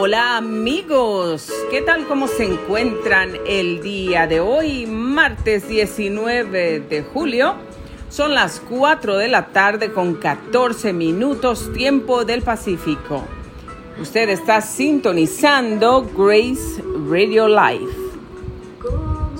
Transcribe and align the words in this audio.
Hola 0.00 0.36
amigos, 0.36 1.52
¿qué 1.72 1.82
tal 1.82 2.06
cómo 2.06 2.28
se 2.28 2.44
encuentran 2.44 3.32
el 3.48 3.82
día 3.82 4.28
de 4.28 4.38
hoy, 4.38 4.86
martes 4.86 5.66
19 5.66 6.78
de 6.88 7.02
julio? 7.02 7.56
Son 8.08 8.32
las 8.32 8.60
4 8.60 9.16
de 9.16 9.26
la 9.26 9.46
tarde 9.46 9.90
con 9.90 10.14
14 10.14 10.92
minutos 10.92 11.72
tiempo 11.72 12.24
del 12.24 12.42
Pacífico. 12.42 13.24
Usted 14.00 14.28
está 14.28 14.60
sintonizando 14.60 16.08
Grace 16.16 16.80
Radio 17.10 17.48
Live. 17.48 17.92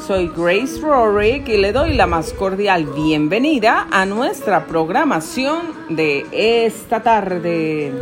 Soy 0.09 0.29
Grace 0.37 0.81
Rorick 0.81 1.49
y 1.51 1.59
le 1.59 1.71
doy 1.71 1.95
la 1.95 2.09
más 2.09 2.33
cordial 2.33 2.85
bienvenida 2.85 3.87
a 3.93 4.07
nuestra 4.07 4.67
programación 4.67 5.69
de 5.89 6.27
esta 6.33 7.01
tarde. 7.01 7.93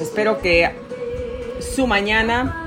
Espero 0.00 0.38
que 0.40 0.79
su 1.74 1.86
mañana 1.86 2.66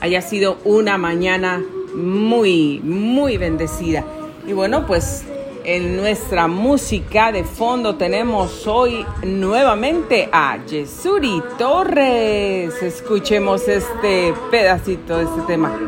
haya 0.00 0.22
sido 0.22 0.58
una 0.64 0.96
mañana 0.98 1.62
muy, 1.94 2.80
muy 2.82 3.36
bendecida. 3.36 4.04
Y 4.46 4.52
bueno, 4.52 4.86
pues 4.86 5.24
en 5.64 5.96
nuestra 5.96 6.46
música 6.46 7.30
de 7.32 7.44
fondo 7.44 7.96
tenemos 7.96 8.66
hoy 8.66 9.04
nuevamente 9.22 10.28
a 10.32 10.64
Yesuri 10.64 11.42
Torres. 11.58 12.82
Escuchemos 12.82 13.68
este 13.68 14.34
pedacito 14.50 15.18
de 15.18 15.24
este 15.24 15.40
tema. 15.42 15.78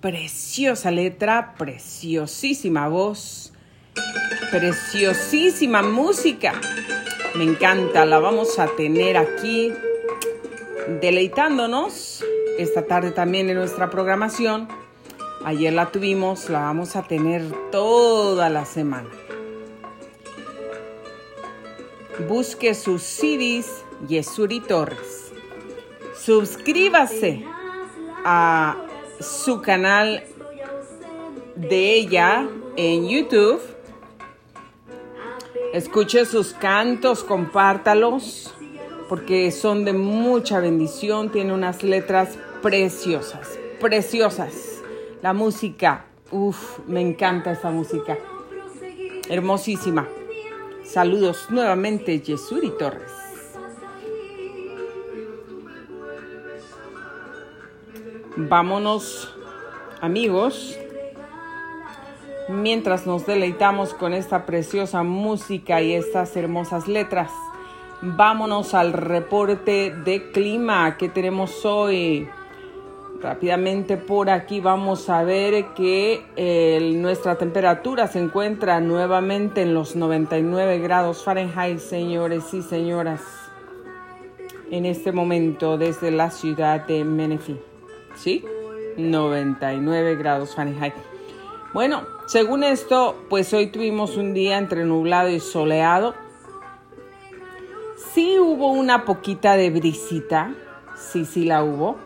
Preciosa, 0.00 0.90
letra, 0.90 1.54
preciosísima 1.56 2.88
voz, 2.88 3.52
preciosísima 4.50 5.82
música. 5.82 6.54
Me 7.34 7.44
encanta, 7.44 8.04
la 8.04 8.18
vamos 8.18 8.58
a 8.58 8.66
tener 8.76 9.16
aquí 9.16 9.72
deleitándonos 11.00 12.24
esta 12.58 12.82
tarde 12.86 13.12
también 13.12 13.48
en 13.48 13.56
nuestra 13.56 13.90
programación. 13.90 14.68
Ayer 15.44 15.72
la 15.72 15.90
tuvimos, 15.90 16.50
la 16.50 16.60
vamos 16.60 16.94
a 16.96 17.02
tener 17.02 17.42
toda 17.70 18.48
la 18.48 18.64
semana. 18.64 19.08
Busque 22.28 22.74
sus 22.74 23.02
CDs 23.02 23.84
Yesuri 24.08 24.60
Torres. 24.60 25.32
Suscríbase 26.14 27.44
a 28.24 28.76
su 29.22 29.62
canal 29.62 30.24
de 31.56 31.94
ella 31.94 32.48
en 32.76 33.08
YouTube. 33.08 33.60
Escuche 35.72 36.26
sus 36.26 36.52
cantos, 36.52 37.24
compártalos, 37.24 38.52
porque 39.08 39.50
son 39.50 39.84
de 39.84 39.92
mucha 39.92 40.60
bendición. 40.60 41.30
Tiene 41.30 41.54
unas 41.54 41.82
letras 41.82 42.36
preciosas, 42.60 43.58
preciosas. 43.80 44.82
La 45.22 45.32
música, 45.32 46.04
uff, 46.30 46.80
me 46.86 47.00
encanta 47.00 47.52
esa 47.52 47.70
música. 47.70 48.18
Hermosísima. 49.28 50.08
Saludos 50.84 51.46
nuevamente, 51.48 52.20
Yesuri 52.20 52.70
Torres. 52.76 53.21
Vámonos, 58.34 59.30
amigos, 60.00 60.78
mientras 62.48 63.06
nos 63.06 63.26
deleitamos 63.26 63.92
con 63.92 64.14
esta 64.14 64.46
preciosa 64.46 65.02
música 65.02 65.82
y 65.82 65.92
estas 65.92 66.34
hermosas 66.34 66.88
letras. 66.88 67.30
Vámonos 68.00 68.72
al 68.72 68.94
reporte 68.94 69.94
de 69.94 70.30
clima 70.30 70.96
que 70.96 71.10
tenemos 71.10 71.66
hoy. 71.66 72.26
Rápidamente 73.20 73.98
por 73.98 74.30
aquí 74.30 74.60
vamos 74.60 75.10
a 75.10 75.22
ver 75.24 75.66
que 75.74 76.90
nuestra 76.96 77.36
temperatura 77.36 78.06
se 78.06 78.18
encuentra 78.18 78.80
nuevamente 78.80 79.60
en 79.60 79.74
los 79.74 79.94
99 79.94 80.78
grados 80.78 81.22
Fahrenheit, 81.22 81.80
señores 81.80 82.54
y 82.54 82.62
señoras, 82.62 83.20
en 84.70 84.86
este 84.86 85.12
momento 85.12 85.76
desde 85.76 86.10
la 86.10 86.30
ciudad 86.30 86.86
de 86.86 87.04
Menifee. 87.04 87.71
¿Sí? 88.14 88.44
99 88.96 90.16
grados 90.16 90.54
Fahrenheit. 90.54 90.94
Bueno, 91.72 92.02
según 92.26 92.64
esto, 92.64 93.16
pues 93.30 93.52
hoy 93.54 93.68
tuvimos 93.68 94.16
un 94.16 94.34
día 94.34 94.58
entre 94.58 94.84
nublado 94.84 95.30
y 95.30 95.40
soleado. 95.40 96.14
Sí 98.12 98.38
hubo 98.38 98.72
una 98.72 99.04
poquita 99.04 99.56
de 99.56 99.70
brisita, 99.70 100.54
sí, 100.96 101.24
sí 101.24 101.44
la 101.44 101.64
hubo. 101.64 101.96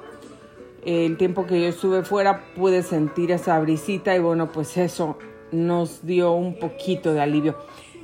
El 0.85 1.17
tiempo 1.17 1.47
que 1.47 1.61
yo 1.61 1.67
estuve 1.67 2.05
fuera 2.05 2.55
pude 2.55 2.85
sentir 2.85 3.33
esa 3.33 3.59
brisita 3.59 4.15
y 4.15 4.21
bueno, 4.21 4.53
pues 4.53 4.77
eso 4.77 5.19
nos 5.51 6.07
dio 6.07 6.33
un 6.33 6.59
poquito 6.61 7.13
de 7.13 7.21
alivio. 7.21 7.57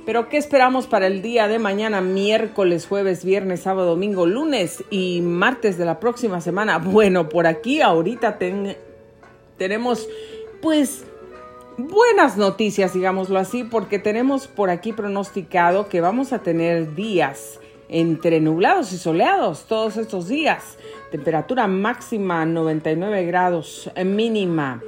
Pero 0.05 0.27
¿qué 0.27 0.37
esperamos 0.37 0.85
para 0.87 1.07
el 1.07 1.21
día 1.21 1.47
de 1.47 1.59
mañana, 1.59 2.01
miércoles, 2.01 2.87
jueves, 2.87 3.23
viernes, 3.23 3.61
sábado, 3.61 3.91
domingo, 3.91 4.25
lunes 4.25 4.83
y 4.89 5.21
martes 5.21 5.77
de 5.77 5.85
la 5.85 5.99
próxima 5.99 6.41
semana? 6.41 6.77
Bueno, 6.93 7.29
por 7.29 7.47
aquí 7.47 7.81
ahorita 7.81 8.37
tenemos 9.57 10.07
pues 10.61 11.05
buenas 11.77 12.37
noticias, 12.37 12.93
digámoslo 12.93 13.39
así, 13.39 13.63
porque 13.63 13.97
tenemos 13.97 14.47
por 14.47 14.69
aquí 14.69 14.93
pronosticado 14.93 15.87
que 15.87 16.01
vamos 16.01 16.33
a 16.33 16.39
tener 16.39 16.93
días 16.95 17.59
entre 17.87 18.41
nublados 18.41 18.91
y 18.91 18.97
soleados 18.97 19.65
todos 19.67 19.97
estos 19.97 20.27
días. 20.27 20.77
Temperatura 21.11 21.67
máxima 21.67 22.45
99 22.45 23.25
grados, 23.25 23.89
mínima 24.03 24.81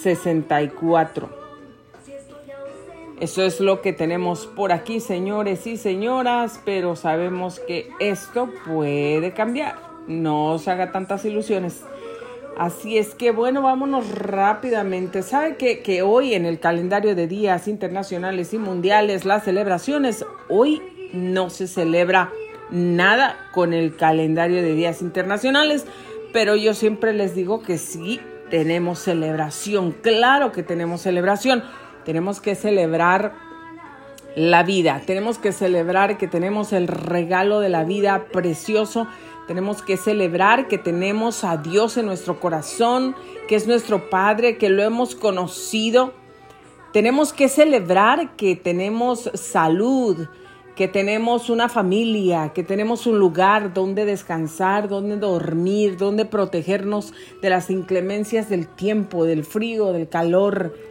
64. 0.00 1.39
Eso 3.20 3.42
es 3.42 3.60
lo 3.60 3.82
que 3.82 3.92
tenemos 3.92 4.46
por 4.46 4.72
aquí, 4.72 4.98
señores 4.98 5.66
y 5.66 5.76
señoras, 5.76 6.58
pero 6.64 6.96
sabemos 6.96 7.60
que 7.60 7.90
esto 8.00 8.48
puede 8.66 9.32
cambiar. 9.32 9.76
No 10.06 10.46
os 10.52 10.66
haga 10.68 10.90
tantas 10.90 11.26
ilusiones. 11.26 11.82
Así 12.56 12.96
es 12.96 13.14
que 13.14 13.30
bueno, 13.30 13.60
vámonos 13.60 14.10
rápidamente. 14.14 15.22
¿Sabe 15.22 15.56
que, 15.56 15.80
que 15.80 16.00
hoy 16.00 16.32
en 16.32 16.46
el 16.46 16.60
calendario 16.60 17.14
de 17.14 17.26
días 17.26 17.68
internacionales 17.68 18.54
y 18.54 18.58
mundiales, 18.58 19.26
las 19.26 19.44
celebraciones, 19.44 20.24
hoy 20.48 20.80
no 21.12 21.50
se 21.50 21.68
celebra 21.68 22.32
nada 22.70 23.36
con 23.52 23.74
el 23.74 23.96
calendario 23.96 24.62
de 24.62 24.74
días 24.74 25.02
internacionales, 25.02 25.84
pero 26.32 26.56
yo 26.56 26.72
siempre 26.72 27.12
les 27.12 27.34
digo 27.34 27.60
que 27.60 27.76
sí 27.76 28.18
tenemos 28.48 28.98
celebración. 28.98 29.92
Claro 29.92 30.52
que 30.52 30.62
tenemos 30.62 31.02
celebración 31.02 31.62
tenemos 32.10 32.40
que 32.40 32.56
celebrar 32.56 33.34
la 34.34 34.64
vida, 34.64 35.00
tenemos 35.06 35.38
que 35.38 35.52
celebrar 35.52 36.18
que 36.18 36.26
tenemos 36.26 36.72
el 36.72 36.88
regalo 36.88 37.60
de 37.60 37.68
la 37.68 37.84
vida 37.84 38.24
precioso, 38.32 39.06
tenemos 39.46 39.80
que 39.80 39.96
celebrar 39.96 40.66
que 40.66 40.76
tenemos 40.76 41.44
a 41.44 41.56
Dios 41.56 41.96
en 41.98 42.06
nuestro 42.06 42.40
corazón, 42.40 43.14
que 43.46 43.54
es 43.54 43.68
nuestro 43.68 44.10
Padre, 44.10 44.58
que 44.58 44.70
lo 44.70 44.82
hemos 44.82 45.14
conocido. 45.14 46.12
Tenemos 46.92 47.32
que 47.32 47.48
celebrar 47.48 48.34
que 48.34 48.56
tenemos 48.56 49.30
salud, 49.34 50.26
que 50.74 50.88
tenemos 50.88 51.48
una 51.48 51.68
familia, 51.68 52.50
que 52.52 52.64
tenemos 52.64 53.06
un 53.06 53.20
lugar 53.20 53.72
donde 53.72 54.04
descansar, 54.04 54.88
donde 54.88 55.16
dormir, 55.16 55.96
donde 55.96 56.24
protegernos 56.24 57.12
de 57.40 57.50
las 57.50 57.70
inclemencias 57.70 58.48
del 58.48 58.66
tiempo, 58.66 59.24
del 59.24 59.44
frío, 59.44 59.92
del 59.92 60.08
calor 60.08 60.89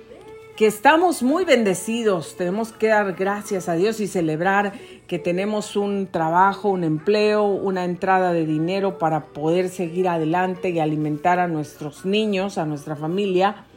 que 0.60 0.68
estamos 0.68 1.24
muy 1.24 1.46
bendecidos. 1.46 2.36
Tenemos 2.36 2.74
que 2.74 2.88
dar 2.88 3.14
gracias 3.14 3.70
a 3.70 3.76
Dios 3.76 4.02
y 4.02 4.08
celebrar 4.08 4.74
que 5.08 5.18
tenemos 5.18 5.78
un 5.78 6.08
trabajo, 6.08 6.68
un 6.68 6.84
empleo, 6.84 7.46
una 7.46 7.86
entrada 7.86 8.34
de 8.34 8.46
dinero 8.46 8.98
para 8.98 9.28
poder 9.28 9.70
seguir 9.70 10.10
adelante 10.10 10.72
y 10.72 10.80
alimentar 10.80 11.40
a 11.40 11.48
nuestros 11.48 12.04
niños, 12.04 12.58
a 12.58 12.66
nuestra 12.66 12.98
familia, 12.98 13.68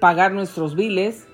pagar 0.00 0.32
nuestros 0.32 0.76
biles. 0.76 1.26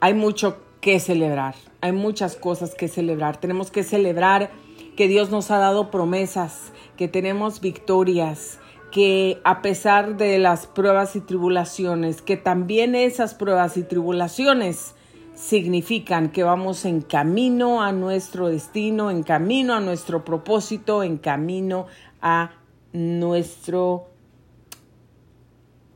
Hay 0.00 0.14
mucho 0.14 0.56
que 0.80 0.98
celebrar, 0.98 1.56
hay 1.82 1.92
muchas 1.92 2.36
cosas 2.36 2.74
que 2.74 2.88
celebrar. 2.88 3.38
Tenemos 3.38 3.70
que 3.70 3.82
celebrar 3.82 4.50
que 4.96 5.08
Dios 5.08 5.28
nos 5.28 5.50
ha 5.50 5.58
dado 5.58 5.90
promesas, 5.90 6.72
que 6.96 7.06
tenemos 7.06 7.60
victorias, 7.60 8.59
que 8.90 9.40
a 9.44 9.62
pesar 9.62 10.16
de 10.16 10.38
las 10.38 10.66
pruebas 10.66 11.14
y 11.16 11.20
tribulaciones, 11.20 12.22
que 12.22 12.36
también 12.36 12.94
esas 12.94 13.34
pruebas 13.34 13.76
y 13.76 13.82
tribulaciones 13.82 14.94
significan 15.34 16.30
que 16.30 16.42
vamos 16.42 16.84
en 16.84 17.00
camino 17.00 17.82
a 17.82 17.92
nuestro 17.92 18.48
destino, 18.48 19.10
en 19.10 19.22
camino 19.22 19.74
a 19.74 19.80
nuestro 19.80 20.24
propósito, 20.24 21.02
en 21.02 21.18
camino 21.18 21.86
a 22.20 22.52
nuestro 22.92 24.06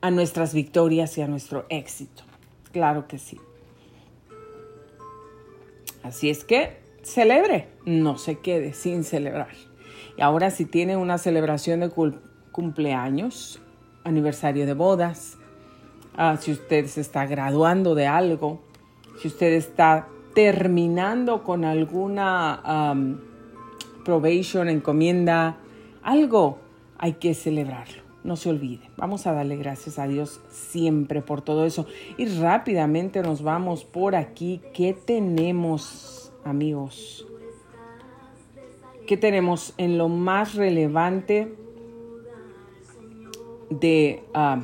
a 0.00 0.10
nuestras 0.10 0.52
victorias 0.52 1.16
y 1.16 1.22
a 1.22 1.26
nuestro 1.26 1.64
éxito. 1.70 2.24
Claro 2.72 3.08
que 3.08 3.18
sí. 3.18 3.40
Así 6.02 6.28
es 6.28 6.44
que 6.44 6.76
celebre, 7.02 7.68
no 7.86 8.18
se 8.18 8.38
quede 8.38 8.74
sin 8.74 9.04
celebrar. 9.04 9.54
Y 10.18 10.20
ahora 10.20 10.50
si 10.50 10.66
tiene 10.66 10.98
una 10.98 11.16
celebración 11.16 11.80
de 11.80 11.88
culpa, 11.88 12.20
cumpleaños, 12.54 13.60
aniversario 14.04 14.64
de 14.64 14.74
bodas, 14.74 15.38
ah, 16.16 16.36
si 16.40 16.52
usted 16.52 16.86
se 16.86 17.00
está 17.00 17.26
graduando 17.26 17.96
de 17.96 18.06
algo, 18.06 18.60
si 19.20 19.26
usted 19.26 19.54
está 19.54 20.06
terminando 20.34 21.42
con 21.42 21.64
alguna 21.64 22.94
probation, 24.04 24.68
encomienda, 24.68 25.56
algo, 26.04 26.58
hay 26.96 27.14
que 27.14 27.34
celebrarlo. 27.34 28.04
No 28.22 28.36
se 28.36 28.50
olvide. 28.50 28.88
Vamos 28.96 29.26
a 29.26 29.32
darle 29.32 29.56
gracias 29.56 29.98
a 29.98 30.06
Dios 30.06 30.40
siempre 30.48 31.22
por 31.22 31.42
todo 31.42 31.66
eso. 31.66 31.86
Y 32.16 32.26
rápidamente 32.26 33.20
nos 33.22 33.42
vamos 33.42 33.84
por 33.84 34.14
aquí. 34.14 34.60
¿Qué 34.72 34.94
tenemos, 34.94 36.32
amigos? 36.44 37.26
¿Qué 39.06 39.16
tenemos 39.16 39.74
en 39.76 39.98
lo 39.98 40.08
más 40.08 40.54
relevante 40.54 41.63
de 43.80 44.22
ah, 44.34 44.60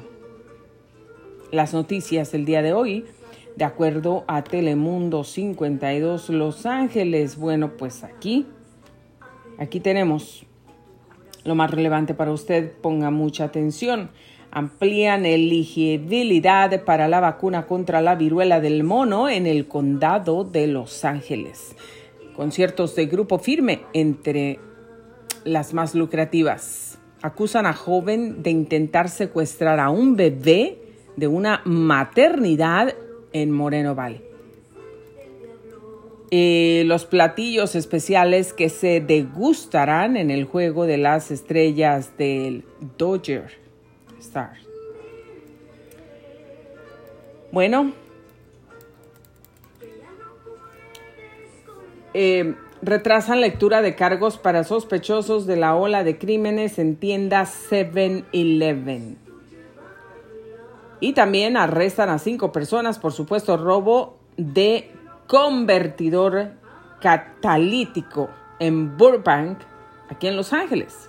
las 1.51 1.75
noticias 1.75 2.33
del 2.33 2.45
día 2.45 2.62
de 2.62 2.73
hoy, 2.73 3.05
de 3.57 3.65
acuerdo 3.65 4.25
a 4.29 4.45
Telemundo 4.45 5.25
52 5.25 6.31
Los 6.31 6.67
Ángeles. 6.67 7.37
Bueno, 7.37 7.77
pues 7.77 8.05
aquí, 8.05 8.47
aquí 9.59 9.81
tenemos 9.81 10.47
lo 11.45 11.55
más 11.55 11.71
relevante 11.71 12.15
para 12.15 12.33
usted. 12.33 12.73
Ponga 12.81 13.11
mucha 13.11 13.45
atención. 13.45 14.11
Amplían 14.53 15.27
elegibilidad 15.27 16.85
para 16.85 17.07
la 17.09 17.21
vacuna 17.21 17.67
contra 17.67 18.01
la 18.01 18.17
viruela 18.17 18.61
del 18.61 18.83
mono 18.83 19.29
en 19.29 19.47
el 19.47 19.69
condado 19.69 20.45
de 20.45 20.67
Los 20.67 21.05
Ángeles. 21.05 21.77
Conciertos 22.35 22.97
de 22.97 23.07
grupo 23.07 23.39
firme 23.39 23.83
entre 23.93 24.59
las 25.45 25.73
más 25.73 25.95
lucrativas 25.95 27.00
acusan 27.22 27.67
a 27.67 27.72
joven 27.72 28.43
de 28.43 28.50
intentar 28.50 29.08
secuestrar 29.08 29.78
a 29.81 29.90
un 29.90 30.17
bebé 30.17 30.78
de 31.17 31.26
una 31.26 31.62
maternidad 31.64 32.94
en 33.32 33.50
Moreno 33.50 33.94
Valley. 33.94 34.22
Eh, 36.32 36.84
los 36.87 37.06
platillos 37.06 37.75
especiales 37.75 38.52
que 38.52 38.69
se 38.69 39.00
degustarán 39.00 40.17
en 40.17 40.31
el 40.31 40.44
juego 40.44 40.87
de 40.87 40.96
las 40.96 41.32
estrellas 41.32 42.17
del 42.17 42.64
Dodger 42.96 43.50
Star. 44.20 44.52
Bueno, 47.50 47.92
eh, 52.14 52.54
retrasan 52.82 53.40
lectura 53.40 53.82
de 53.82 53.94
cargos 53.94 54.38
para 54.38 54.64
sospechosos 54.64 55.46
de 55.46 55.56
la 55.56 55.76
ola 55.76 56.04
de 56.04 56.18
crímenes 56.18 56.78
en 56.78 56.96
tienda 56.96 57.42
7-Eleven. 57.42 59.16
Y 61.00 61.12
también 61.12 61.56
arrestan 61.56 62.10
a 62.10 62.18
cinco 62.18 62.52
personas 62.52 62.99
por 62.99 63.12
supuesto 63.12 63.56
robo 63.56 64.18
de 64.37 64.90
convertidor 65.26 66.52
catalítico 67.00 68.28
en 68.58 68.96
Burbank, 68.96 69.58
aquí 70.10 70.26
en 70.26 70.37
Los 70.37 70.52
Ángeles. 70.52 71.08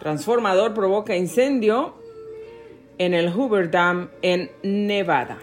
Transformador 0.00 0.74
provoca 0.74 1.16
incendio 1.16 1.94
en 2.98 3.14
el 3.14 3.32
Hoover 3.32 3.70
Dam 3.70 4.10
en 4.22 4.50
Nevada. 4.62 5.38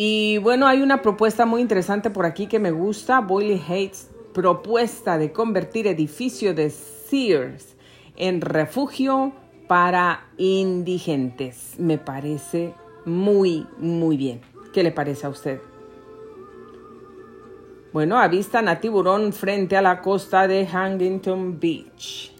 Y 0.00 0.38
bueno, 0.38 0.68
hay 0.68 0.80
una 0.80 1.02
propuesta 1.02 1.44
muy 1.44 1.60
interesante 1.60 2.08
por 2.08 2.24
aquí 2.24 2.46
que 2.46 2.60
me 2.60 2.70
gusta. 2.70 3.18
Boyle 3.18 3.60
Hates 3.60 4.08
propuesta 4.32 5.18
de 5.18 5.32
convertir 5.32 5.88
edificio 5.88 6.54
de 6.54 6.70
Sears 6.70 7.74
en 8.14 8.40
refugio 8.40 9.32
para 9.66 10.28
indigentes. 10.36 11.74
Me 11.78 11.98
parece 11.98 12.74
muy, 13.06 13.66
muy 13.78 14.16
bien. 14.16 14.40
¿Qué 14.72 14.84
le 14.84 14.92
parece 14.92 15.26
a 15.26 15.30
usted? 15.30 15.60
Bueno, 17.92 18.18
avistan 18.18 18.68
a 18.68 18.78
tiburón 18.78 19.32
frente 19.32 19.76
a 19.76 19.82
la 19.82 20.00
costa 20.00 20.46
de 20.46 20.68
Huntington 20.72 21.58
Beach. 21.58 22.37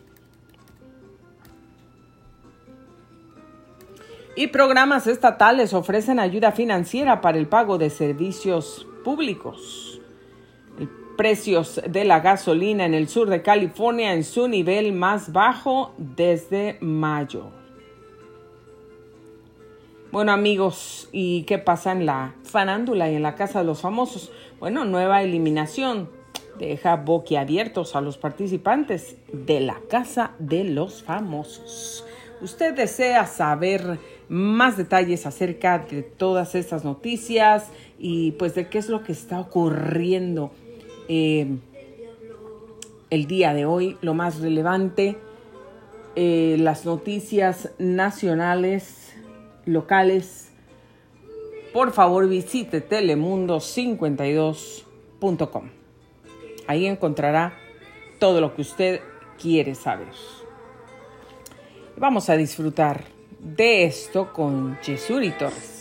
Y 4.38 4.46
programas 4.46 5.08
estatales 5.08 5.74
ofrecen 5.74 6.20
ayuda 6.20 6.52
financiera 6.52 7.20
para 7.20 7.38
el 7.38 7.48
pago 7.48 7.76
de 7.76 7.90
servicios 7.90 8.86
públicos. 9.02 10.00
Precios 11.16 11.82
de 11.84 12.04
la 12.04 12.20
gasolina 12.20 12.86
en 12.86 12.94
el 12.94 13.08
sur 13.08 13.28
de 13.30 13.42
California 13.42 14.14
en 14.14 14.22
su 14.22 14.46
nivel 14.46 14.92
más 14.92 15.32
bajo 15.32 15.92
desde 15.98 16.78
mayo. 16.80 17.50
Bueno 20.12 20.30
amigos, 20.30 21.08
¿y 21.10 21.42
qué 21.42 21.58
pasa 21.58 21.90
en 21.90 22.06
la 22.06 22.36
fanándula 22.44 23.10
y 23.10 23.16
en 23.16 23.24
la 23.24 23.34
casa 23.34 23.58
de 23.58 23.64
los 23.64 23.80
famosos? 23.80 24.30
Bueno, 24.60 24.84
nueva 24.84 25.20
eliminación. 25.24 26.10
deja 26.60 26.94
boquiabiertos 26.94 27.96
a 27.96 28.00
los 28.00 28.18
participantes 28.18 29.16
de 29.32 29.60
la 29.60 29.80
Casa 29.88 30.32
de 30.38 30.62
los 30.62 31.02
Famosos. 31.02 32.04
Usted 32.40 32.74
desea 32.74 33.26
saber 33.26 33.98
más 34.28 34.76
detalles 34.76 35.26
acerca 35.26 35.78
de 35.78 36.02
todas 36.02 36.54
estas 36.54 36.84
noticias 36.84 37.68
y 37.98 38.32
pues 38.32 38.54
de 38.54 38.68
qué 38.68 38.78
es 38.78 38.88
lo 38.88 39.02
que 39.02 39.12
está 39.12 39.40
ocurriendo 39.40 40.52
eh, 41.08 41.56
el 43.10 43.26
día 43.26 43.54
de 43.54 43.64
hoy, 43.64 43.96
lo 44.02 44.12
más 44.14 44.40
relevante, 44.40 45.16
eh, 46.14 46.56
las 46.58 46.84
noticias 46.84 47.70
nacionales, 47.78 49.14
locales. 49.64 50.50
Por 51.72 51.92
favor 51.92 52.28
visite 52.28 52.86
telemundo52.com. 52.86 55.70
Ahí 56.66 56.86
encontrará 56.86 57.54
todo 58.18 58.42
lo 58.42 58.54
que 58.54 58.60
usted 58.62 59.00
quiere 59.40 59.74
saber. 59.74 60.08
Vamos 61.96 62.28
a 62.28 62.36
disfrutar 62.36 63.17
de 63.38 63.84
esto 63.84 64.32
con 64.32 64.78
Jesús 64.82 65.24
Torres. 65.32 65.78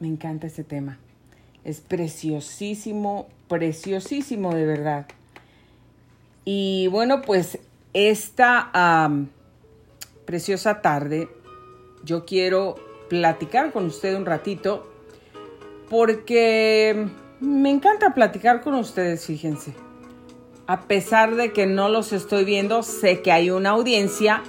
Me 0.00 0.08
encanta 0.08 0.46
este 0.46 0.64
tema. 0.64 0.98
Es 1.64 1.80
preciosísimo, 1.80 3.26
preciosísimo 3.48 4.54
de 4.54 4.64
verdad. 4.64 5.06
Y 6.44 6.86
bueno, 6.88 7.22
pues 7.22 7.58
esta 7.92 9.10
preciosa 10.24 10.80
tarde 10.80 11.28
yo 12.04 12.24
quiero 12.24 12.76
platicar 13.08 13.72
con 13.72 13.86
usted 13.86 14.16
un 14.16 14.26
ratito 14.26 14.90
porque 15.88 17.08
me 17.40 17.70
encanta 17.70 18.14
platicar 18.14 18.62
con 18.62 18.74
ustedes, 18.74 19.26
fíjense. 19.26 19.74
A 20.66 20.82
pesar 20.82 21.34
de 21.34 21.52
que 21.52 21.66
no 21.66 21.88
los 21.88 22.12
estoy 22.12 22.44
viendo, 22.44 22.82
sé 22.82 23.22
que 23.22 23.32
hay 23.32 23.50
una 23.50 23.70
audiencia 23.70 24.42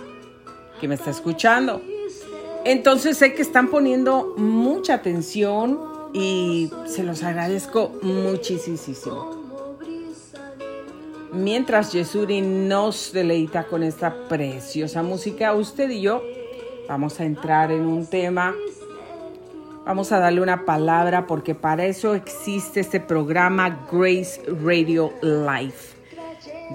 que 0.82 0.88
me 0.88 0.96
está 0.96 1.10
escuchando. 1.10 1.82
Entonces 2.66 3.18
sé 3.18 3.34
que 3.34 3.42
están 3.42 3.70
poniendo 3.70 4.34
mucha 4.38 4.96
atención 4.96 5.80
y 6.14 6.72
se 6.86 7.04
los 7.04 7.24
agradezco 7.24 7.92
muchísimo. 8.02 9.40
Mientras 11.32 11.94
Yesuri 11.94 12.42
nos 12.42 13.14
deleita 13.14 13.66
con 13.66 13.84
esta 13.84 14.28
preciosa 14.28 15.04
música, 15.04 15.54
usted 15.54 15.90
y 15.90 16.02
yo 16.02 16.24
vamos 16.88 17.20
a 17.20 17.26
entrar 17.26 17.72
en 17.72 17.86
un 17.86 18.08
tema, 18.08 18.56
vamos 19.86 20.12
a 20.12 20.20
darle 20.20 20.42
una 20.42 20.66
palabra 20.66 21.28
porque 21.28 21.54
para 21.54 21.86
eso 21.86 22.16
existe 22.16 22.80
este 22.80 23.00
programa 23.00 23.88
Grace 23.92 24.42
Radio 24.64 25.14
Life. 25.22 25.99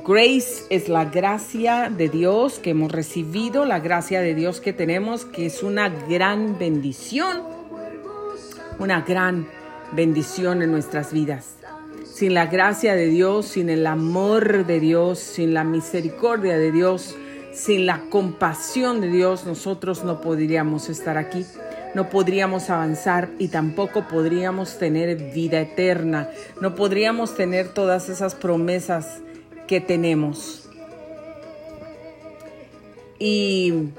Grace 0.03 0.65
es 0.71 0.89
la 0.89 1.05
gracia 1.05 1.89
de 1.89 2.09
Dios 2.09 2.59
que 2.59 2.71
hemos 2.71 2.91
recibido, 2.91 3.65
la 3.65 3.79
gracia 3.79 4.21
de 4.21 4.35
Dios 4.35 4.61
que 4.61 4.73
tenemos, 4.73 5.25
que 5.25 5.47
es 5.47 5.63
una 5.63 5.89
gran 5.89 6.59
bendición, 6.59 7.45
una 8.81 9.03
gran 9.03 9.47
bendición 9.93 10.63
en 10.63 10.73
nuestras 10.73 11.13
vidas. 11.13 11.59
Sin 12.05 12.35
la 12.35 12.47
gracia 12.47 12.97
de 12.97 13.07
Dios, 13.07 13.47
sin 13.47 13.71
el 13.71 13.87
amor 13.87 14.67
de 14.67 14.81
Dios, 14.81 15.21
sin 15.21 15.55
la 15.55 15.63
misericordia 15.63 16.59
de 16.59 16.73
Dios, 16.73 17.15
sin 17.53 17.87
la 17.87 18.01
compasión 18.11 19.01
de 19.01 19.09
Dios, 19.09 19.47
nosotros 19.47 20.03
no 20.03 20.21
podríamos 20.21 20.89
estar 20.89 21.17
aquí, 21.17 21.47
no 21.95 22.11
podríamos 22.11 22.69
avanzar 22.69 23.31
y 23.39 23.47
tampoco 23.47 24.09
podríamos 24.09 24.77
tener 24.77 25.33
vida 25.33 25.61
eterna, 25.61 26.31
no 26.61 26.75
podríamos 26.75 27.37
tener 27.37 27.69
todas 27.69 28.09
esas 28.09 28.35
promesas 28.35 29.21
que 29.67 29.81
tenemos. 29.81 30.69
Y 33.19 33.91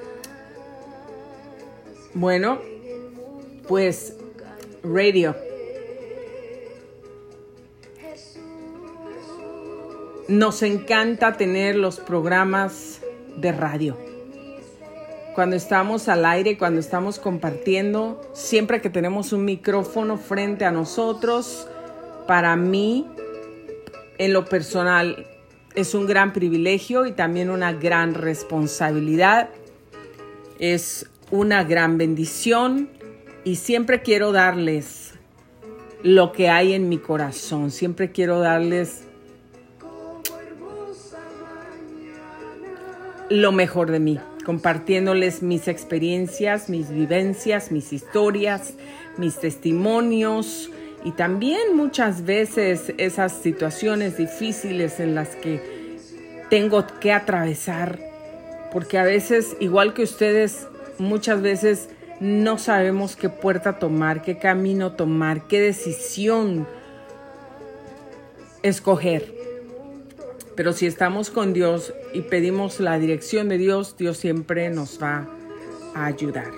bueno, 2.13 2.59
pues 3.67 4.15
radio. 4.83 5.35
Nos 10.27 10.63
encanta 10.63 11.37
tener 11.37 11.75
los 11.75 11.99
programas 11.99 13.01
de 13.37 13.51
radio. 13.51 13.97
Cuando 15.35 15.55
estamos 15.55 16.07
al 16.07 16.25
aire, 16.25 16.57
cuando 16.57 16.79
estamos 16.79 17.19
compartiendo, 17.19 18.21
siempre 18.33 18.81
que 18.81 18.89
tenemos 18.89 19.33
un 19.33 19.43
micrófono 19.45 20.17
frente 20.17 20.65
a 20.65 20.71
nosotros, 20.71 21.67
para 22.25 22.55
mí, 22.55 23.05
en 24.17 24.33
lo 24.33 24.45
personal, 24.45 25.27
es 25.75 25.93
un 25.93 26.07
gran 26.07 26.33
privilegio 26.33 27.05
y 27.05 27.11
también 27.11 27.49
una 27.49 27.73
gran 27.73 28.13
responsabilidad. 28.13 29.49
Es 30.59 31.09
una 31.31 31.63
gran 31.63 31.97
bendición 31.97 32.89
y 33.43 33.57
siempre 33.57 34.01
quiero 34.01 34.31
darles 34.31 35.13
lo 36.01 36.31
que 36.31 36.49
hay 36.49 36.73
en 36.73 36.87
mi 36.87 36.97
corazón. 36.97 37.71
Siempre 37.71 38.11
quiero 38.11 38.39
darles 38.39 39.03
lo 43.29 43.51
mejor 43.51 43.91
de 43.91 43.99
mí, 43.99 44.19
compartiéndoles 44.45 45.41
mis 45.41 45.67
experiencias, 45.67 46.69
mis 46.69 46.89
vivencias, 46.89 47.71
mis 47.71 47.91
historias, 47.91 48.75
mis 49.17 49.39
testimonios, 49.39 50.69
y 51.05 51.11
también 51.11 51.75
muchas 51.75 52.25
veces 52.25 52.91
esas 52.97 53.31
situaciones 53.31 54.17
difíciles 54.17 54.99
en 54.99 55.13
las 55.13 55.35
que 55.35 55.61
tengo 56.49 56.83
que 56.99 57.11
atravesar, 57.11 57.99
porque 58.73 58.97
a 58.97 59.03
veces, 59.03 59.55
igual 59.59 59.93
que 59.93 60.01
ustedes, 60.01 60.67
muchas 60.97 61.43
veces 61.43 61.89
no 62.19 62.57
sabemos 62.57 63.15
qué 63.15 63.29
puerta 63.29 63.77
tomar, 63.77 64.23
qué 64.23 64.39
camino 64.39 64.93
tomar, 64.93 65.47
qué 65.47 65.59
decisión 65.59 66.67
escoger. 68.63 69.31
Pero 70.55 70.73
si 70.73 70.87
estamos 70.87 71.29
con 71.29 71.53
Dios 71.53 71.93
y 72.15 72.21
pedimos 72.21 72.79
la 72.79 72.97
dirección 72.97 73.47
de 73.47 73.59
Dios, 73.59 73.95
Dios 73.95 74.17
siempre 74.17 74.71
nos 74.71 74.99
va 74.99 75.27
a 75.93 76.05
ayudar. 76.07 76.51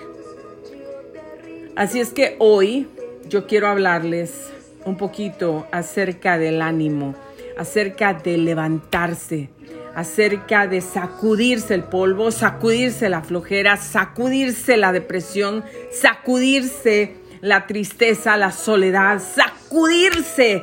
Así 1.76 2.00
es 2.00 2.14
que 2.14 2.36
hoy 2.38 2.88
yo 3.26 3.46
quiero 3.46 3.68
hablarles 3.68 4.50
un 4.84 4.96
poquito 4.96 5.66
acerca 5.72 6.38
del 6.38 6.62
ánimo, 6.62 7.14
acerca 7.58 8.14
de 8.14 8.38
levantarse, 8.38 9.50
acerca 9.94 10.66
de 10.66 10.80
sacudirse 10.80 11.74
el 11.74 11.84
polvo, 11.84 12.30
sacudirse 12.30 13.08
la 13.08 13.22
flojera, 13.22 13.76
sacudirse 13.76 14.76
la 14.76 14.92
depresión, 14.92 15.64
sacudirse 15.90 17.16
la 17.40 17.66
tristeza, 17.66 18.36
la 18.36 18.52
soledad, 18.52 19.20
sacudirse 19.20 20.62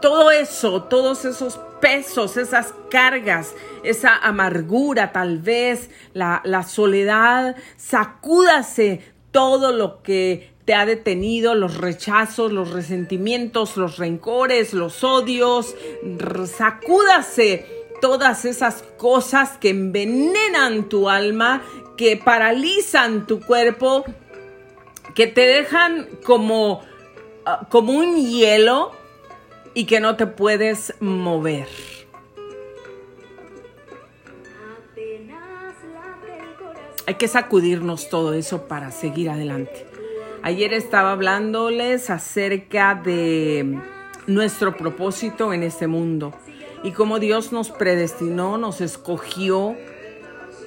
todo 0.00 0.30
eso, 0.30 0.84
todos 0.84 1.24
esos 1.24 1.58
pesos, 1.80 2.36
esas 2.36 2.74
cargas, 2.90 3.54
esa 3.82 4.16
amargura, 4.16 5.12
tal 5.12 5.38
vez 5.38 5.90
la, 6.12 6.62
soledad. 6.66 7.56
Sacúdase 7.76 9.00
todo 9.30 9.72
lo 9.72 10.02
que 10.02 10.50
te 10.68 10.74
ha 10.74 10.84
detenido, 10.84 11.54
los 11.54 11.78
rechazos, 11.78 12.52
los 12.52 12.72
resentimientos, 12.72 13.78
los 13.78 13.96
rencores, 13.96 14.74
los 14.74 15.02
odios. 15.02 15.74
Sacúdase 16.44 17.64
todas 18.02 18.44
esas 18.44 18.82
cosas 18.98 19.56
que 19.56 19.70
envenenan 19.70 20.90
tu 20.90 21.08
alma, 21.08 21.62
que 21.96 22.18
paralizan 22.18 23.26
tu 23.26 23.40
cuerpo, 23.40 24.04
que 25.14 25.26
te 25.26 25.40
dejan 25.40 26.06
como, 26.22 26.82
ah, 27.46 27.66
como 27.70 27.94
un 27.94 28.16
hielo 28.16 28.92
y 29.72 29.86
que 29.86 30.00
no 30.00 30.16
te 30.16 30.26
puedes 30.26 30.92
mover. 31.00 31.66
Hay 37.06 37.14
que 37.14 37.26
sacudirnos 37.26 38.10
todo 38.10 38.34
eso 38.34 38.68
para 38.68 38.90
seguir 38.90 39.30
adelante. 39.30 39.87
Ayer 40.42 40.72
estaba 40.72 41.12
hablándoles 41.12 42.10
acerca 42.10 42.94
de 42.94 43.78
nuestro 44.26 44.76
propósito 44.76 45.52
en 45.52 45.62
este 45.62 45.86
mundo 45.86 46.32
y 46.84 46.92
cómo 46.92 47.18
Dios 47.18 47.52
nos 47.52 47.70
predestinó, 47.70 48.56
nos 48.56 48.80
escogió. 48.80 49.76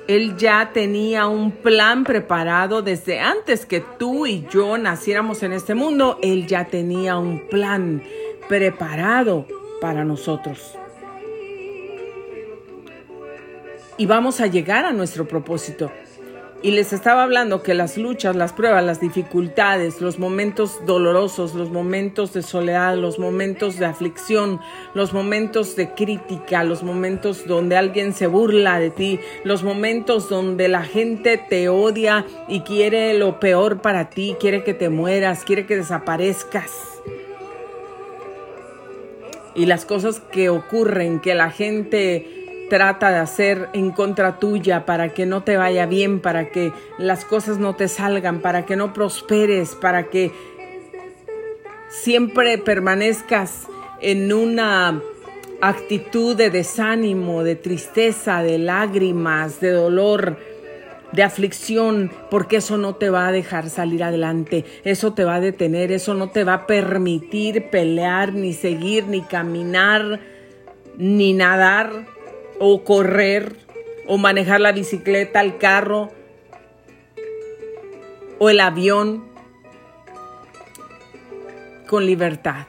Él 0.08 0.36
ya 0.36 0.72
tenía 0.74 1.28
un 1.28 1.52
plan 1.52 2.04
preparado 2.04 2.82
desde 2.82 3.20
antes 3.20 3.66
que 3.66 3.80
tú 3.80 4.26
y 4.26 4.46
yo 4.52 4.78
naciéramos 4.78 5.42
en 5.44 5.54
este 5.54 5.74
mundo. 5.74 6.20
Él 6.22 6.48
ya 6.48 6.66
tenía 6.66 7.18
un 7.18 7.48
plan 7.48 8.04
preparado 8.50 9.48
para 9.80 10.04
nosotros. 10.04 10.78
Y 13.98 14.06
vamos 14.06 14.42
a 14.42 14.48
llegar 14.48 14.84
a 14.84 14.92
nuestro 14.92 15.28
propósito. 15.28 15.92
Y 16.64 16.70
les 16.70 16.94
estaba 16.94 17.24
hablando 17.24 17.64
que 17.64 17.74
las 17.74 17.98
luchas, 17.98 18.36
las 18.36 18.54
pruebas, 18.54 18.84
las 18.84 19.02
dificultades, 19.02 20.00
los 20.00 20.20
momentos 20.20 20.86
dolorosos, 20.86 21.56
los 21.56 21.72
momentos 21.72 22.34
de 22.34 22.44
soledad, 22.44 22.96
los 22.96 23.18
momentos 23.18 23.80
de 23.80 23.88
aflicción, 23.88 24.60
los 24.94 25.12
momentos 25.12 25.76
de 25.76 25.96
crítica, 25.96 26.64
los 26.64 26.84
momentos 26.84 27.48
donde 27.48 27.78
alguien 27.78 28.14
se 28.14 28.28
burla 28.28 28.80
de 28.80 28.92
ti, 28.92 29.20
los 29.44 29.64
momentos 29.64 30.30
donde 30.30 30.68
la 30.68 30.84
gente 30.84 31.40
te 31.40 31.68
odia 31.68 32.28
y 32.48 32.60
quiere 32.60 33.16
lo 33.16 33.40
peor 33.40 33.82
para 33.82 34.12
ti, 34.12 34.36
quiere 34.40 34.64
que 34.64 34.76
te 34.76 34.90
mueras, 34.90 35.44
quiere 35.44 35.66
que 35.66 35.78
desaparezcas. 35.78 36.72
Y 39.56 39.66
las 39.66 39.86
cosas 39.86 40.22
que 40.32 40.50
ocurren, 40.50 41.22
que 41.22 41.34
la 41.34 41.50
gente 41.50 42.41
trata 42.72 43.12
de 43.12 43.18
hacer 43.18 43.68
en 43.74 43.92
contra 43.92 44.40
tuya 44.40 44.86
para 44.86 45.10
que 45.10 45.26
no 45.26 45.44
te 45.44 45.58
vaya 45.58 45.86
bien, 45.88 46.22
para 46.22 46.52
que 46.52 46.72
las 46.98 47.26
cosas 47.26 47.58
no 47.58 47.76
te 47.76 47.90
salgan, 47.90 48.40
para 48.40 48.66
que 48.66 48.78
no 48.78 48.94
prosperes, 48.94 49.76
para 49.76 50.10
que 50.10 50.32
siempre 51.90 52.58
permanezcas 52.58 53.68
en 54.00 54.32
una 54.32 55.02
actitud 55.60 56.34
de 56.38 56.50
desánimo, 56.50 57.44
de 57.44 57.58
tristeza, 57.58 58.42
de 58.42 58.58
lágrimas, 58.58 59.60
de 59.60 59.72
dolor, 59.72 60.38
de 61.12 61.24
aflicción, 61.24 62.10
porque 62.30 62.56
eso 62.56 62.78
no 62.78 62.96
te 62.96 63.10
va 63.10 63.28
a 63.28 63.34
dejar 63.34 63.70
salir 63.70 64.02
adelante, 64.02 64.64
eso 64.86 65.12
te 65.12 65.26
va 65.26 65.36
a 65.36 65.42
detener, 65.42 65.92
eso 65.92 66.14
no 66.14 66.30
te 66.30 66.46
va 66.46 66.54
a 66.54 66.68
permitir 66.68 67.70
pelear, 67.70 68.32
ni 68.32 68.54
seguir, 68.54 69.08
ni 69.08 69.24
caminar, 69.24 70.22
ni 70.98 71.34
nadar 71.34 72.21
o 72.64 72.84
correr 72.84 73.56
o 74.08 74.20
manejar 74.20 74.62
la 74.62 74.72
bicicleta, 74.72 75.42
el 75.42 75.58
carro 75.58 76.12
o 78.38 78.52
el 78.52 78.60
avión 78.60 79.26
con 81.88 82.06
libertad 82.06 82.68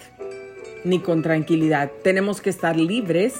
ni 0.84 1.00
con 1.00 1.22
tranquilidad. 1.22 1.92
Tenemos 2.02 2.40
que 2.40 2.48
estar 2.48 2.74
libres 2.76 3.34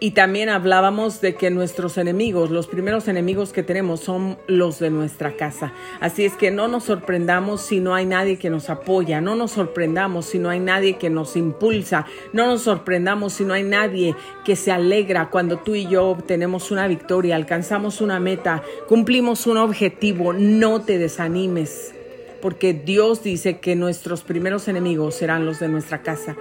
y 0.00 0.10
también 0.10 0.48
hablábamos 0.48 1.20
de 1.20 1.34
que 1.34 1.50
nuestros 1.50 1.98
enemigos, 1.98 2.50
los 2.50 2.66
primeros 2.66 3.08
enemigos 3.08 3.52
que 3.52 3.62
tenemos 3.62 4.00
son 4.00 4.36
los 4.46 4.78
de 4.78 4.90
nuestra 4.90 5.36
casa. 5.36 5.72
Así 6.00 6.24
es 6.24 6.34
que 6.34 6.50
no 6.50 6.68
nos 6.68 6.84
sorprendamos 6.84 7.62
si 7.62 7.80
no 7.80 7.94
hay 7.94 8.04
nadie 8.04 8.38
que 8.38 8.50
nos 8.50 8.70
apoya, 8.70 9.20
no 9.20 9.36
nos 9.36 9.52
sorprendamos 9.52 10.26
si 10.26 10.38
no 10.38 10.50
hay 10.50 10.60
nadie 10.60 10.98
que 10.98 11.10
nos 11.10 11.36
impulsa, 11.36 12.06
no 12.32 12.46
nos 12.46 12.62
sorprendamos 12.62 13.34
si 13.34 13.44
no 13.44 13.54
hay 13.54 13.62
nadie 13.62 14.14
que 14.44 14.56
se 14.56 14.72
alegra 14.72 15.30
cuando 15.30 15.58
tú 15.58 15.74
y 15.74 15.86
yo 15.86 16.08
obtenemos 16.08 16.70
una 16.70 16.88
victoria, 16.88 17.36
alcanzamos 17.36 18.00
una 18.00 18.20
meta, 18.20 18.62
cumplimos 18.88 19.46
un 19.46 19.58
objetivo. 19.58 20.32
No 20.32 20.82
te 20.82 20.98
desanimes, 20.98 21.94
porque 22.42 22.74
Dios 22.74 23.22
dice 23.22 23.58
que 23.58 23.76
nuestros 23.76 24.22
primeros 24.22 24.68
enemigos 24.68 25.14
serán 25.14 25.46
los 25.46 25.60
de 25.60 25.68
nuestra 25.68 26.02
casa. 26.02 26.36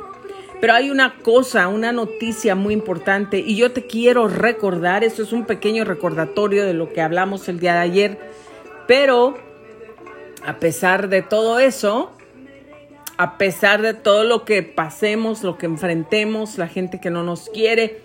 Pero 0.64 0.76
hay 0.76 0.92
una 0.92 1.16
cosa, 1.16 1.68
una 1.68 1.92
noticia 1.92 2.56
muy 2.56 2.74
importante 2.74 3.38
y 3.38 3.58
yo 3.58 3.74
te 3.74 3.86
quiero 3.86 4.30
recordar, 4.30 5.04
esto 5.04 5.22
es 5.22 5.34
un 5.34 5.44
pequeño 5.44 5.84
recordatorio 5.84 6.66
de 6.66 6.74
lo 6.74 6.94
que 6.94 7.02
hablamos 7.02 7.50
el 7.50 7.60
día 7.60 7.74
de 7.74 7.80
ayer, 7.82 8.18
pero 8.88 9.38
a 10.46 10.60
pesar 10.60 11.10
de 11.10 11.22
todo 11.22 11.60
eso, 11.60 12.14
a 13.18 13.38
pesar 13.38 13.82
de 13.82 13.94
todo 13.94 14.24
lo 14.24 14.46
que 14.46 14.64
pasemos, 14.64 15.44
lo 15.44 15.58
que 15.58 15.66
enfrentemos, 15.66 16.58
la 16.58 16.70
gente 16.70 17.02
que 17.02 17.10
no 17.10 17.24
nos 17.24 17.50
quiere 17.50 18.00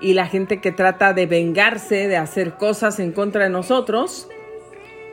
y 0.00 0.12
la 0.12 0.28
gente 0.28 0.60
que 0.60 0.70
trata 0.70 1.12
de 1.14 1.26
vengarse, 1.26 2.06
de 2.06 2.16
hacer 2.16 2.58
cosas 2.58 3.00
en 3.00 3.10
contra 3.10 3.42
de 3.42 3.50
nosotros, 3.50 4.28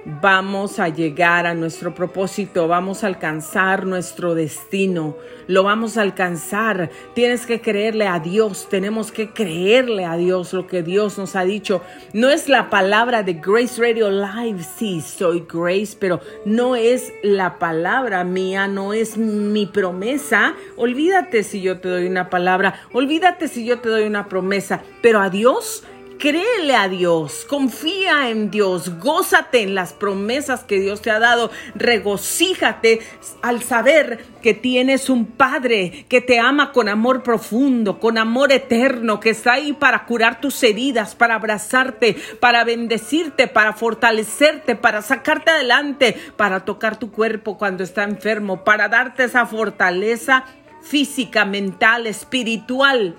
vamos 0.06 0.80
a 0.80 0.90
llegar 0.90 1.46
a 1.46 1.54
nuestro 1.54 1.94
propósito, 1.94 2.68
vamos 2.68 3.04
a 3.04 3.08
alcanzar 3.08 3.86
nuestro 3.86 4.34
destino, 4.36 5.16
lo 5.48 5.64
vamos 5.64 5.98
a 5.98 6.02
alcanzar. 6.02 6.90
Tienes 7.14 7.46
que 7.46 7.62
creerle 7.62 8.08
a 8.08 8.20
Dios, 8.20 8.68
tenemos 8.70 9.12
que 9.12 9.32
creerle 9.32 10.06
a 10.06 10.16
Dios 10.16 10.54
lo 10.54 10.68
que 10.68 10.84
Dios 10.84 11.18
nos 11.18 11.36
ha 11.36 11.44
dicho. 11.44 11.82
No 12.14 12.30
es 12.30 12.50
la 12.50 12.70
palabra 12.70 13.24
de 13.24 13.34
Grace 13.34 13.82
Radio 13.82 14.10
Live, 14.10 14.64
sí, 14.78 15.02
soy 15.02 15.46
Grace, 15.52 15.98
pero 16.00 16.22
no 16.46 16.76
es 16.76 17.12
la 17.24 17.60
palabra 17.60 18.24
mía, 18.24 18.68
no 18.68 18.94
es 18.94 19.18
mi 19.18 19.66
promesa. 19.66 20.56
Olvídate 20.78 21.44
si 21.44 21.62
yo 21.62 21.80
te 21.80 21.90
doy 21.90 22.08
una 22.08 22.30
palabra, 22.30 22.82
olvídate 22.94 23.48
si 23.48 23.66
yo 23.66 23.80
te 23.80 23.90
doy 23.90 24.04
una 24.04 24.28
promesa, 24.28 24.82
pero 25.02 25.20
a 25.20 25.30
Dios 25.30 25.84
Créele 26.20 26.76
a 26.76 26.90
Dios, 26.90 27.46
confía 27.48 28.30
en 28.30 28.52
Dios, 28.52 29.00
gózate 29.00 29.62
en 29.62 29.74
las 29.74 29.94
promesas 29.94 30.66
que 30.66 30.78
Dios 30.78 31.02
te 31.02 31.12
ha 31.12 31.20
dado, 31.20 31.50
regocíjate 31.76 33.00
al 33.42 33.64
saber 33.64 34.26
que 34.42 34.54
tienes 34.54 35.10
un 35.10 35.26
Padre 35.26 36.06
que 36.10 36.20
te 36.20 36.38
ama 36.38 36.74
con 36.74 36.90
amor 36.90 37.24
profundo, 37.24 38.02
con 38.02 38.18
amor 38.18 38.52
eterno, 38.52 39.22
que 39.22 39.30
está 39.30 39.54
ahí 39.54 39.72
para 39.72 40.06
curar 40.06 40.42
tus 40.42 40.62
heridas, 40.62 41.16
para 41.16 41.36
abrazarte, 41.36 42.18
para 42.42 42.66
bendecirte, 42.66 43.48
para 43.48 43.72
fortalecerte, 43.72 44.76
para 44.76 45.02
sacarte 45.02 45.52
adelante, 45.52 46.18
para 46.36 46.66
tocar 46.66 47.00
tu 47.00 47.14
cuerpo 47.14 47.58
cuando 47.58 47.82
está 47.82 48.04
enfermo, 48.04 48.66
para 48.66 48.90
darte 48.90 49.24
esa 49.24 49.46
fortaleza 49.46 50.44
física, 50.82 51.46
mental, 51.46 52.08
espiritual 52.08 53.16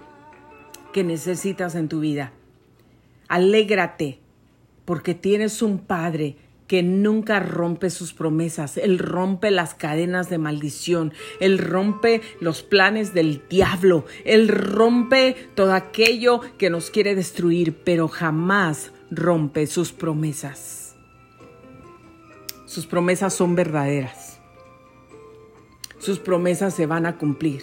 que 0.93 1.03
necesitas 1.03 1.75
en 1.75 1.89
tu 1.89 2.01
vida. 2.01 2.35
Alégrate, 3.31 4.19
porque 4.85 5.15
tienes 5.15 5.63
un 5.63 5.79
Padre 5.79 6.37
que 6.67 6.83
nunca 6.83 7.39
rompe 7.39 7.91
sus 7.91 8.13
promesas. 8.13 8.77
Él 8.77 8.99
rompe 8.99 9.53
las 9.53 9.75
cadenas 9.75 10.29
de 10.29 10.39
maldición. 10.39 11.13
Él 11.39 11.59
rompe 11.59 12.23
los 12.41 12.65
planes 12.65 13.15
del 13.15 13.43
diablo. 13.49 14.05
Él 14.25 14.49
rompe 14.49 15.37
todo 15.55 15.75
aquello 15.75 16.41
que 16.59 16.71
nos 16.71 16.91
quiere 16.91 17.15
destruir, 17.15 17.77
pero 17.85 18.09
jamás 18.09 18.91
rompe 19.13 19.69
sus 19.69 19.93
promesas. 19.93 20.97
Sus 22.67 22.87
promesas 22.87 23.33
son 23.33 23.55
verdaderas. 23.55 24.41
Sus 26.01 26.19
promesas 26.19 26.75
se 26.75 26.87
van 26.87 27.07
a 27.07 27.17
cumplir. 27.17 27.63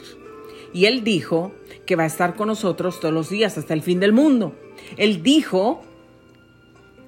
Y 0.73 0.86
Él 0.86 1.03
dijo 1.03 1.51
que 1.86 1.97
va 1.97 2.03
a 2.03 2.08
estar 2.08 2.36
con 2.36 2.47
nosotros 2.47 3.01
todos 3.01 3.13
los 3.13 3.30
días 3.30 3.58
hasta 3.58 3.73
el 3.73 3.82
fin 3.82 3.99
del 3.99 4.13
mundo. 4.13 4.56
Él 4.97 5.23
dijo 5.23 5.81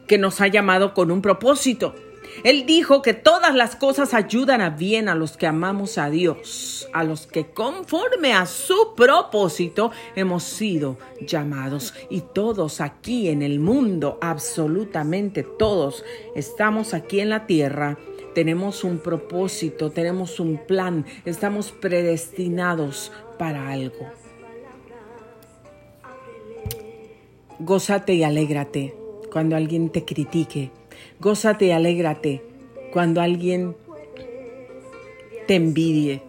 que 0.07 0.17
nos 0.17 0.41
ha 0.41 0.47
llamado 0.47 0.93
con 0.93 1.11
un 1.11 1.21
propósito. 1.21 1.95
Él 2.43 2.65
dijo 2.65 3.01
que 3.01 3.13
todas 3.13 3.53
las 3.55 3.75
cosas 3.75 4.13
ayudan 4.13 4.61
a 4.61 4.69
bien 4.69 5.09
a 5.09 5.15
los 5.15 5.35
que 5.35 5.47
amamos 5.47 5.97
a 5.97 6.09
Dios, 6.09 6.87
a 6.93 7.03
los 7.03 7.27
que 7.27 7.51
conforme 7.51 8.33
a 8.33 8.45
su 8.45 8.93
propósito 8.95 9.91
hemos 10.15 10.43
sido 10.43 10.97
llamados. 11.21 11.93
Y 12.09 12.21
todos 12.21 12.81
aquí 12.81 13.29
en 13.29 13.41
el 13.41 13.59
mundo, 13.59 14.17
absolutamente 14.21 15.43
todos, 15.43 16.03
estamos 16.35 16.93
aquí 16.93 17.19
en 17.19 17.29
la 17.29 17.45
tierra, 17.45 17.97
tenemos 18.33 18.83
un 18.83 18.99
propósito, 18.99 19.89
tenemos 19.91 20.39
un 20.39 20.57
plan, 20.65 21.05
estamos 21.25 21.71
predestinados 21.71 23.11
para 23.37 23.69
algo. 23.69 24.18
Gózate 27.59 28.13
y 28.13 28.23
alégrate 28.23 28.95
cuando 29.31 29.55
alguien 29.55 29.89
te 29.89 30.05
critique. 30.05 30.71
Gózate 31.19 31.65
y 31.65 31.71
alégrate 31.71 32.41
cuando 32.91 33.21
alguien 33.21 33.75
te 35.47 35.55
envidie. 35.55 36.21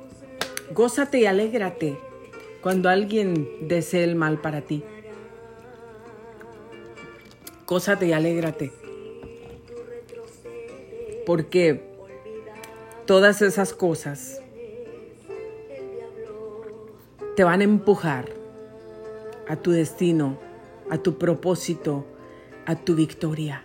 Gózate 0.73 1.21
y 1.21 1.27
alégrate 1.27 1.97
cuando 2.61 2.89
alguien 2.89 3.69
desee 3.69 4.05
el 4.05 4.17
mal 4.17 4.41
para 4.41 4.61
ti. 4.63 4.83
Gózate 7.67 8.07
y 8.07 8.13
alégrate. 8.13 8.73
Porque 11.25 11.81
todas 13.07 13.41
esas 13.43 13.73
cosas 13.73 14.43
te 17.37 17.45
van 17.45 17.61
a 17.61 17.65
empujar 17.65 18.31
a 19.49 19.57
tu 19.57 19.71
destino, 19.71 20.39
a 20.91 20.99
tu 20.99 21.19
propósito, 21.19 22.05
a 22.67 22.77
tu 22.77 22.95
victoria. 22.95 23.65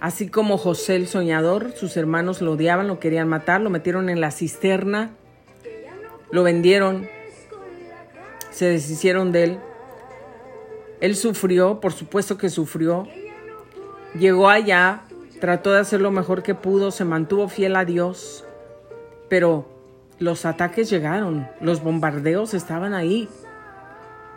Así 0.00 0.28
como 0.28 0.56
José 0.56 0.96
el 0.96 1.06
soñador, 1.06 1.72
sus 1.72 1.96
hermanos 1.96 2.40
lo 2.40 2.52
odiaban, 2.52 2.88
lo 2.88 3.00
querían 3.00 3.28
matar, 3.28 3.60
lo 3.60 3.68
metieron 3.68 4.08
en 4.08 4.20
la 4.20 4.30
cisterna, 4.30 5.10
lo 6.30 6.42
vendieron, 6.42 7.08
se 8.50 8.66
deshicieron 8.66 9.32
de 9.32 9.44
él. 9.44 9.58
Él 11.00 11.16
sufrió, 11.16 11.80
por 11.80 11.92
supuesto 11.92 12.38
que 12.38 12.48
sufrió. 12.48 13.08
Llegó 14.18 14.48
allá, 14.48 15.02
trató 15.40 15.72
de 15.72 15.80
hacer 15.80 16.00
lo 16.00 16.10
mejor 16.10 16.42
que 16.42 16.54
pudo, 16.54 16.90
se 16.90 17.04
mantuvo 17.04 17.48
fiel 17.48 17.76
a 17.76 17.84
Dios, 17.84 18.44
pero 19.28 19.66
los 20.18 20.44
ataques 20.44 20.90
llegaron, 20.90 21.48
los 21.60 21.82
bombardeos 21.82 22.54
estaban 22.54 22.92
ahí 22.94 23.28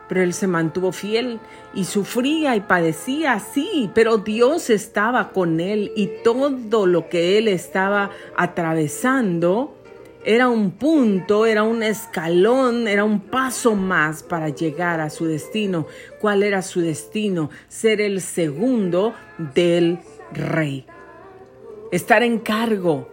pero 0.07 0.21
él 0.21 0.33
se 0.33 0.47
mantuvo 0.47 0.91
fiel 0.91 1.39
y 1.73 1.85
sufría 1.85 2.55
y 2.55 2.61
padecía, 2.61 3.39
sí, 3.39 3.89
pero 3.93 4.17
Dios 4.17 4.69
estaba 4.69 5.29
con 5.31 5.59
él 5.59 5.91
y 5.95 6.09
todo 6.23 6.85
lo 6.85 7.09
que 7.09 7.37
él 7.37 7.47
estaba 7.47 8.11
atravesando 8.35 9.75
era 10.25 10.47
un 10.47 10.71
punto, 10.71 11.45
era 11.45 11.63
un 11.63 11.83
escalón, 11.83 12.87
era 12.87 13.03
un 13.03 13.19
paso 13.19 13.75
más 13.75 14.23
para 14.23 14.49
llegar 14.49 15.01
a 15.01 15.09
su 15.09 15.25
destino. 15.25 15.85
¿Cuál 16.21 16.43
era 16.43 16.61
su 16.61 16.79
destino? 16.79 17.49
Ser 17.67 17.99
el 17.99 18.21
segundo 18.21 19.13
del 19.53 19.99
rey. 20.31 20.85
Estar 21.91 22.23
en 22.23 22.39
cargo 22.39 23.09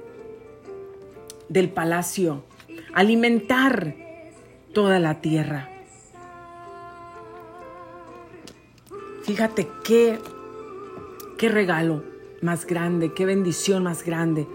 del 1.49 1.69
palacio, 1.69 2.45
alimentar 2.95 3.97
toda 4.73 5.01
la 5.01 5.21
tierra. 5.21 5.70
Fíjate 9.31 9.69
qué, 9.85 10.19
qué 11.39 11.49
regalo 11.49 12.03
más 12.43 12.67
grande, 12.67 13.13
qué 13.15 13.25
bendición 13.27 13.85
más 13.85 14.05
grande. 14.05 14.49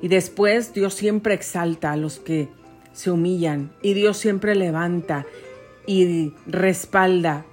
Y 0.00 0.08
después 0.08 0.72
Dios 0.72 0.94
siempre 0.94 1.34
exalta 1.34 1.92
a 1.92 1.96
los 1.98 2.18
que 2.18 2.48
se 2.94 3.10
humillan 3.10 3.70
y 3.82 3.92
Dios 3.92 4.16
siempre 4.16 4.54
levanta 4.54 5.26
y 5.86 6.32
respalda 6.46 7.44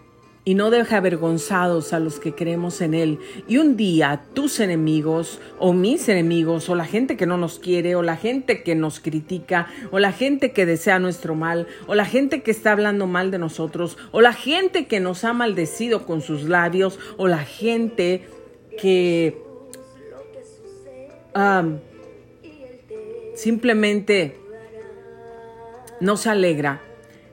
y 0.45 0.53
no 0.53 0.69
deja 0.69 0.97
avergonzados 0.97 1.91
a 1.91 1.99
los 1.99 2.19
que 2.19 2.35
creemos 2.35 2.79
en 2.81 2.93
Él. 2.93 3.19
Y 3.47 3.57
un 3.57 3.75
día 3.75 4.25
tus 4.33 4.59
enemigos 4.59 5.41
o 5.57 5.73
mis 5.73 6.07
enemigos 6.07 6.69
o 6.69 6.75
la 6.75 6.85
gente 6.85 7.17
que 7.17 7.25
no 7.25 7.37
nos 7.37 7.57
quiere 7.57 7.95
o 7.95 8.03
la 8.03 8.15
gente 8.15 8.61
que 8.61 8.75
nos 8.75 8.99
critica 8.99 9.67
o 9.91 9.97
la 9.97 10.11
gente 10.11 10.51
que 10.51 10.67
desea 10.67 10.99
nuestro 10.99 11.33
mal 11.33 11.67
o 11.87 11.95
la 11.95 12.05
gente 12.05 12.43
que 12.43 12.51
está 12.51 12.71
hablando 12.71 13.07
mal 13.07 13.31
de 13.31 13.39
nosotros 13.39 13.97
o 14.11 14.21
la 14.21 14.33
gente 14.33 14.85
que 14.85 14.99
nos 14.99 15.23
ha 15.23 15.33
maldecido 15.33 16.05
con 16.05 16.21
sus 16.21 16.43
labios 16.43 16.99
o 17.17 17.27
la 17.27 17.43
gente 17.43 18.27
que 18.79 19.41
simplemente 23.33 24.37
no 25.99 26.17
se 26.17 26.29
alegra 26.29 26.81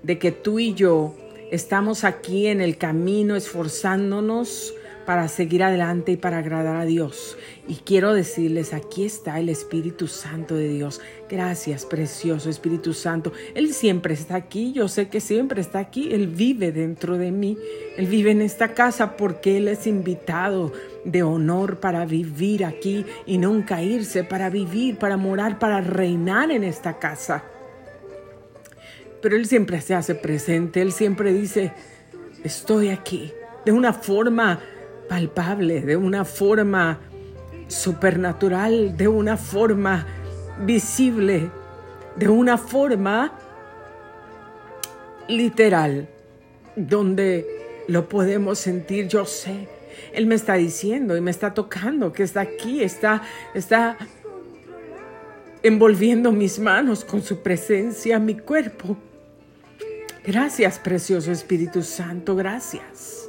de 0.03 0.19
que 0.19 0.33
tú 0.33 0.59
y 0.59 0.75
yo 0.75 1.15
Estamos 1.53 2.05
aquí 2.05 2.47
en 2.47 2.63
el 2.63 2.79
camino 2.79 3.37
esforzándonos 3.37 4.73
para 5.05 5.29
seguir 5.29 5.63
adelante 5.63 6.13
y 6.13 6.17
para 6.17 6.39
agradar 6.39 6.77
a 6.77 6.87
Dios. 6.87 7.37
Y 7.69 7.75
quiero 7.75 8.15
decirles, 8.15 8.73
aquí 8.73 9.05
está 9.05 9.39
el 9.39 9.51
Espíritu 9.51 10.07
Santo 10.07 10.55
de 10.55 10.69
Dios. 10.69 11.03
Gracias, 11.29 11.85
precioso 11.85 12.49
Espíritu 12.49 12.95
Santo. 12.95 13.35
Él 13.55 13.75
siempre 13.75 14.15
está 14.15 14.37
aquí, 14.37 14.73
yo 14.73 14.89
sé 14.89 15.11
que 15.11 15.21
siempre 15.21 15.61
está 15.61 15.81
aquí. 15.81 16.15
Él 16.15 16.27
vive 16.27 16.73
dentro 16.73 17.19
de 17.19 17.31
mí. 17.31 17.59
Él 17.99 18.07
vive 18.07 18.31
en 18.31 18.41
esta 18.41 18.73
casa 18.73 19.19
porque 19.19 19.59
Él 19.59 19.69
es 19.69 19.87
invitado 19.87 20.73
de 21.05 21.23
honor 21.23 21.81
para 21.81 22.07
vivir 22.07 22.65
aquí 22.65 23.05
y 23.27 23.37
nunca 23.37 23.83
irse, 23.83 24.25
para 24.25 24.49
vivir, 24.49 24.97
para 24.97 25.19
morar, 25.19 25.59
para 25.59 25.83
reinar 25.83 26.51
en 26.51 26.65
esta 26.65 26.99
casa 26.99 27.45
pero 29.23 29.37
Él 29.37 29.47
siempre 29.47 29.81
se 29.81 29.95
hace 29.95 30.15
presente, 30.17 30.83
Él 30.83 30.93
siempre 30.93 31.33
dice, 31.33 31.73
estoy 32.43 32.91
aquí, 32.91 33.33
de 33.65 33.73
una 33.73 33.93
forma 33.93 34.61
palpable, 35.09 35.81
de 35.81 35.97
una 35.97 36.25
forma 36.25 36.99
supernatural, 37.69 38.97
de 38.97 39.09
una 39.09 39.37
forma 39.37 40.07
visible, 40.67 41.51
de 42.17 42.29
una 42.29 42.59
forma 42.59 43.33
literal, 45.29 46.09
donde 46.75 47.47
lo 47.89 48.09
podemos 48.09 48.59
sentir, 48.59 49.07
yo 49.07 49.25
sé. 49.25 49.69
Él 50.13 50.27
me 50.27 50.35
está 50.35 50.55
diciendo 50.55 51.17
y 51.17 51.21
me 51.21 51.31
está 51.31 51.55
tocando 51.55 52.13
que 52.13 52.25
está 52.25 52.41
aquí, 52.41 52.83
está, 52.83 53.23
está 53.55 53.97
envolviendo 55.63 56.33
mis 56.33 56.59
manos 56.59 57.05
con 57.05 57.23
su 57.23 57.41
presencia, 57.41 58.19
mi 58.19 58.37
cuerpo. 58.37 58.97
Gracias, 60.25 60.79
precioso 60.79 61.33
Espíritu 61.33 61.83
Santo, 61.83 62.37
gracias. 62.37 63.29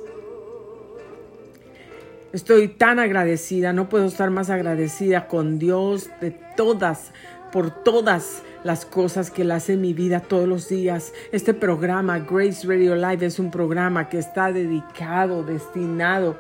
Estoy 2.32 2.68
tan 2.68 3.00
agradecida, 3.00 3.74
no 3.74 3.90
puedo 3.90 4.06
estar 4.06 4.30
más 4.30 4.52
agradecida 4.52 5.28
con 5.28 5.58
Dios 5.58 6.12
de 6.22 6.30
todas, 6.56 7.12
por 7.52 7.84
todas 7.84 8.44
las 8.64 8.86
cosas 8.86 9.32
que 9.32 9.42
Él 9.42 9.52
hace 9.52 9.74
en 9.74 9.82
mi 9.82 9.94
vida 9.94 10.20
todos 10.20 10.48
los 10.48 10.70
días. 10.70 11.14
Este 11.32 11.56
programa, 11.56 12.20
Grace 12.20 12.68
Radio 12.68 12.96
Live, 12.96 13.26
es 13.26 13.40
un 13.40 13.50
programa 13.50 14.08
que 14.08 14.20
está 14.20 14.52
dedicado, 14.52 15.44
destinado 15.44 16.38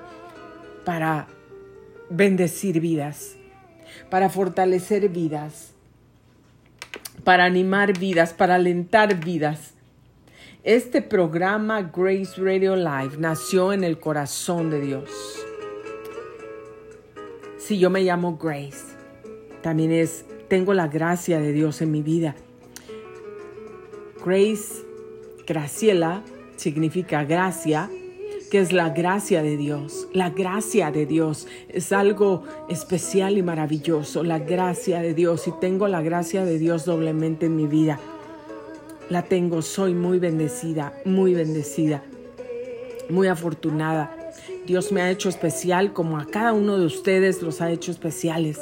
para 0.85 1.25
bendecir 2.11 2.79
vidas, 2.79 3.37
para 4.11 4.29
fortalecer 4.29 5.09
vidas, 5.09 5.73
para 7.23 7.45
animar 7.45 7.97
vidas, 7.97 8.33
para 8.33 8.55
alentar 8.55 9.15
vidas 9.15 9.72
este 10.63 11.02
programa 11.02 11.82
Grace 11.82 12.41
Radio 12.41 12.78
Live 12.78 13.17
nació 13.19 13.73
en 13.73 13.84
el 13.84 13.99
corazón 13.99 14.69
de 14.69 14.80
Dios. 14.80 15.10
Si 17.58 17.78
yo 17.78 17.89
me 17.89 18.02
llamo 18.02 18.38
Grace, 18.38 18.95
también 19.62 19.91
es 19.91 20.26
tengo 20.47 20.73
la 20.73 20.88
gracia 20.88 21.39
de 21.39 21.52
Dios 21.52 21.82
en 21.82 21.91
mi 21.91 22.02
vida. 22.02 22.36
Grace, 24.26 24.86
Graciela, 25.45 26.21
significa 26.56 27.26
gracia, 27.26 27.89
que 28.49 28.60
es 28.60 28.71
la 28.71 28.91
gracia 28.91 29.43
de 29.43 29.58
Dios. 29.58 30.08
La 30.13 30.30
gracia 30.30 30.91
de 30.91 31.06
Dios 31.06 31.47
es 31.67 31.91
algo 31.91 32.43
especial 32.69 33.38
y 33.38 33.43
maravilloso. 33.43 34.23
La 34.23 34.39
gracia 34.39 35.02
de 35.02 35.13
Dios. 35.13 35.45
Y 35.47 35.52
tengo 35.60 35.89
la 35.89 36.02
gracia 36.02 36.45
de 36.45 36.58
Dios 36.58 36.86
doblemente 36.86 37.47
en 37.47 37.56
mi 37.58 37.67
vida 37.67 37.99
la 39.09 39.23
tengo, 39.23 39.61
soy 39.61 39.93
muy 39.93 40.19
bendecida, 40.19 40.93
muy 41.05 41.33
bendecida, 41.33 42.03
muy 43.09 43.27
afortunada. 43.27 44.15
Dios 44.65 44.91
me 44.91 45.01
ha 45.01 45.11
hecho 45.11 45.29
especial 45.29 45.93
como 45.93 46.17
a 46.17 46.25
cada 46.25 46.53
uno 46.53 46.77
de 46.77 46.85
ustedes 46.85 47.41
los 47.41 47.61
ha 47.61 47.69
hecho 47.69 47.91
especiales. 47.91 48.59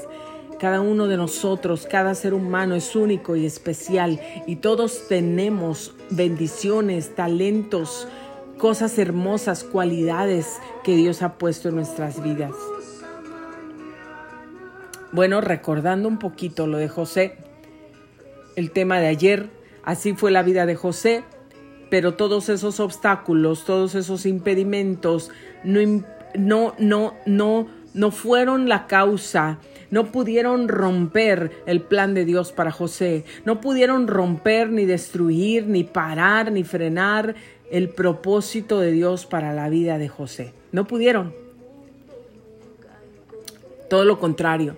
Cada 0.59 0.81
uno 0.81 1.07
de 1.07 1.17
nosotros, 1.17 1.87
cada 1.89 2.13
ser 2.13 2.33
humano 2.33 2.75
es 2.75 2.95
único 2.95 3.35
y 3.35 3.45
especial 3.45 4.19
y 4.45 4.57
todos 4.57 5.07
tenemos 5.07 5.95
bendiciones, 6.11 7.15
talentos, 7.15 8.07
cosas 8.57 8.99
hermosas, 8.99 9.63
cualidades 9.63 10.59
que 10.83 10.95
Dios 10.95 11.23
ha 11.23 11.37
puesto 11.39 11.69
en 11.69 11.75
nuestras 11.75 12.21
vidas. 12.21 12.53
Bueno, 15.11 15.41
recordando 15.41 16.07
un 16.07 16.19
poquito 16.19 16.67
lo 16.67 16.77
de 16.77 16.87
José, 16.87 17.37
el 18.55 18.71
tema 18.71 18.99
de 18.99 19.07
ayer, 19.07 19.49
Así 19.83 20.13
fue 20.13 20.31
la 20.31 20.43
vida 20.43 20.65
de 20.65 20.75
José, 20.75 21.23
pero 21.89 22.13
todos 22.13 22.49
esos 22.49 22.79
obstáculos, 22.79 23.65
todos 23.65 23.95
esos 23.95 24.25
impedimentos 24.25 25.31
no, 25.63 26.03
no, 26.35 26.73
no, 26.79 27.13
no, 27.25 27.67
no 27.93 28.11
fueron 28.11 28.69
la 28.69 28.87
causa, 28.87 29.59
no 29.89 30.11
pudieron 30.11 30.67
romper 30.67 31.51
el 31.65 31.81
plan 31.81 32.13
de 32.13 32.25
Dios 32.25 32.51
para 32.51 32.71
José, 32.71 33.25
no 33.43 33.59
pudieron 33.59 34.07
romper 34.07 34.69
ni 34.69 34.85
destruir, 34.85 35.67
ni 35.67 35.83
parar, 35.83 36.51
ni 36.51 36.63
frenar 36.63 37.35
el 37.71 37.89
propósito 37.89 38.79
de 38.79 38.91
Dios 38.91 39.25
para 39.25 39.53
la 39.53 39.69
vida 39.69 39.97
de 39.97 40.07
José. 40.07 40.53
No 40.71 40.87
pudieron. 40.87 41.33
Todo 43.89 44.05
lo 44.05 44.19
contrario, 44.19 44.77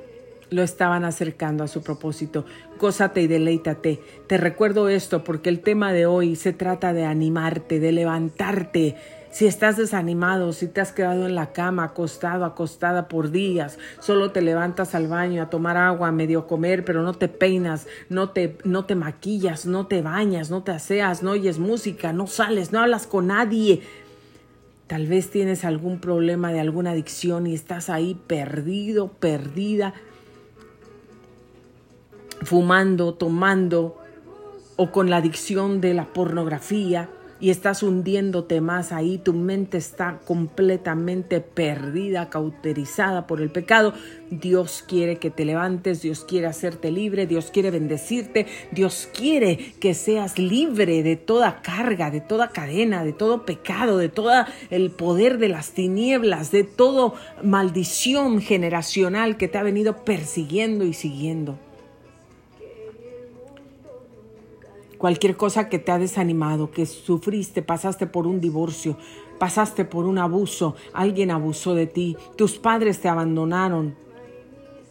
lo 0.50 0.64
estaban 0.64 1.06
acercando 1.06 1.64
a 1.64 1.68
su 1.68 1.84
propósito. 1.84 2.46
Gózate 2.84 3.22
y 3.22 3.28
deleítate. 3.28 4.02
Te 4.28 4.38
recuerdo 4.38 4.90
esto 4.90 5.24
porque 5.24 5.48
el 5.48 5.62
tema 5.62 5.94
de 5.94 6.06
hoy 6.06 6.36
se 6.36 6.52
trata 6.52 6.92
de 6.92 7.06
animarte, 7.06 7.80
de 7.80 7.94
levantarte. 7.94 8.98
Si 9.32 9.46
estás 9.46 9.78
desanimado, 9.78 10.52
si 10.52 10.68
te 10.68 10.82
has 10.82 10.92
quedado 10.92 11.26
en 11.26 11.34
la 11.34 11.54
cama, 11.54 11.86
acostado, 11.86 12.44
acostada 12.44 13.08
por 13.08 13.32
días, 13.32 13.80
solo 14.02 14.34
te 14.34 14.42
levantas 14.42 14.96
al 14.96 15.08
baño 15.08 15.42
a 15.42 15.50
tomar 15.50 15.78
agua, 15.78 16.10
a 16.10 16.12
medio 16.12 16.46
comer, 16.46 16.84
pero 16.84 17.04
no 17.04 17.14
te 17.14 17.30
peinas, 17.30 17.88
no 18.10 18.32
te, 18.32 18.58
no 18.66 18.84
te 18.84 18.96
maquillas, 18.96 19.66
no 19.66 19.88
te 19.88 20.02
bañas, 20.02 20.50
no 20.50 20.64
te 20.64 20.74
aseas, 20.74 21.24
no 21.24 21.32
oyes 21.32 21.60
música, 21.60 22.12
no 22.12 22.28
sales, 22.28 22.74
no 22.74 22.82
hablas 22.82 23.08
con 23.08 23.28
nadie, 23.28 23.82
Tal 24.88 25.08
vez 25.08 25.32
tienes 25.32 25.64
algún 25.64 26.00
problema 26.00 26.52
de 26.52 26.60
alguna 26.60 26.92
adicción 26.92 27.48
y 27.48 27.54
estás 27.54 27.90
ahí 27.90 28.20
perdido, 28.28 29.08
perdida, 29.08 29.94
fumando, 32.44 33.14
tomando 33.14 33.98
o 34.76 34.92
con 34.92 35.10
la 35.10 35.18
adicción 35.18 35.82
de 35.82 35.94
la 35.94 36.06
pornografía 36.06 37.10
y 37.44 37.50
estás 37.50 37.84
hundiéndote 37.84 38.62
más 38.62 38.94
ahí, 38.94 39.18
tu 39.18 39.34
mente 39.34 39.78
está 39.78 40.22
completamente 40.26 41.42
perdida, 41.42 42.30
cauterizada 42.30 43.28
por 43.28 43.42
el 43.42 43.50
pecado. 43.50 43.94
Dios 44.32 44.82
quiere 44.88 45.18
que 45.18 45.30
te 45.30 45.44
levantes, 45.44 46.02
Dios 46.02 46.24
quiere 46.24 46.48
hacerte 46.48 46.90
libre, 46.90 47.28
Dios 47.28 47.52
quiere 47.52 47.70
bendecirte, 47.70 48.48
Dios 48.72 49.10
quiere 49.14 49.74
que 49.82 49.94
seas 49.94 50.40
libre 50.40 51.04
de 51.04 51.18
toda 51.18 51.62
carga, 51.62 52.12
de 52.12 52.22
toda 52.22 52.48
cadena, 52.48 53.04
de 53.04 53.12
todo 53.12 53.46
pecado, 53.46 53.98
de 53.98 54.08
todo 54.08 54.32
el 54.70 54.92
poder 54.92 55.38
de 55.38 55.50
las 55.50 55.72
tinieblas, 55.72 56.50
de 56.50 56.64
toda 56.64 57.12
maldición 57.44 58.40
generacional 58.40 59.36
que 59.36 59.50
te 59.50 59.58
ha 59.58 59.64
venido 59.64 60.06
persiguiendo 60.06 60.86
y 60.86 60.94
siguiendo. 60.94 61.60
Cualquier 65.04 65.36
cosa 65.36 65.68
que 65.68 65.80
te 65.80 65.92
ha 65.92 66.00
desanimado, 66.00 66.72
que 66.72 66.86
sufriste, 66.86 67.62
pasaste 67.62 68.08
por 68.08 68.26
un 68.26 68.40
divorcio, 68.40 68.96
pasaste 69.38 69.84
por 69.84 70.06
un 70.06 70.18
abuso, 70.18 70.78
alguien 70.94 71.30
abusó 71.30 71.76
de 71.76 71.88
ti, 71.88 72.16
tus 72.38 72.58
padres 72.58 73.02
te 73.02 73.10
abandonaron 73.10 73.96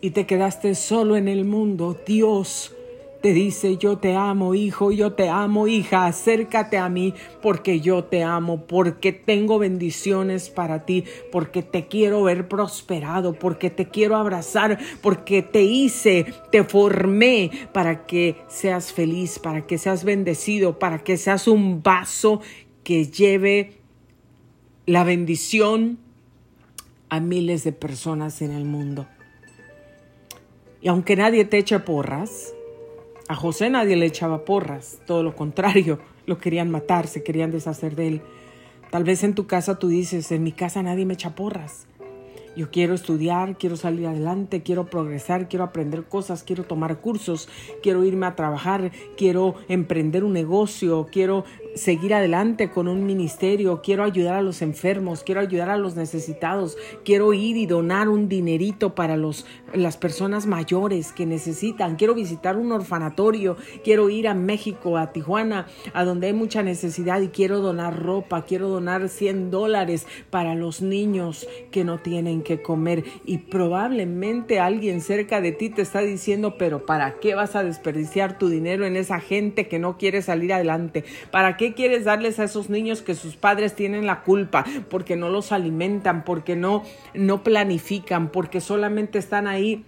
y 0.03 0.11
te 0.11 0.27
quedaste 0.27 0.75
solo 0.75 1.17
en 1.17 1.29
el 1.29 1.47
mundo, 1.47 1.97
Dios 2.07 2.75
te 3.23 3.33
dice, 3.33 3.77
yo 3.77 3.99
te 3.99 4.17
amo, 4.17 4.55
hijo, 4.55 4.91
yo 4.91 5.13
te 5.13 5.29
amo, 5.29 5.69
hija, 5.69 6.07
acércate 6.07 6.77
a 6.77 6.89
mí 6.89 7.15
porque 7.41 7.81
yo 7.81 8.03
te 8.05 8.25
amo, 8.25 8.67
porque 8.67 9.13
tengo 9.13 9.61
bendiciones 9.61 10.51
para 10.51 10.85
ti, 10.85 11.05
porque 11.31 11.63
te 11.63 11.87
quiero 11.87 12.25
ver 12.25 12.49
prosperado, 12.49 13.35
porque 13.35 13.71
te 13.71 13.89
quiero 13.89 14.17
abrazar, 14.17 14.79
porque 15.01 15.41
te 15.41 15.63
hice, 15.63 16.27
te 16.51 16.65
formé 16.65 17.51
para 17.73 18.07
que 18.07 18.37
seas 18.49 18.93
feliz, 18.93 19.39
para 19.39 19.67
que 19.69 19.79
seas 19.79 20.03
bendecido, 20.03 20.81
para 20.81 20.99
que 20.99 21.17
seas 21.17 21.47
un 21.47 21.81
vaso 21.81 22.41
que 22.83 23.07
lleve 23.07 23.79
la 24.85 25.05
bendición 25.05 25.99
a 27.09 27.21
miles 27.21 27.63
de 27.63 27.73
personas 27.73 28.43
en 28.43 28.51
el 28.51 28.65
mundo. 28.65 29.07
Y 30.81 30.89
aunque 30.89 31.15
nadie 31.15 31.45
te 31.45 31.59
eche 31.59 31.79
porras, 31.79 32.53
a 33.33 33.35
José 33.35 33.71
nadie 33.71 33.97
le 33.97 34.05
echaba 34.05 34.45
porras, 34.45 34.99
todo 35.07 35.23
lo 35.23 35.35
contrario, 35.35 35.99
lo 36.27 36.37
querían 36.37 36.71
matar, 36.71 37.07
se 37.07 37.23
querían 37.23 37.51
deshacer 37.51 37.97
de 37.97 38.09
él. 38.09 38.23
Tal 38.91 39.05
vez 39.05 39.25
en 39.25 39.35
tu 39.35 39.47
casa 39.47 39.79
tú 39.79 39.89
dices, 39.89 40.31
en 40.33 40.43
mi 40.43 40.53
casa 40.53 40.83
nadie 40.83 41.07
me 41.07 41.15
echa 41.15 41.35
porras. 41.35 41.87
Yo 42.55 42.71
quiero 42.71 42.93
estudiar, 42.93 43.57
quiero 43.57 43.79
salir 43.79 44.07
adelante, 44.07 44.63
quiero 44.63 44.85
progresar, 44.85 45.49
quiero 45.49 45.65
aprender 45.65 46.05
cosas, 46.05 46.43
quiero 46.43 46.65
tomar 46.65 47.01
cursos, 47.01 47.49
quiero 47.83 48.05
irme 48.05 48.27
a 48.27 48.37
trabajar, 48.37 48.93
quiero 49.17 49.55
emprender 49.69 50.25
un 50.25 50.35
negocio, 50.35 51.09
quiero 51.11 51.47
seguir 51.75 52.15
adelante 52.15 52.71
con 52.71 52.89
un 52.89 53.07
ministerio, 53.07 53.81
quiero 53.83 54.05
ayudar 54.05 54.35
a 54.35 54.43
los 54.43 54.63
enfermos, 54.63 55.23
quiero 55.23 55.41
ayudar 55.41 55.71
a 55.71 55.77
los 55.77 55.97
necesitados, 55.97 56.77
quiero 57.05 57.33
ir 57.33 57.57
y 57.57 57.67
donar 57.67 58.09
un 58.09 58.29
dinerito 58.29 58.95
para 58.95 59.17
los, 59.17 59.47
las 59.73 59.97
personas 59.97 60.47
mayores 60.47 61.13
que 61.13 61.27
necesitan, 61.27 61.97
quiero 61.97 62.15
visitar 62.15 62.57
un 62.57 62.73
orfanatorio, 62.73 63.57
quiero 63.85 64.11
ir 64.11 64.29
a 64.29 64.35
México, 64.35 64.99
a 64.99 65.13
Tijuana, 65.13 65.67
a 65.95 66.05
donde 66.05 66.29
hay 66.29 66.33
mucha 66.33 66.63
necesidad 66.63 67.21
y 67.21 67.29
quiero 67.29 67.61
donar 67.61 68.03
ropa, 68.03 68.45
quiero 68.45 68.69
donar 68.69 69.09
100 69.09 69.51
dólares 69.51 70.07
para 70.31 70.55
los 70.55 70.83
niños 70.83 71.47
que 71.71 71.85
no 71.85 71.99
tienen 71.99 72.43
que 72.43 72.63
comer. 72.63 73.05
Y 73.25 73.39
probablemente 73.39 74.61
alguien 74.61 75.01
cerca 75.01 75.41
de 75.41 75.53
ti 75.53 75.71
te 75.71 75.83
está 75.83 76.01
diciendo, 76.01 76.57
pero 76.59 76.87
¿para 76.87 77.19
qué 77.21 77.35
vas 77.35 77.57
a 77.57 77.65
desperdiciar 77.65 78.39
tu 78.39 78.49
dinero 78.49 78.85
en 78.85 78.97
esa 78.97 79.21
gente 79.21 79.69
que 79.69 79.79
no 79.79 79.97
quiere 79.97 80.23
salir 80.23 80.53
adelante? 80.53 81.05
¿Para 81.31 81.57
qué 81.57 81.62
qué 81.63 81.75
quieres 81.75 82.03
darles 82.03 82.41
a 82.41 82.45
esos 82.45 82.71
niños 82.71 83.03
que 83.03 83.15
sus 83.15 83.37
padres 83.37 83.77
tienen 83.77 84.05
la 84.05 84.25
culpa? 84.25 84.65
Porque 84.91 85.15
no 85.15 85.29
los 85.29 85.53
alimentan, 85.53 86.25
porque 86.25 86.57
no, 86.57 86.83
no 87.15 87.45
planifican, 87.45 88.31
porque 88.31 88.61
solamente 88.61 89.21
están 89.21 89.47
ahí 89.47 89.85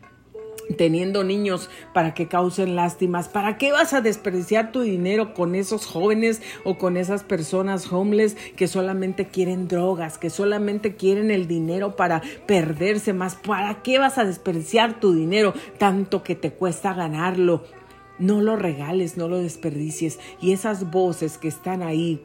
teniendo 0.76 1.24
niños 1.24 1.68
para 1.92 2.14
que 2.14 2.28
causen 2.28 2.76
lástimas. 2.76 3.26
¿Para 3.26 3.58
qué 3.58 3.72
vas 3.72 3.92
a 3.92 4.00
desperdiciar 4.00 4.70
tu 4.70 4.82
dinero 4.82 5.34
con 5.34 5.56
esos 5.56 5.84
jóvenes 5.84 6.42
o 6.62 6.78
con 6.78 6.96
esas 6.96 7.24
personas 7.24 7.92
homeless 7.92 8.36
que 8.54 8.68
solamente 8.68 9.26
quieren 9.26 9.66
drogas, 9.66 10.16
que 10.16 10.30
solamente 10.30 10.94
quieren 10.94 11.32
el 11.32 11.48
dinero 11.48 11.96
para 11.96 12.22
perderse 12.46 13.12
más? 13.14 13.34
¿Para 13.34 13.82
qué 13.82 13.98
vas 13.98 14.16
a 14.16 14.24
desperdiciar 14.24 15.00
tu 15.00 15.12
dinero 15.12 15.54
tanto 15.78 16.22
que 16.22 16.36
te 16.36 16.52
cuesta 16.52 16.94
ganarlo? 16.94 17.64
No 18.18 18.40
lo 18.40 18.56
regales, 18.56 19.16
no 19.16 19.28
lo 19.28 19.38
desperdicies. 19.38 20.18
Y 20.40 20.52
esas 20.52 20.90
voces 20.90 21.38
que 21.38 21.48
están 21.48 21.82
ahí 21.82 22.20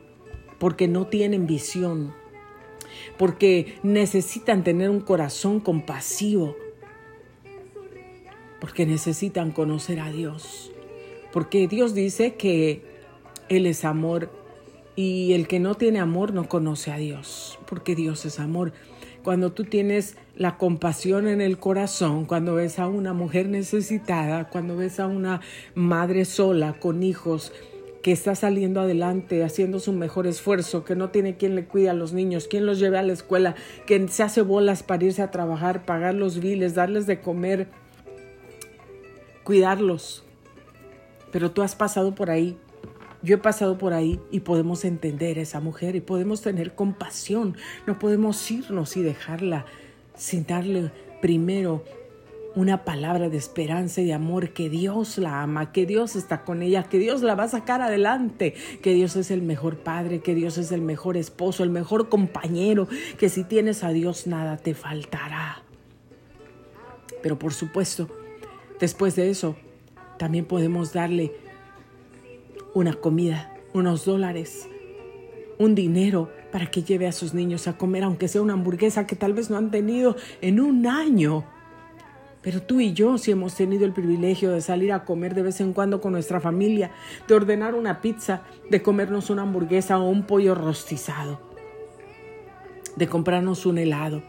porque 0.60 0.88
no 0.88 1.08
tienen 1.08 1.48
visión, 1.48 2.14
porque 3.18 3.76
necesitan 3.82 4.64
tener 4.64 4.90
un 4.90 5.00
corazón 5.00 5.60
compasivo, 5.60 6.56
porque 8.60 8.86
necesitan 8.86 9.52
conocer 9.52 10.00
a 10.00 10.12
Dios, 10.12 10.72
porque 11.32 11.68
Dios 11.68 11.94
dice 11.94 12.36
que 12.36 12.84
Él 13.48 13.66
es 13.66 13.86
amor 13.86 14.30
y 14.96 15.34
el 15.34 15.48
que 15.48 15.60
no 15.60 15.76
tiene 15.76 16.00
amor 16.00 16.34
no 16.34 16.50
conoce 16.50 16.92
a 16.92 16.98
Dios, 16.98 17.58
porque 17.68 17.96
Dios 17.96 18.26
es 18.26 18.40
amor. 18.40 18.74
Cuando 19.24 19.52
tú 19.52 19.66
tienes 19.66 20.16
la 20.36 20.58
compasión 20.58 21.28
en 21.28 21.42
el 21.42 21.60
corazón, 21.60 22.26
cuando 22.26 22.56
ves 22.56 22.80
a 22.80 22.88
una 22.88 23.14
mujer 23.14 23.50
necesitada, 23.50 24.50
cuando 24.50 24.78
ves 24.78 25.00
a 25.00 25.08
una 25.08 25.42
madre 25.76 26.24
sola 26.24 26.80
con 26.80 27.04
hijos 27.04 27.52
que 28.02 28.14
está 28.14 28.34
saliendo 28.36 28.80
adelante, 28.80 29.44
haciendo 29.44 29.80
su 29.80 29.92
mejor 29.92 30.26
esfuerzo, 30.26 30.86
que 30.86 30.96
no 30.96 31.10
tiene 31.10 31.36
quien 31.36 31.56
le 31.56 31.66
cuide 31.66 31.90
a 31.90 31.94
los 31.94 32.14
niños, 32.14 32.48
quien 32.48 32.66
los 32.66 32.80
lleve 32.80 32.98
a 32.98 33.04
la 33.04 33.12
escuela, 33.12 33.56
que 33.86 34.08
se 34.08 34.24
hace 34.24 34.42
bolas 34.42 34.84
para 34.84 35.04
irse 35.04 35.22
a 35.22 35.32
trabajar, 35.32 35.86
pagar 35.86 36.16
los 36.16 36.40
biles, 36.40 36.76
darles 36.76 37.06
de 37.06 37.20
comer, 37.20 37.68
cuidarlos. 39.44 40.24
Pero 41.32 41.52
tú 41.52 41.62
has 41.62 41.76
pasado 41.76 42.16
por 42.16 42.32
ahí 42.32 42.58
yo 43.22 43.36
he 43.36 43.40
pasado 43.40 43.78
por 43.78 43.94
ahí 43.94 44.20
y 44.32 44.42
podemos 44.42 44.86
entender 44.86 45.40
a 45.40 45.42
esa 45.42 45.60
mujer 45.60 45.96
y 45.96 46.02
podemos 46.02 46.42
tener 46.42 46.74
compasión. 46.74 47.58
No 47.86 48.00
podemos 48.00 48.50
irnos 48.50 48.96
y 48.96 49.04
dejarla 49.04 49.66
sin 50.16 50.46
darle 50.46 50.92
primero 51.22 51.84
una 52.56 52.84
palabra 52.84 53.30
de 53.30 53.38
esperanza 53.38 54.02
y 54.02 54.06
de 54.06 54.14
amor, 54.14 54.54
que 54.54 54.70
Dios 54.70 55.18
la 55.18 55.42
ama, 55.42 55.72
que 55.72 55.86
Dios 55.86 56.16
está 56.16 56.44
con 56.44 56.62
ella, 56.62 56.84
que 56.84 56.98
Dios 56.98 57.22
la 57.22 57.36
va 57.36 57.44
a 57.44 57.50
sacar 57.50 57.82
adelante, 57.82 58.56
que 58.82 58.94
Dios 58.94 59.16
es 59.16 59.32
el 59.32 59.42
mejor 59.42 59.78
padre, 59.78 60.20
que 60.20 60.34
Dios 60.34 60.58
es 60.58 60.72
el 60.72 60.82
mejor 60.82 61.16
esposo, 61.16 61.64
el 61.64 61.70
mejor 61.70 62.10
compañero, 62.10 62.88
que 63.18 63.30
si 63.30 63.44
tienes 63.44 63.84
a 63.84 63.90
Dios 63.90 64.28
nada 64.28 64.58
te 64.58 64.74
faltará. 64.74 65.62
Pero 67.22 67.38
por 67.38 67.54
supuesto, 67.54 68.10
después 68.80 69.16
de 69.16 69.30
eso, 69.30 69.56
también 70.18 70.46
podemos 70.46 70.92
darle 70.92 71.49
una 72.74 72.94
comida, 72.94 73.54
unos 73.74 74.06
dólares, 74.06 74.68
un 75.58 75.76
dinero 75.76 76.30
para 76.52 76.72
que 76.72 76.84
lleve 76.84 77.08
a 77.08 77.12
sus 77.12 77.34
niños 77.34 77.68
a 77.68 77.78
comer, 77.78 78.04
aunque 78.04 78.28
sea 78.28 78.42
una 78.42 78.54
hamburguesa 78.54 79.06
que 79.06 79.16
tal 79.16 79.34
vez 79.34 79.50
no 79.50 79.58
han 79.58 79.72
tenido 79.72 80.16
en 80.42 80.60
un 80.60 80.88
año. 80.88 81.46
Pero 82.42 82.62
tú 82.62 82.80
y 82.80 82.94
yo 82.94 83.18
sí 83.18 83.32
hemos 83.32 83.56
tenido 83.56 83.86
el 83.86 83.92
privilegio 83.92 84.52
de 84.52 84.62
salir 84.62 84.94
a 84.94 85.04
comer 85.04 85.36
de 85.36 85.44
vez 85.44 85.60
en 85.60 85.74
cuando 85.74 86.00
con 86.00 86.14
nuestra 86.14 86.40
familia, 86.40 86.92
de 87.28 87.36
ordenar 87.36 87.76
una 87.76 88.02
pizza, 88.02 88.44
de 88.70 88.82
comernos 88.82 89.30
una 89.30 89.42
hamburguesa 89.42 90.00
o 90.00 90.10
un 90.10 90.24
pollo 90.24 90.56
rostizado, 90.56 91.42
de 92.96 93.08
comprarnos 93.08 93.66
un 93.66 93.78
helado, 93.78 94.24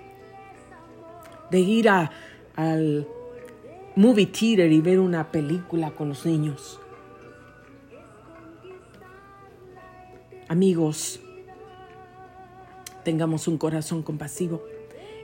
de 1.51 1.61
ir 1.61 1.89
a, 1.89 2.11
al 2.57 3.07
movie 3.95 4.27
theater 4.27 4.73
y 4.73 4.81
ver 4.81 4.99
una 4.99 5.31
película 5.31 5.93
con 5.93 6.09
los 6.09 6.27
niños. 6.27 6.81
Amigos, 10.51 11.21
tengamos 13.05 13.47
un 13.47 13.57
corazón 13.57 14.03
compasivo. 14.03 14.65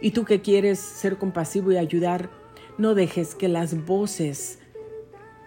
Y 0.00 0.12
tú 0.12 0.24
que 0.24 0.40
quieres 0.40 0.78
ser 0.78 1.18
compasivo 1.18 1.72
y 1.72 1.78
ayudar, 1.78 2.30
no 2.78 2.94
dejes 2.94 3.34
que 3.34 3.48
las 3.48 3.86
voces 3.86 4.60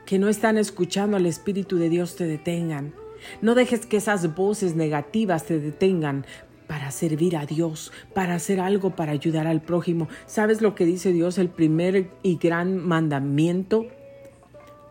que 0.05 0.19
no 0.19 0.27
están 0.27 0.57
escuchando 0.57 1.15
al 1.15 1.25
Espíritu 1.25 1.77
de 1.77 1.87
Dios 1.87 2.17
te 2.17 2.27
detengan. 2.27 2.93
No 3.41 3.55
dejes 3.55 3.85
que 3.85 3.95
esas 3.95 4.35
voces 4.35 4.75
negativas 4.75 5.45
te 5.45 5.61
detengan 5.61 6.25
para 6.67 6.91
servir 6.91 7.37
a 7.37 7.45
Dios, 7.45 7.93
para 8.13 8.35
hacer 8.35 8.59
algo 8.59 8.97
para 8.97 9.13
ayudar 9.13 9.47
al 9.47 9.61
prójimo. 9.61 10.09
¿Sabes 10.25 10.61
lo 10.61 10.75
que 10.75 10.83
dice 10.83 11.13
Dios? 11.13 11.37
El 11.37 11.47
primer 11.47 12.09
y 12.21 12.35
gran 12.35 12.85
mandamiento 12.85 13.85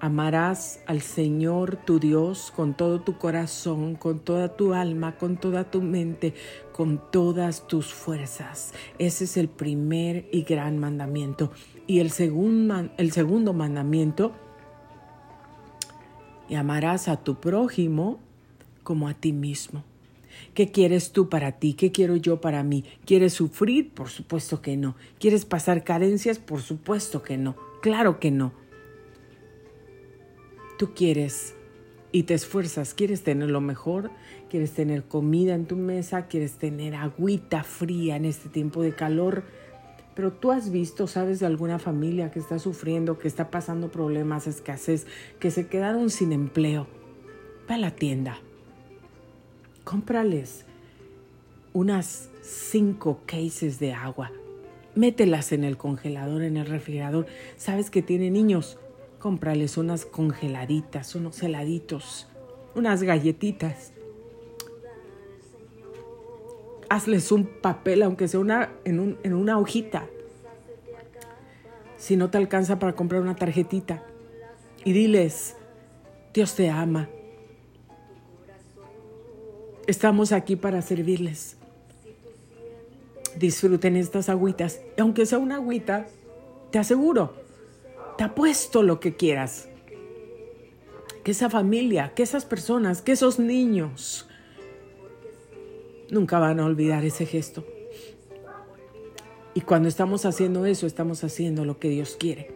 Amarás 0.01 0.79
al 0.87 1.01
Señor 1.01 1.77
tu 1.77 1.99
Dios 1.99 2.53
con 2.55 2.75
todo 2.75 3.01
tu 3.01 3.19
corazón, 3.19 3.97
con 3.97 4.21
toda 4.21 4.57
tu 4.57 4.73
alma, 4.73 5.17
con 5.17 5.37
toda 5.37 5.73
tu 5.73 5.83
mente, 5.83 6.35
con 6.73 7.03
todas 7.11 7.67
tus 7.67 7.93
fuerzas. 7.93 8.73
Ese 9.01 9.25
es 9.25 9.37
el 9.37 9.49
primer 9.49 10.29
y 10.31 10.43
gran 10.43 10.79
mandamiento. 10.79 11.51
Y 11.89 11.99
el, 11.99 12.13
segundo 12.13 13.53
mandamiento, 13.53 14.33
amarás 16.57 17.09
a 17.09 17.17
tu 17.17 17.41
prójimo 17.41 18.21
como 18.85 19.09
a 19.09 19.15
ti 19.15 19.33
mismo. 19.33 19.83
¿Qué 20.55 20.71
quieres 20.71 21.11
tú 21.11 21.29
para 21.29 21.59
ti? 21.59 21.75
¿Qué 21.75 21.91
quiero 21.91 22.15
yo 22.15 22.41
para 22.41 22.63
mí? 22.63 22.85
¿Quieres 23.05 23.33
sufrir? 23.33 23.91
Por 23.91 24.11
supuesto 24.11 24.63
que 24.63 24.77
no. 24.77 24.95
¿Quieres 25.19 25.45
pasar 25.45 25.83
carencias? 25.83 26.39
Por 26.39 26.63
supuesto 26.63 27.25
que 27.25 27.37
no. 27.37 27.57
Claro 27.83 28.21
que 28.21 28.31
no 28.31 28.68
tú 30.79 30.95
quieres 30.95 31.55
y 32.11 32.23
te 32.23 32.33
esfuerzas, 32.33 32.95
quieres 32.95 33.23
tener 33.23 33.51
lo 33.51 33.61
mejor, 33.61 34.11
quieres 34.49 34.73
tener 34.73 35.05
comida 35.05 35.55
en 35.55 35.67
tu 35.67 35.77
mesa, 35.77 36.27
quieres 36.27 36.53
tener 36.53 36.95
agüita 36.95 37.65
fría 37.65 38.17
en 38.17 38.25
este 38.25 38.49
tiempo 38.49 38.81
de 38.81 38.95
calor, 38.95 39.43
pero 40.15 40.33
tú 40.33 40.51
has 40.51 40.71
visto, 40.71 41.07
sabes 41.07 41.41
de 41.41 41.47
alguna 41.47 41.79
familia 41.79 42.31
que 42.31 42.39
está 42.39 42.59
sufriendo, 42.59 43.19
que 43.19 43.29
está 43.29 43.51
pasando 43.51 43.91
problemas, 43.91 44.47
escasez, 44.47 45.07
que 45.39 45.51
se 45.51 45.67
quedaron 45.67 46.09
sin 46.09 46.33
empleo. 46.33 46.87
Ve 47.69 47.75
a 47.75 47.79
la 47.79 47.91
tienda, 47.91 48.39
cómprales 49.85 50.65
unas 51.75 52.31
cinco 52.41 53.21
cases 53.27 53.79
de 53.79 53.93
agua, 53.93 54.33
mételas 54.95 55.53
en 55.53 55.65
el 55.65 55.77
congelador, 55.77 56.43
en 56.43 56.57
el 56.57 56.67
refrigerador. 56.67 57.27
Sabes 57.57 57.91
que 57.91 58.03
tiene 58.03 58.31
niños, 58.31 58.79
cómprales 59.19 59.77
unas 59.77 60.05
congeladitas, 60.05 61.15
unos 61.15 61.43
heladitos, 61.43 62.29
unas 62.75 63.03
galletitas. 63.03 63.93
Hazles 66.89 67.33
un 67.33 67.45
papel, 67.45 68.03
aunque 68.03 68.29
sea 68.29 68.41
una, 68.41 68.73
en, 68.85 69.19
en 69.23 69.35
una 69.35 69.59
hojita. 69.59 70.07
Si 71.97 72.17
no 72.17 72.31
te 72.31 72.39
alcanza 72.39 72.79
para 72.79 72.95
comprar 72.95 73.21
una 73.21 73.37
tarjetita. 73.37 74.03
Y 74.85 74.93
diles, 74.93 75.57
Dios 76.33 76.55
te 76.55 76.71
ama. 76.71 77.09
Estamos 79.87 80.33
aquí 80.33 80.55
para 80.55 80.81
servirles. 80.81 81.57
Disfruten 83.37 83.97
estas 83.97 84.29
agüitas. 84.29 84.81
Aunque 84.99 85.27
sea 85.27 85.39
una 85.39 85.57
agüita, 85.57 86.07
te 86.71 86.79
aseguro, 86.79 87.35
te 88.19 88.25
apuesto 88.25 88.83
lo 88.83 88.99
que 88.99 89.15
quieras. 89.15 89.69
Que 91.23 91.31
esa 91.31 91.49
familia, 91.49 92.15
que 92.15 92.25
esas 92.25 92.45
personas, 92.45 93.01
que 93.01 93.13
esos 93.13 93.39
niños 93.39 94.29
nunca 96.11 96.41
van 96.41 96.59
a 96.59 96.65
olvidar 96.65 97.05
ese 97.05 97.27
gesto. 97.27 97.65
Y 99.55 99.61
cuando 99.61 99.89
estamos 99.89 100.25
haciendo 100.25 100.67
eso, 100.67 100.87
estamos 100.87 101.23
haciendo 101.23 101.65
lo 101.65 101.79
que 101.79 101.91
Dios 101.91 102.17
quiere. 102.19 102.51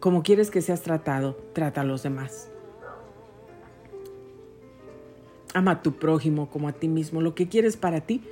Como 0.00 0.22
quieres 0.22 0.50
que 0.50 0.62
seas 0.62 0.80
tratado, 0.80 1.36
trata 1.52 1.82
a 1.82 1.84
los 1.84 2.02
demás. 2.02 2.48
Ama 5.52 5.72
a 5.72 5.82
tu 5.82 5.98
prójimo 5.98 6.48
como 6.48 6.68
a 6.68 6.72
ti 6.72 6.88
mismo. 6.88 7.20
Lo 7.20 7.34
que 7.34 7.48
quieres 7.48 7.76
para 7.76 8.00
ti, 8.00 8.22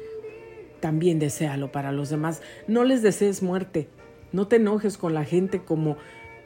también 0.80 1.18
deséalo 1.18 1.70
para 1.70 1.92
los 1.92 2.08
demás. 2.08 2.40
No 2.66 2.84
les 2.84 3.02
desees 3.02 3.42
muerte, 3.42 3.88
no 4.34 4.48
te 4.48 4.56
enojes 4.56 4.98
con 4.98 5.14
la 5.14 5.24
gente 5.24 5.62
como, 5.62 5.96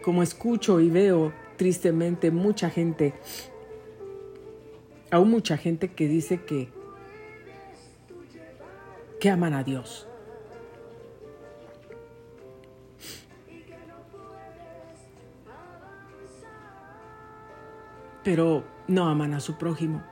como 0.02 0.22
escucho 0.22 0.78
y 0.78 0.90
veo 0.90 1.32
tristemente 1.56 2.30
mucha 2.30 2.68
gente, 2.68 3.14
aún 5.10 5.30
mucha 5.30 5.56
gente 5.56 5.88
que 5.88 6.06
dice 6.06 6.44
que, 6.44 6.68
que 9.18 9.30
aman 9.30 9.54
a 9.54 9.64
Dios. 9.64 10.06
Pero 18.22 18.64
no 18.86 19.08
aman 19.08 19.32
a 19.32 19.40
su 19.40 19.56
prójimo. 19.56 20.04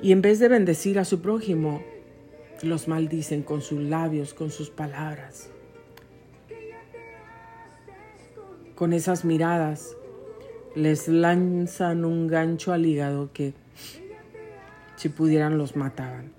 Y 0.00 0.12
en 0.12 0.22
vez 0.22 0.38
de 0.38 0.46
bendecir 0.46 1.00
a 1.00 1.04
su 1.04 1.20
prójimo, 1.20 1.82
los 2.62 2.86
maldicen 2.86 3.42
con 3.42 3.60
sus 3.60 3.82
labios, 3.82 4.34
con 4.34 4.50
sus 4.52 4.70
palabras. 4.70 5.50
Con 8.76 8.92
esas 8.92 9.24
miradas 9.24 9.96
les 10.76 11.08
lanzan 11.08 12.04
un 12.04 12.28
gancho 12.28 12.72
al 12.72 12.84
hígado 12.84 13.32
que 13.32 13.54
si 14.96 15.08
pudieran 15.08 15.56
los 15.56 15.74
mataban. 15.74 16.32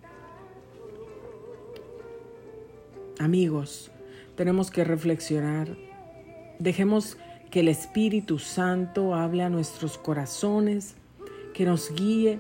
Amigos, 3.20 3.92
tenemos 4.36 4.70
que 4.70 4.84
reflexionar. 4.84 5.76
Dejemos 6.60 7.18
que 7.50 7.62
el 7.62 7.68
Espíritu 7.68 8.38
Santo 8.38 9.16
hable 9.16 9.42
a 9.42 9.50
nuestros 9.50 9.98
corazones, 9.98 10.96
que 11.56 11.66
nos 11.66 11.92
guíe 11.96 12.40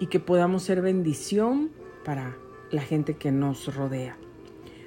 y 0.00 0.08
que 0.08 0.18
podamos 0.18 0.64
ser 0.64 0.82
bendición 0.82 1.70
para 2.04 2.36
la 2.72 2.82
gente 2.82 3.14
que 3.14 3.30
nos 3.30 3.72
rodea. 3.72 4.16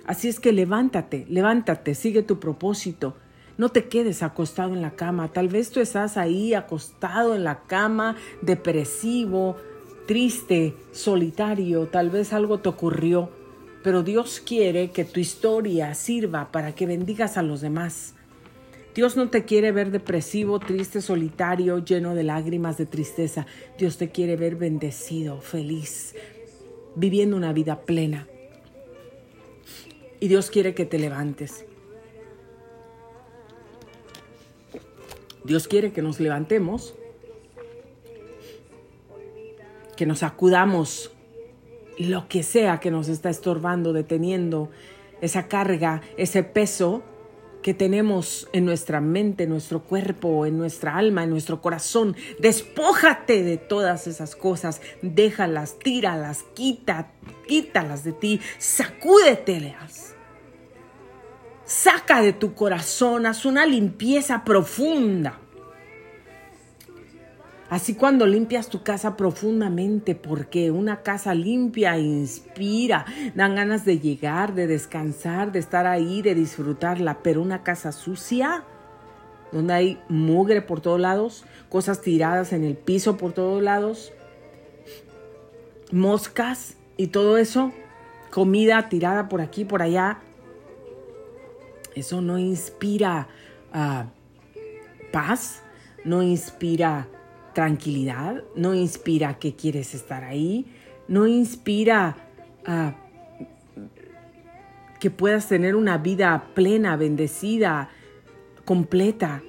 Así 0.05 0.27
es 0.27 0.41
que 0.41 0.51
levántate, 0.51 1.25
levántate, 1.29 1.95
sigue 1.95 2.21
tu 2.21 2.41
propósito 2.41 3.15
no 3.57 3.69
te 3.69 3.85
quedes 3.85 4.21
acostado 4.23 4.73
en 4.73 4.81
la 4.81 4.91
cama. 4.91 5.31
Tal 5.31 5.47
vez 5.47 5.69
tú 5.69 5.79
estás 5.79 6.17
ahí 6.17 6.53
acostado 6.53 7.35
en 7.35 7.43
la 7.43 7.63
cama, 7.63 8.17
depresivo, 8.41 9.55
triste, 10.07 10.75
solitario. 10.91 11.87
Tal 11.87 12.09
vez 12.09 12.33
algo 12.33 12.59
te 12.59 12.69
ocurrió. 12.69 13.29
Pero 13.83 14.03
Dios 14.03 14.41
quiere 14.45 14.91
que 14.91 15.05
tu 15.05 15.19
historia 15.19 15.93
sirva 15.93 16.51
para 16.51 16.73
que 16.73 16.85
bendigas 16.85 17.37
a 17.37 17.43
los 17.43 17.61
demás. 17.61 18.15
Dios 18.95 19.17
no 19.17 19.29
te 19.29 19.43
quiere 19.43 19.71
ver 19.71 19.91
depresivo, 19.91 20.59
triste, 20.59 21.01
solitario, 21.01 21.83
lleno 21.83 22.15
de 22.15 22.23
lágrimas 22.23 22.77
de 22.77 22.85
tristeza. 22.85 23.45
Dios 23.77 23.97
te 23.97 24.09
quiere 24.09 24.37
ver 24.37 24.55
bendecido, 24.55 25.41
feliz, 25.41 26.15
viviendo 26.95 27.35
una 27.35 27.51
vida 27.51 27.81
plena. 27.81 28.27
Y 30.19 30.29
Dios 30.29 30.49
quiere 30.49 30.73
que 30.73 30.85
te 30.85 30.97
levantes. 30.97 31.65
Dios 35.45 35.67
quiere 35.67 35.93
que 35.93 36.01
nos 36.01 36.19
levantemos, 36.19 36.95
que 39.95 40.05
nos 40.05 40.23
acudamos 40.23 41.11
lo 41.97 42.27
que 42.27 42.43
sea 42.43 42.79
que 42.79 42.91
nos 42.91 43.07
está 43.07 43.29
estorbando, 43.29 43.93
deteniendo 43.93 44.69
esa 45.21 45.47
carga, 45.47 46.01
ese 46.17 46.43
peso 46.43 47.03
que 47.61 47.73
tenemos 47.73 48.47
en 48.53 48.65
nuestra 48.65 49.01
mente, 49.01 49.45
en 49.45 49.49
nuestro 49.49 49.81
cuerpo, 49.83 50.45
en 50.45 50.57
nuestra 50.57 50.95
alma, 50.97 51.23
en 51.23 51.31
nuestro 51.31 51.61
corazón. 51.61 52.15
Despójate 52.39 53.43
de 53.43 53.57
todas 53.57 54.05
esas 54.07 54.35
cosas, 54.35 54.81
déjalas, 55.01 55.79
tíralas, 55.79 56.43
quita, 56.53 57.11
quítalas 57.47 58.03
de 58.03 58.11
ti, 58.11 58.41
sacúdetelas. 58.59 60.13
Saca 61.63 62.21
de 62.21 62.33
tu 62.33 62.53
corazón, 62.53 63.25
haz 63.25 63.45
una 63.45 63.65
limpieza 63.65 64.43
profunda. 64.43 65.39
Así 67.67 67.95
cuando 67.95 68.27
limpias 68.27 68.69
tu 68.69 68.83
casa 68.83 69.17
profundamente, 69.17 70.13
porque 70.13 70.69
una 70.69 71.01
casa 71.01 71.33
limpia 71.33 71.97
inspira, 71.97 73.05
dan 73.33 73.55
ganas 73.55 73.85
de 73.85 73.99
llegar, 73.99 74.53
de 74.53 74.67
descansar, 74.67 75.51
de 75.51 75.59
estar 75.59 75.87
ahí, 75.87 76.21
de 76.21 76.35
disfrutarla, 76.35 77.23
pero 77.23 77.41
una 77.41 77.63
casa 77.63 77.91
sucia, 77.91 78.63
donde 79.51 79.73
hay 79.73 80.01
mugre 80.09 80.61
por 80.61 80.79
todos 80.79 80.99
lados, 80.99 81.43
cosas 81.69 82.01
tiradas 82.01 82.53
en 82.53 82.63
el 82.63 82.75
piso 82.75 83.17
por 83.17 83.33
todos 83.33 83.63
lados, 83.63 84.13
moscas 85.91 86.77
y 86.97 87.07
todo 87.07 87.37
eso, 87.39 87.71
comida 88.29 88.89
tirada 88.89 89.27
por 89.27 89.41
aquí, 89.41 89.65
por 89.65 89.81
allá, 89.81 90.19
eso 91.95 92.21
no 92.21 92.37
inspira 92.37 93.27
ah, 93.73 94.05
paz, 95.11 95.63
no 96.03 96.21
inspira 96.21 97.07
tranquilidad, 97.55 98.43
no 98.55 98.75
inspira 98.75 99.39
que 99.39 99.55
quieres 99.55 99.95
estar 99.95 100.25
ahí, 100.25 100.65
no 101.07 101.25
inspira 101.25 102.17
ah, 102.65 102.93
que 104.99 105.09
puedas 105.09 105.47
tener 105.47 105.77
una 105.77 105.97
vida 105.97 106.49
plena, 106.53 106.97
bendecida, 106.97 107.89
completa. 108.65 109.41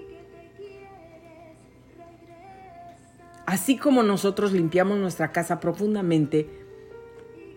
Así 3.44 3.76
como 3.76 4.04
nosotros 4.04 4.52
limpiamos 4.52 4.98
nuestra 4.98 5.32
casa 5.32 5.58
profundamente, 5.58 6.48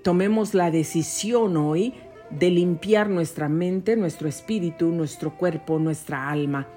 tomemos 0.03 0.55
la 0.55 0.71
decisión 0.71 1.57
hoy 1.57 1.93
de 2.31 2.49
limpiar 2.49 3.07
nuestra 3.07 3.49
mente, 3.49 3.95
nuestro 3.95 4.27
espíritu, 4.27 4.87
nuestro 4.87 5.37
cuerpo, 5.37 5.77
nuestra 5.77 6.27
alma 6.27 6.67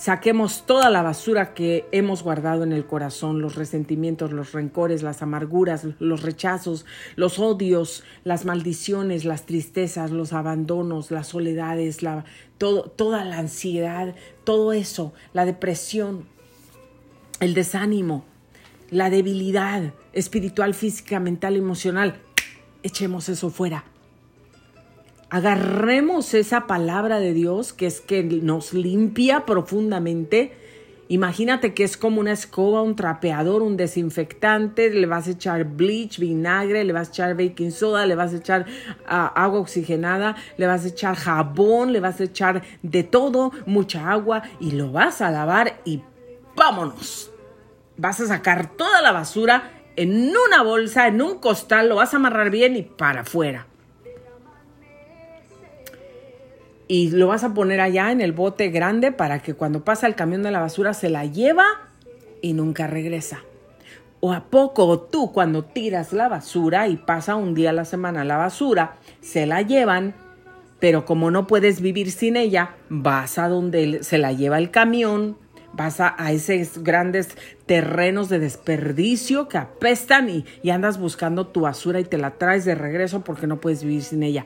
Saquemos 0.00 0.64
toda 0.64 0.88
la 0.88 1.02
basura 1.02 1.52
que 1.52 1.86
hemos 1.92 2.22
guardado 2.22 2.62
en 2.62 2.72
el 2.72 2.86
corazón, 2.86 3.42
los 3.42 3.56
resentimientos, 3.56 4.32
los 4.32 4.52
rencores, 4.52 5.02
las 5.02 5.20
amarguras, 5.20 5.86
los 5.98 6.22
rechazos, 6.22 6.86
los 7.16 7.38
odios, 7.38 8.02
las 8.24 8.46
maldiciones, 8.46 9.26
las 9.26 9.44
tristezas, 9.44 10.10
los 10.10 10.32
abandonos, 10.32 11.10
las 11.10 11.26
soledades, 11.26 11.98
toda 12.56 13.24
la 13.26 13.36
ansiedad, 13.40 14.14
todo 14.44 14.72
eso, 14.72 15.12
la 15.34 15.44
depresión, 15.44 16.24
el 17.40 17.52
desánimo, 17.52 18.24
la 18.88 19.10
debilidad 19.10 19.92
espiritual, 20.14 20.72
física, 20.72 21.20
mental, 21.20 21.56
emocional. 21.56 22.22
Echemos 22.82 23.28
eso 23.28 23.50
fuera 23.50 23.84
agarremos 25.30 26.34
esa 26.34 26.66
palabra 26.66 27.20
de 27.20 27.32
Dios 27.32 27.72
que 27.72 27.86
es 27.86 28.00
que 28.00 28.22
nos 28.22 28.74
limpia 28.74 29.46
profundamente. 29.46 30.52
Imagínate 31.08 31.74
que 31.74 31.82
es 31.82 31.96
como 31.96 32.20
una 32.20 32.32
escoba, 32.32 32.82
un 32.82 32.94
trapeador, 32.94 33.62
un 33.62 33.76
desinfectante, 33.76 34.90
le 34.90 35.06
vas 35.06 35.26
a 35.26 35.32
echar 35.32 35.64
bleach, 35.64 36.18
vinagre, 36.18 36.84
le 36.84 36.92
vas 36.92 37.08
a 37.08 37.10
echar 37.10 37.36
baking 37.36 37.72
soda, 37.72 38.06
le 38.06 38.14
vas 38.14 38.32
a 38.32 38.36
echar 38.36 38.66
ah, 39.08 39.32
agua 39.34 39.60
oxigenada, 39.60 40.36
le 40.56 40.66
vas 40.66 40.84
a 40.84 40.88
echar 40.88 41.16
jabón, 41.16 41.92
le 41.92 42.00
vas 42.00 42.20
a 42.20 42.24
echar 42.24 42.62
de 42.82 43.02
todo, 43.02 43.50
mucha 43.66 44.10
agua 44.10 44.42
y 44.60 44.72
lo 44.72 44.92
vas 44.92 45.20
a 45.20 45.30
lavar 45.30 45.80
y 45.84 46.02
vámonos. 46.54 47.32
Vas 47.96 48.20
a 48.20 48.26
sacar 48.26 48.76
toda 48.76 49.02
la 49.02 49.10
basura 49.10 49.82
en 49.96 50.30
una 50.30 50.62
bolsa, 50.62 51.08
en 51.08 51.20
un 51.22 51.38
costal, 51.38 51.88
lo 51.88 51.96
vas 51.96 52.14
a 52.14 52.18
amarrar 52.18 52.50
bien 52.50 52.76
y 52.76 52.82
para 52.82 53.22
afuera. 53.22 53.66
Y 56.90 57.08
lo 57.12 57.28
vas 57.28 57.44
a 57.44 57.54
poner 57.54 57.80
allá 57.80 58.10
en 58.10 58.20
el 58.20 58.32
bote 58.32 58.68
grande 58.68 59.12
para 59.12 59.38
que 59.38 59.54
cuando 59.54 59.84
pasa 59.84 60.08
el 60.08 60.16
camión 60.16 60.42
de 60.42 60.50
la 60.50 60.58
basura 60.58 60.92
se 60.92 61.08
la 61.08 61.24
lleva 61.24 61.64
y 62.42 62.52
nunca 62.52 62.88
regresa. 62.88 63.44
O 64.18 64.32
a 64.32 64.46
poco 64.50 64.98
tú 64.98 65.30
cuando 65.30 65.64
tiras 65.64 66.12
la 66.12 66.28
basura 66.28 66.88
y 66.88 66.96
pasa 66.96 67.36
un 67.36 67.54
día 67.54 67.70
a 67.70 67.74
la 67.74 67.84
semana 67.84 68.24
la 68.24 68.38
basura, 68.38 68.96
se 69.20 69.46
la 69.46 69.62
llevan, 69.62 70.16
pero 70.80 71.04
como 71.04 71.30
no 71.30 71.46
puedes 71.46 71.80
vivir 71.80 72.10
sin 72.10 72.36
ella, 72.36 72.74
vas 72.88 73.38
a 73.38 73.46
donde 73.46 74.02
se 74.02 74.18
la 74.18 74.32
lleva 74.32 74.58
el 74.58 74.72
camión, 74.72 75.38
vas 75.72 76.00
a, 76.00 76.16
esos 76.32 76.82
grandes 76.82 77.28
terrenos 77.66 78.28
de 78.28 78.40
desperdicio 78.40 79.46
que 79.46 79.58
apestan 79.58 80.28
y 80.28 80.70
andas 80.70 80.98
buscando 80.98 81.46
tu 81.46 81.60
basura 81.60 82.00
y 82.00 82.04
te 82.04 82.18
la 82.18 82.32
traes 82.32 82.64
de 82.64 82.74
regreso 82.74 83.22
porque 83.22 83.46
no 83.46 83.60
puedes 83.60 83.84
vivir 83.84 84.02
sin 84.02 84.24
ella. 84.24 84.44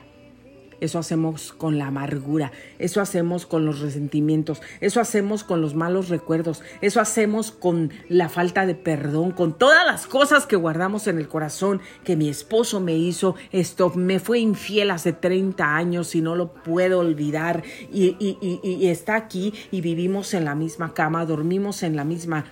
Eso 0.81 0.99
hacemos 0.99 1.53
con 1.53 1.77
la 1.77 1.87
amargura, 1.87 2.51
eso 2.79 3.01
hacemos 3.01 3.45
con 3.45 3.65
los 3.65 3.79
resentimientos, 3.79 4.61
eso 4.81 4.99
hacemos 4.99 5.43
con 5.43 5.61
los 5.61 5.75
malos 5.75 6.09
recuerdos, 6.09 6.61
eso 6.81 6.99
hacemos 6.99 7.51
con 7.51 7.91
la 8.09 8.29
falta 8.29 8.65
de 8.65 8.75
perdón, 8.75 9.31
con 9.31 9.57
todas 9.57 9.85
las 9.85 10.07
cosas 10.07 10.45
que 10.45 10.55
guardamos 10.55 11.07
en 11.07 11.17
el 11.17 11.27
corazón, 11.27 11.81
que 12.03 12.15
mi 12.15 12.29
esposo 12.29 12.79
me 12.79 12.95
hizo 12.95 13.35
esto, 13.51 13.91
me 13.95 14.19
fue 14.19 14.39
infiel 14.39 14.91
hace 14.91 15.13
30 15.13 15.75
años 15.75 16.15
y 16.15 16.21
no 16.21 16.35
lo 16.35 16.53
puedo 16.53 16.99
olvidar 16.99 17.63
y, 17.91 18.15
y 18.19 18.87
está 18.87 19.15
aquí 19.15 19.53
y 19.71 19.81
vivimos 19.81 20.33
en 20.33 20.45
la 20.45 20.55
misma 20.55 20.93
cama, 20.93 21.25
dormimos 21.25 21.83
en 21.83 21.95
la 21.95 22.03
misma 22.03 22.45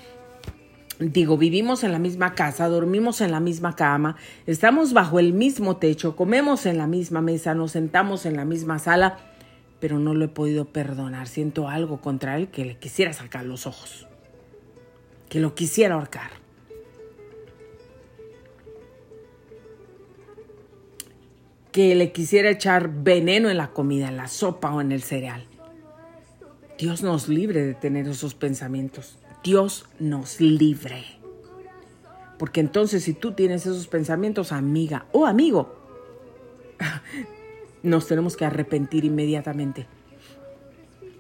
Digo, 1.00 1.38
vivimos 1.38 1.84
en 1.84 1.92
la 1.92 2.00
misma 2.00 2.36
casa, 2.36 2.68
dormimos 2.70 3.22
en 3.22 3.32
la 3.32 3.40
misma 3.40 3.76
cama, 3.76 4.16
estamos 4.46 4.94
bajo 4.94 5.20
el 5.20 5.34
mismo 5.34 5.78
techo, 5.78 6.16
comemos 6.16 6.68
en 6.68 6.78
la 6.78 6.86
misma 6.86 7.20
mesa, 7.22 7.56
nos 7.56 7.72
sentamos 7.72 8.28
en 8.28 8.36
la 8.36 8.46
misma 8.46 8.78
sala, 8.78 9.18
pero 9.80 9.98
no 9.98 10.14
lo 10.14 10.26
he 10.26 10.28
podido 10.28 10.66
perdonar. 10.66 11.28
Siento 11.28 11.68
algo 11.68 12.00
contra 12.00 12.38
él 12.38 12.50
que 12.50 12.64
le 12.64 12.78
quisiera 12.78 13.12
sacar 13.12 13.44
los 13.44 13.66
ojos, 13.66 14.08
que 15.30 15.40
lo 15.40 15.56
quisiera 15.56 15.96
ahorcar. 15.96 16.32
Que 21.72 21.96
le 21.96 22.12
quisiera 22.12 22.52
echar 22.52 22.88
veneno 22.88 23.50
en 23.50 23.58
la 23.58 23.72
comida, 23.72 24.10
en 24.10 24.18
la 24.18 24.28
sopa 24.28 24.72
o 24.72 24.80
en 24.80 24.92
el 24.92 25.02
cereal. 25.02 25.48
Dios 26.78 27.02
nos 27.02 27.28
libre 27.30 27.66
de 27.66 27.74
tener 27.74 28.08
esos 28.08 28.36
pensamientos. 28.36 29.18
Dios 29.44 29.86
nos 30.00 30.40
libre. 30.40 31.04
Porque 32.40 32.62
entonces 32.62 33.04
si 33.04 33.14
tú 33.14 33.34
tienes 33.34 33.66
esos 33.66 33.88
pensamientos, 33.88 34.52
amiga 34.52 35.06
o 35.12 35.26
amigo, 35.26 35.76
nos 37.84 38.08
tenemos 38.08 38.36
que 38.36 38.46
arrepentir 38.46 39.06
inmediatamente. 39.06 39.86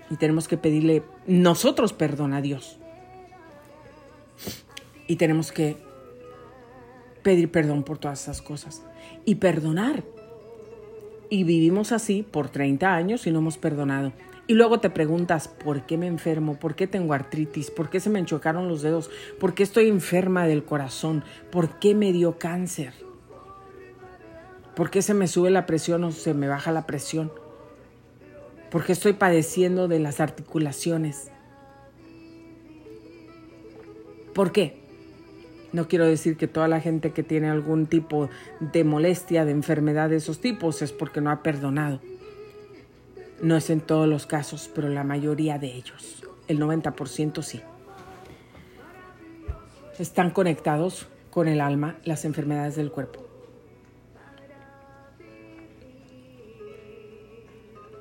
Y 0.10 0.16
tenemos 0.16 0.48
que 0.48 0.58
pedirle 0.58 1.04
nosotros 1.28 1.94
perdón 1.94 2.34
a 2.34 2.42
Dios. 2.42 2.78
Y 5.08 5.18
tenemos 5.18 5.52
que 5.52 5.78
pedir 7.24 7.52
perdón 7.52 7.84
por 7.84 7.98
todas 7.98 8.24
esas 8.24 8.42
cosas. 8.42 8.84
Y 9.26 9.36
perdonar. 9.36 10.04
Y 11.30 11.44
vivimos 11.44 11.92
así 11.92 12.24
por 12.24 12.50
30 12.50 12.94
años 12.94 13.28
y 13.28 13.32
no 13.32 13.40
hemos 13.40 13.58
perdonado. 13.58 14.14
Y 14.46 14.56
luego 14.56 14.80
te 14.80 14.90
preguntas, 14.90 15.48
¿por 15.48 15.86
qué 15.86 15.98
me 15.98 16.08
enfermo? 16.08 16.60
¿Por 16.60 16.76
qué 16.76 16.86
tengo 16.86 17.14
artritis? 17.14 17.72
¿Por 17.72 17.90
qué 17.90 18.02
se 18.02 18.10
me 18.10 18.20
enchocaron 18.20 18.68
los 18.68 18.82
dedos? 18.82 19.10
¿Por 19.40 19.54
qué 19.54 19.64
estoy 19.64 19.88
enferma 19.88 20.46
del 20.48 20.66
corazón? 20.66 21.24
¿Por 21.50 21.80
qué 21.80 21.96
me 21.96 22.12
dio 22.12 22.38
cáncer? 22.38 22.94
¿Por 24.76 24.90
qué 24.90 25.02
se 25.02 25.14
me 25.14 25.28
sube 25.28 25.50
la 25.50 25.66
presión 25.66 26.04
o 26.04 26.12
se 26.12 26.34
me 26.34 26.50
baja 26.50 26.74
la 26.74 26.86
presión? 26.86 27.32
¿Por 28.70 28.84
qué 28.84 28.92
estoy 28.92 29.14
padeciendo 29.14 29.88
de 29.88 30.00
las 30.00 30.20
articulaciones? 30.20 31.32
¿Por 34.34 34.52
qué? 34.52 34.84
No 35.72 35.88
quiero 35.88 36.06
decir 36.06 36.38
que 36.38 36.48
toda 36.48 36.68
la 36.68 36.82
gente 36.82 37.12
que 37.12 37.24
tiene 37.24 37.50
algún 37.50 37.86
tipo 37.86 38.30
de 38.60 38.84
molestia, 38.84 39.46
de 39.46 39.52
enfermedad 39.52 40.10
de 40.10 40.18
esos 40.18 40.42
tipos, 40.42 40.82
es 40.82 40.92
porque 40.92 41.22
no 41.22 41.32
ha 41.32 41.44
perdonado. 41.44 42.02
No 43.44 43.58
es 43.58 43.70
en 43.70 43.82
todos 43.82 44.08
los 44.08 44.26
casos, 44.26 44.72
pero 44.74 44.88
la 44.88 45.04
mayoría 45.04 45.60
de 45.60 45.68
ellos, 45.68 46.24
el 46.48 46.62
90% 46.62 47.42
sí. 47.42 47.62
Están 50.00 50.32
conectados 50.32 51.08
con 51.30 51.50
el 51.50 51.60
alma 51.60 51.98
las 52.06 52.24
enfermedades 52.24 52.78
del 52.78 52.90
cuerpo. 52.90 53.28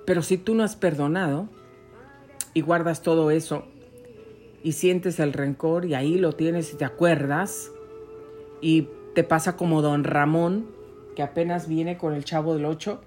Pero 0.07 0.22
si 0.22 0.38
tú 0.38 0.55
no 0.55 0.62
has 0.62 0.76
perdonado 0.76 1.49
y 2.55 2.61
guardas 2.61 3.03
todo 3.03 3.32
eso 3.32 3.64
y 4.62 4.72
sientes 4.72 5.18
el 5.18 5.32
rencor 5.32 5.86
y 5.86 5.95
ahí 5.95 6.18
lo 6.18 6.34
tienes 6.34 6.72
y 6.72 6.76
te 6.76 6.84
acuerdas 6.84 7.72
y 8.61 8.86
te 9.16 9.24
pasa 9.24 9.57
como 9.57 9.82
don 9.82 10.05
Ramón 10.05 10.70
que 11.16 11.24
apenas 11.24 11.66
viene 11.66 11.99
con 11.99 12.14
el 12.14 12.24
chavo 12.24 12.55
del 12.55 12.64
8 12.64 13.03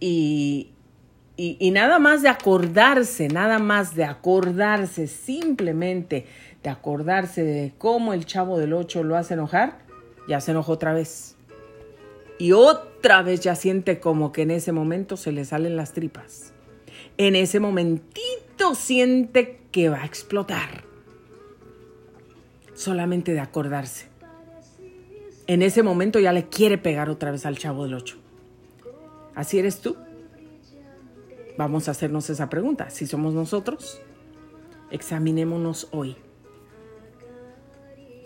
y, 0.00 0.70
y, 1.36 1.70
nada 1.70 1.98
más 1.98 2.22
de 2.22 2.28
acordarse, 2.28 3.28
nada 3.28 3.58
más 3.58 3.94
de 3.94 4.04
acordarse, 4.04 5.06
simplemente 5.06 6.26
de 6.62 6.70
acordarse 6.70 7.42
de 7.44 7.72
cómo 7.78 8.12
el 8.12 8.26
chavo 8.26 8.58
del 8.58 8.72
8 8.72 9.04
lo 9.04 9.16
hace 9.16 9.34
enojar, 9.34 9.78
ya 10.26 10.40
se 10.40 10.50
enojó 10.50 10.72
otra 10.72 10.92
vez. 10.92 11.36
Y 12.38 12.52
otra 12.52 13.22
vez 13.22 13.40
ya 13.40 13.54
siente 13.54 14.00
como 14.00 14.32
que 14.32 14.42
en 14.42 14.50
ese 14.50 14.72
momento 14.72 15.16
se 15.16 15.32
le 15.32 15.44
salen 15.44 15.76
las 15.76 15.92
tripas. 15.92 16.52
En 17.18 17.36
ese 17.36 17.60
momentito 17.60 18.74
siente 18.74 19.60
que 19.70 19.90
va 19.90 20.02
a 20.02 20.06
explotar. 20.06 20.84
Solamente 22.74 23.32
de 23.32 23.40
acordarse. 23.40 24.08
En 25.46 25.62
ese 25.62 25.82
momento 25.82 26.18
ya 26.18 26.32
le 26.32 26.46
quiere 26.46 26.78
pegar 26.78 27.10
otra 27.10 27.30
vez 27.30 27.44
al 27.44 27.58
chavo 27.58 27.84
del 27.84 27.94
8. 27.94 28.19
¿Así 29.34 29.58
eres 29.58 29.80
tú? 29.80 29.96
Vamos 31.56 31.88
a 31.88 31.90
hacernos 31.90 32.30
esa 32.30 32.48
pregunta. 32.48 32.90
Si 32.90 33.06
somos 33.06 33.34
nosotros, 33.34 34.00
examinémonos 34.90 35.88
hoy. 35.92 36.16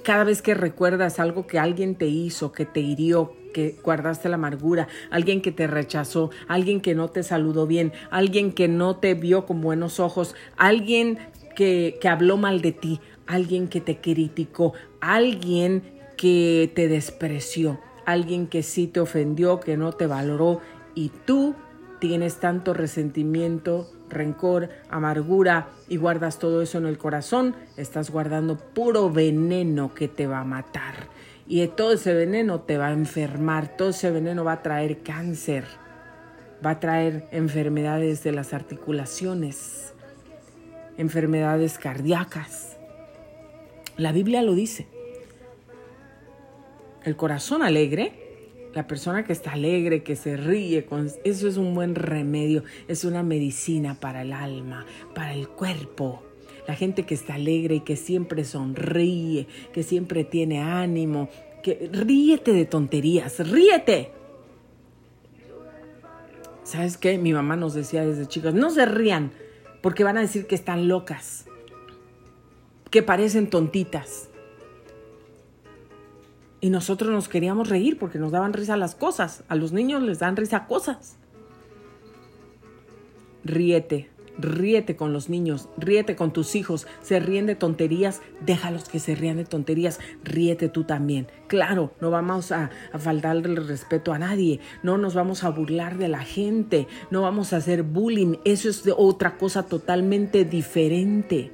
Cada 0.02 0.24
vez 0.24 0.42
que 0.42 0.54
recuerdas 0.54 1.18
algo 1.18 1.46
que 1.46 1.58
alguien 1.58 1.94
te 1.94 2.06
hizo, 2.06 2.52
que 2.52 2.66
te 2.66 2.80
hirió, 2.80 3.32
que 3.54 3.76
guardaste 3.82 4.28
la 4.28 4.34
amargura, 4.34 4.88
alguien 5.10 5.40
que 5.40 5.50
te 5.50 5.66
rechazó, 5.66 6.30
alguien 6.46 6.82
que 6.82 6.94
no 6.94 7.08
te 7.08 7.22
saludó 7.22 7.66
bien, 7.66 7.92
alguien 8.10 8.52
que 8.52 8.68
no 8.68 8.96
te 8.96 9.14
vio 9.14 9.46
con 9.46 9.62
buenos 9.62 10.00
ojos, 10.00 10.34
alguien 10.56 11.18
que, 11.56 11.96
que 12.00 12.08
habló 12.08 12.36
mal 12.36 12.60
de 12.60 12.72
ti, 12.72 13.00
alguien 13.26 13.68
que 13.68 13.80
te 13.80 14.00
criticó, 14.00 14.74
alguien 15.00 15.82
que 16.18 16.70
te 16.74 16.88
despreció, 16.88 17.80
alguien 18.04 18.46
que 18.46 18.62
sí 18.62 18.86
te 18.86 19.00
ofendió, 19.00 19.60
que 19.60 19.76
no 19.76 19.92
te 19.92 20.06
valoró 20.06 20.60
y 20.94 21.10
tú 21.24 21.54
tienes 21.98 22.36
tanto 22.36 22.74
resentimiento, 22.74 23.90
rencor, 24.08 24.68
amargura 24.90 25.68
y 25.88 25.96
guardas 25.96 26.38
todo 26.38 26.62
eso 26.62 26.78
en 26.78 26.86
el 26.86 26.98
corazón, 26.98 27.54
estás 27.76 28.10
guardando 28.10 28.58
puro 28.58 29.10
veneno 29.10 29.94
que 29.94 30.08
te 30.08 30.26
va 30.26 30.40
a 30.40 30.44
matar. 30.44 31.08
Y 31.46 31.66
todo 31.68 31.92
ese 31.92 32.14
veneno 32.14 32.60
te 32.60 32.78
va 32.78 32.88
a 32.88 32.92
enfermar, 32.92 33.76
todo 33.76 33.90
ese 33.90 34.10
veneno 34.10 34.44
va 34.44 34.52
a 34.52 34.62
traer 34.62 35.02
cáncer, 35.02 35.64
va 36.64 36.70
a 36.70 36.80
traer 36.80 37.26
enfermedades 37.30 38.22
de 38.22 38.32
las 38.32 38.54
articulaciones, 38.54 39.92
enfermedades 40.96 41.78
cardíacas. 41.78 42.76
La 43.96 44.12
Biblia 44.12 44.42
lo 44.42 44.54
dice. 44.54 44.88
El 47.04 47.16
corazón 47.16 47.62
alegre 47.62 48.23
la 48.74 48.86
persona 48.86 49.24
que 49.24 49.32
está 49.32 49.52
alegre, 49.52 50.02
que 50.02 50.16
se 50.16 50.36
ríe, 50.36 50.86
eso 51.24 51.48
es 51.48 51.56
un 51.56 51.74
buen 51.74 51.94
remedio, 51.94 52.64
es 52.88 53.04
una 53.04 53.22
medicina 53.22 53.94
para 54.00 54.22
el 54.22 54.32
alma, 54.32 54.84
para 55.14 55.32
el 55.32 55.48
cuerpo. 55.48 56.22
La 56.66 56.74
gente 56.74 57.04
que 57.04 57.14
está 57.14 57.34
alegre 57.34 57.76
y 57.76 57.80
que 57.80 57.96
siempre 57.96 58.44
sonríe, 58.44 59.46
que 59.72 59.82
siempre 59.82 60.24
tiene 60.24 60.60
ánimo, 60.60 61.28
que 61.62 61.88
ríete 61.92 62.52
de 62.52 62.64
tonterías, 62.64 63.38
ríete. 63.48 64.10
¿Sabes 66.64 66.96
qué? 66.96 67.18
Mi 67.18 67.32
mamá 67.32 67.56
nos 67.56 67.74
decía 67.74 68.04
desde 68.04 68.26
chicas, 68.26 68.54
no 68.54 68.70
se 68.70 68.86
rían, 68.86 69.30
porque 69.82 70.02
van 70.02 70.16
a 70.16 70.22
decir 70.22 70.46
que 70.46 70.54
están 70.54 70.88
locas, 70.88 71.44
que 72.90 73.02
parecen 73.02 73.50
tontitas. 73.50 74.30
Y 76.64 76.70
nosotros 76.70 77.10
nos 77.10 77.28
queríamos 77.28 77.68
reír 77.68 77.98
porque 77.98 78.18
nos 78.18 78.32
daban 78.32 78.54
risa 78.54 78.78
las 78.78 78.94
cosas. 78.94 79.44
A 79.48 79.54
los 79.54 79.72
niños 79.72 80.02
les 80.02 80.20
dan 80.20 80.34
risa 80.34 80.64
cosas. 80.64 81.18
Ríete, 83.44 84.08
ríete 84.38 84.96
con 84.96 85.12
los 85.12 85.28
niños, 85.28 85.68
ríete 85.76 86.16
con 86.16 86.32
tus 86.32 86.54
hijos. 86.54 86.86
Se 87.02 87.20
ríen 87.20 87.44
de 87.44 87.54
tonterías, 87.54 88.22
déjalos 88.40 88.88
que 88.88 88.98
se 88.98 89.14
rían 89.14 89.36
de 89.36 89.44
tonterías. 89.44 90.00
Ríete 90.22 90.70
tú 90.70 90.84
también. 90.84 91.26
Claro, 91.48 91.92
no 92.00 92.10
vamos 92.10 92.50
a, 92.50 92.70
a 92.94 92.98
faltarle 92.98 93.46
el 93.46 93.68
respeto 93.68 94.14
a 94.14 94.18
nadie. 94.18 94.58
No 94.82 94.96
nos 94.96 95.12
vamos 95.14 95.44
a 95.44 95.50
burlar 95.50 95.98
de 95.98 96.08
la 96.08 96.20
gente. 96.20 96.88
No 97.10 97.20
vamos 97.20 97.52
a 97.52 97.58
hacer 97.58 97.82
bullying. 97.82 98.36
Eso 98.46 98.70
es 98.70 98.84
otra 98.96 99.36
cosa 99.36 99.64
totalmente 99.64 100.46
diferente 100.46 101.52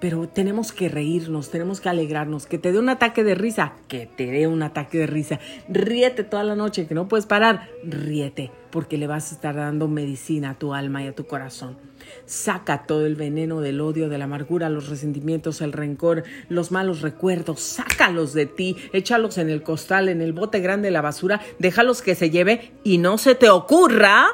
pero 0.00 0.26
tenemos 0.28 0.72
que 0.72 0.88
reírnos, 0.88 1.50
tenemos 1.50 1.80
que 1.80 1.90
alegrarnos, 1.90 2.46
que 2.46 2.58
te 2.58 2.72
dé 2.72 2.78
un 2.78 2.88
ataque 2.88 3.22
de 3.22 3.34
risa, 3.34 3.74
que 3.86 4.06
te 4.06 4.26
dé 4.26 4.46
un 4.46 4.62
ataque 4.62 4.98
de 4.98 5.06
risa. 5.06 5.38
Ríete 5.68 6.24
toda 6.24 6.42
la 6.42 6.56
noche, 6.56 6.86
que 6.86 6.94
no 6.94 7.06
puedes 7.06 7.26
parar, 7.26 7.68
ríete, 7.84 8.50
porque 8.70 8.96
le 8.96 9.06
vas 9.06 9.30
a 9.30 9.34
estar 9.34 9.54
dando 9.54 9.88
medicina 9.88 10.50
a 10.50 10.58
tu 10.58 10.72
alma 10.72 11.04
y 11.04 11.08
a 11.08 11.14
tu 11.14 11.26
corazón. 11.26 11.76
Saca 12.24 12.86
todo 12.86 13.04
el 13.04 13.14
veneno 13.14 13.60
del 13.60 13.80
odio, 13.82 14.08
de 14.08 14.16
la 14.16 14.24
amargura, 14.24 14.70
los 14.70 14.88
resentimientos, 14.88 15.60
el 15.60 15.72
rencor, 15.72 16.24
los 16.48 16.72
malos 16.72 17.02
recuerdos, 17.02 17.60
sácalos 17.60 18.32
de 18.32 18.46
ti, 18.46 18.76
échalos 18.94 19.36
en 19.36 19.50
el 19.50 19.62
costal, 19.62 20.08
en 20.08 20.22
el 20.22 20.32
bote 20.32 20.60
grande 20.60 20.88
de 20.88 20.92
la 20.92 21.02
basura, 21.02 21.42
déjalos 21.58 22.00
que 22.00 22.14
se 22.14 22.30
lleve 22.30 22.72
y 22.84 22.98
no 22.98 23.18
se 23.18 23.34
te 23.34 23.50
ocurra 23.50 24.28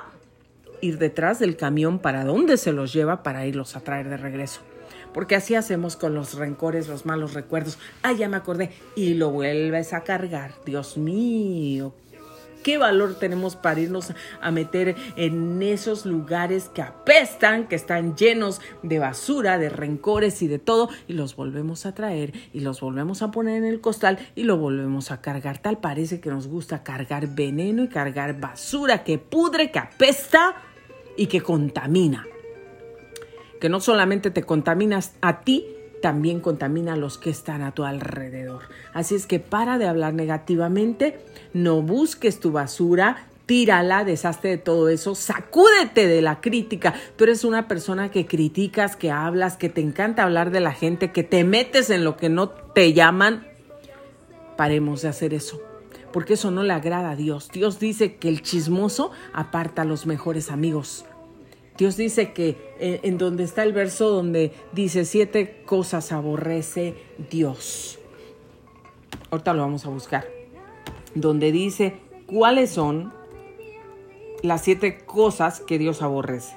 ir 0.81 0.99
detrás 0.99 1.41
del 1.41 1.57
camión 1.57 1.99
para 1.99 2.25
donde 2.25 2.57
se 2.57 2.73
los 2.73 2.93
lleva 2.93 3.25
para 3.25 3.47
irlos 3.47 3.75
a 3.75 3.81
traer 3.81 4.09
de 4.09 4.17
regreso 4.17 4.61
porque 5.17 5.35
así 5.35 5.55
hacemos 5.55 5.97
con 5.97 6.15
los 6.15 6.35
rencores, 6.35 6.89
los 6.89 7.07
malos 7.07 7.33
recuerdos. 7.33 7.79
Ah, 8.03 8.13
ya 8.13 8.29
me 8.29 8.37
acordé. 8.37 8.73
Y 8.97 9.15
lo 9.15 9.31
vuelves 9.31 9.95
a 9.95 10.05
cargar. 10.05 10.53
Dios 10.67 10.99
mío, 10.99 11.95
qué 12.63 12.77
valor 12.77 13.19
tenemos 13.19 13.57
para 13.57 13.81
irnos 13.81 14.13
a 14.43 14.51
meter 14.51 14.95
en 15.17 15.63
esos 15.63 16.05
lugares 16.05 16.69
que 16.69 16.83
apestan, 16.83 17.67
que 17.67 17.77
están 17.77 18.15
llenos 18.15 18.61
de 18.83 18.99
basura, 18.99 19.57
de 19.57 19.71
rencores 19.71 20.43
y 20.43 20.49
de 20.49 20.59
todo, 20.59 20.91
y 21.09 21.15
los 21.15 21.35
volvemos 21.35 21.87
a 21.87 21.95
traer 21.95 22.35
y 22.53 22.61
los 22.61 22.83
volvemos 22.83 23.23
a 23.23 23.31
poner 23.31 23.57
en 23.57 23.65
el 23.65 23.81
costal 23.81 24.19
y 24.35 24.43
lo 24.43 24.59
volvemos 24.59 25.11
a 25.11 25.23
cargar. 25.23 25.57
Tal 25.57 25.79
parece 25.79 26.21
que 26.21 26.29
nos 26.29 26.47
gusta 26.47 26.83
cargar 26.83 27.29
veneno 27.29 27.85
y 27.85 27.89
cargar 27.89 28.39
basura 28.39 29.03
que 29.03 29.17
pudre, 29.17 29.71
que 29.71 29.79
apesta 29.79 30.57
y 31.17 31.29
que 31.29 31.41
contamina 31.41 32.27
no 33.69 33.81
solamente 33.81 34.31
te 34.31 34.43
contaminas 34.43 35.15
a 35.21 35.41
ti, 35.41 35.67
también 36.01 36.41
contamina 36.41 36.93
a 36.93 36.97
los 36.97 37.19
que 37.19 37.31
están 37.31 37.63
a 37.63 37.73
tu 37.73 37.85
alrededor. 37.85 38.63
Así 38.93 39.15
es 39.15 39.27
que 39.27 39.41
para 39.41 39.79
de 39.79 39.87
hablar 39.87 40.15
negativamente, 40.15 41.19
no 41.53 41.83
busques 41.83 42.39
tu 42.39 42.53
basura, 42.53 43.27
tírala, 43.47 44.05
deshazte 44.05 44.49
de 44.49 44.59
todo 44.59 44.89
eso, 44.89 45.15
sacúdete 45.15 46.07
de 46.07 46.21
la 46.21 46.41
crítica. 46.41 46.95
Tú 47.17 47.25
eres 47.25 47.45
una 47.45 47.69
persona 47.69 48.11
que 48.11 48.27
criticas, 48.27 48.97
que 48.97 49.11
hablas, 49.11 49.57
que 49.57 49.69
te 49.69 49.81
encanta 49.81 50.25
hablar 50.25 50.51
de 50.51 50.61
la 50.61 50.73
gente, 50.73 51.13
que 51.13 51.23
te 51.23 51.45
metes 51.45 51.91
en 51.91 52.05
lo 52.05 52.17
que 52.17 52.29
no 52.29 52.51
te 52.51 52.93
llaman. 52.93 53.47
Paremos 54.57 55.03
de 55.03 55.09
hacer 55.09 55.33
eso, 55.33 55.61
porque 56.13 56.35
eso 56.35 56.51
no 56.51 56.63
le 56.63 56.73
agrada 56.73 57.11
a 57.11 57.17
Dios. 57.17 57.49
Dios 57.53 57.79
dice 57.79 58.17
que 58.17 58.29
el 58.29 58.43
chismoso 58.43 59.13
aparta 59.33 59.83
a 59.83 59.87
los 59.87 60.07
mejores 60.07 60.51
amigos. 60.51 61.05
Dios 61.77 61.97
dice 61.97 62.33
que 62.33 62.75
eh, 62.79 63.01
en 63.03 63.19
donde 63.19 63.45
está 63.45 63.63
el 63.63 63.73
verso 63.73 64.09
donde 64.11 64.53
dice 64.73 65.05
siete 65.05 65.63
cosas 65.67 66.13
aborrece 66.13 66.95
Dios. 67.31 67.99
Ahorita 69.31 69.53
lo 69.53 69.63
vamos 69.63 69.85
a 69.85 69.91
buscar. 69.91 70.27
Donde 71.15 71.53
dice 71.53 71.99
cuáles 72.27 72.71
son 72.71 73.13
las 74.43 74.63
siete 74.63 74.99
cosas 74.99 75.61
que 75.61 75.79
Dios 75.79 76.03
aborrece. 76.03 76.57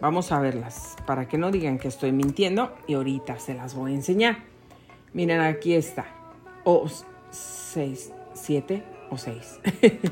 Vamos 0.00 0.32
a 0.32 0.40
verlas 0.40 0.96
para 1.06 1.28
que 1.28 1.38
no 1.38 1.50
digan 1.50 1.78
que 1.78 1.88
estoy 1.88 2.12
mintiendo 2.12 2.74
y 2.86 2.94
ahorita 2.94 3.38
se 3.38 3.54
las 3.54 3.74
voy 3.74 3.92
a 3.92 3.94
enseñar. 3.94 4.44
Miren, 5.14 5.40
aquí 5.40 5.74
está. 5.74 6.06
Oh, 6.64 6.86
6, 7.74 8.12
7 8.34 8.84
o 9.10 9.18
6. 9.18 9.60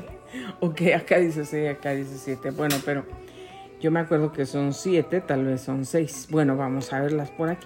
ok, 0.59 0.81
acá 0.97 1.17
dice 1.17 1.45
6, 1.45 1.69
acá 1.69 1.91
dice 1.91 2.17
7. 2.17 2.51
Bueno, 2.51 2.75
pero 2.83 3.05
yo 3.79 3.89
me 3.89 4.01
acuerdo 4.01 4.33
que 4.33 4.45
son 4.45 4.73
7, 4.73 5.21
tal 5.21 5.45
vez 5.45 5.61
son 5.61 5.85
6. 5.85 6.27
Bueno, 6.29 6.57
vamos 6.57 6.91
a 6.91 6.99
verlas 6.99 7.31
por 7.31 7.49
aquí. 7.49 7.65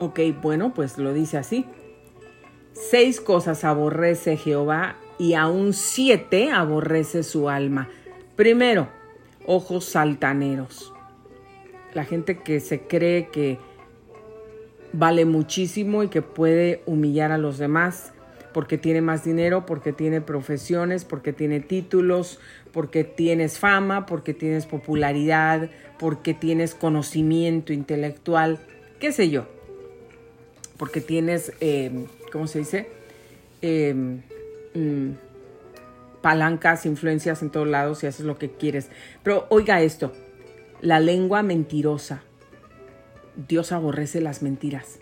Ok, 0.00 0.20
bueno, 0.42 0.74
pues 0.74 0.98
lo 0.98 1.12
dice 1.12 1.38
así. 1.38 1.64
Seis 2.72 3.20
cosas 3.20 3.64
aborrece 3.64 4.36
Jehová 4.36 4.96
y 5.18 5.34
aún 5.34 5.72
siete 5.72 6.52
aborrece 6.52 7.24
su 7.24 7.48
alma. 7.48 7.88
Primero, 8.36 8.88
ojos 9.44 9.84
saltaneros 9.86 10.92
la 11.94 12.04
gente 12.04 12.38
que 12.38 12.60
se 12.60 12.80
cree 12.80 13.28
que 13.28 13.58
vale 14.92 15.24
muchísimo 15.24 16.02
y 16.02 16.08
que 16.08 16.22
puede 16.22 16.82
humillar 16.86 17.32
a 17.32 17.38
los 17.38 17.58
demás 17.58 18.12
porque 18.52 18.78
tiene 18.78 19.00
más 19.00 19.24
dinero, 19.24 19.66
porque 19.66 19.92
tiene 19.92 20.20
profesiones, 20.20 21.04
porque 21.04 21.32
tiene 21.32 21.60
títulos, 21.60 22.40
porque 22.72 23.04
tienes 23.04 23.58
fama, 23.58 24.06
porque 24.06 24.34
tienes 24.34 24.66
popularidad, 24.66 25.70
porque 25.98 26.34
tienes 26.34 26.74
conocimiento 26.74 27.72
intelectual, 27.72 28.58
qué 28.98 29.12
sé 29.12 29.30
yo, 29.30 29.46
porque 30.76 31.00
tienes, 31.00 31.52
em, 31.60 32.06
¿cómo 32.32 32.46
se 32.46 32.60
dice? 32.60 32.88
Em, 33.62 34.22
mm, 34.74 35.12
palancas, 36.20 36.86
influencias 36.86 37.42
en 37.42 37.50
todos 37.50 37.68
lados 37.68 38.02
y 38.02 38.06
haces 38.06 38.26
lo 38.26 38.38
que 38.38 38.50
quieres. 38.50 38.88
Pero 39.22 39.46
oiga 39.50 39.82
esto, 39.82 40.12
la 40.80 41.00
lengua 41.00 41.42
mentirosa. 41.42 42.22
Dios 43.48 43.72
aborrece 43.72 44.20
las 44.20 44.42
mentiras. 44.42 44.98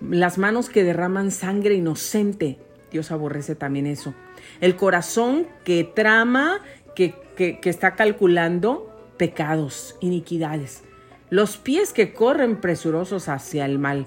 Las 0.00 0.38
manos 0.38 0.68
que 0.68 0.84
derraman 0.84 1.30
sangre 1.30 1.74
inocente. 1.74 2.58
Dios 2.90 3.10
aborrece 3.10 3.54
también 3.54 3.86
eso. 3.86 4.14
El 4.60 4.76
corazón 4.76 5.46
que 5.64 5.84
trama, 5.84 6.60
que, 6.94 7.14
que, 7.36 7.58
está 7.64 7.94
calculando 7.94 8.90
pecados, 9.16 9.96
iniquidades. 10.00 10.82
Los 11.30 11.56
pies 11.56 11.92
que 11.92 12.12
corren 12.12 12.60
presurosos 12.60 13.28
hacia 13.28 13.66
el 13.66 13.78
mal. 13.78 14.06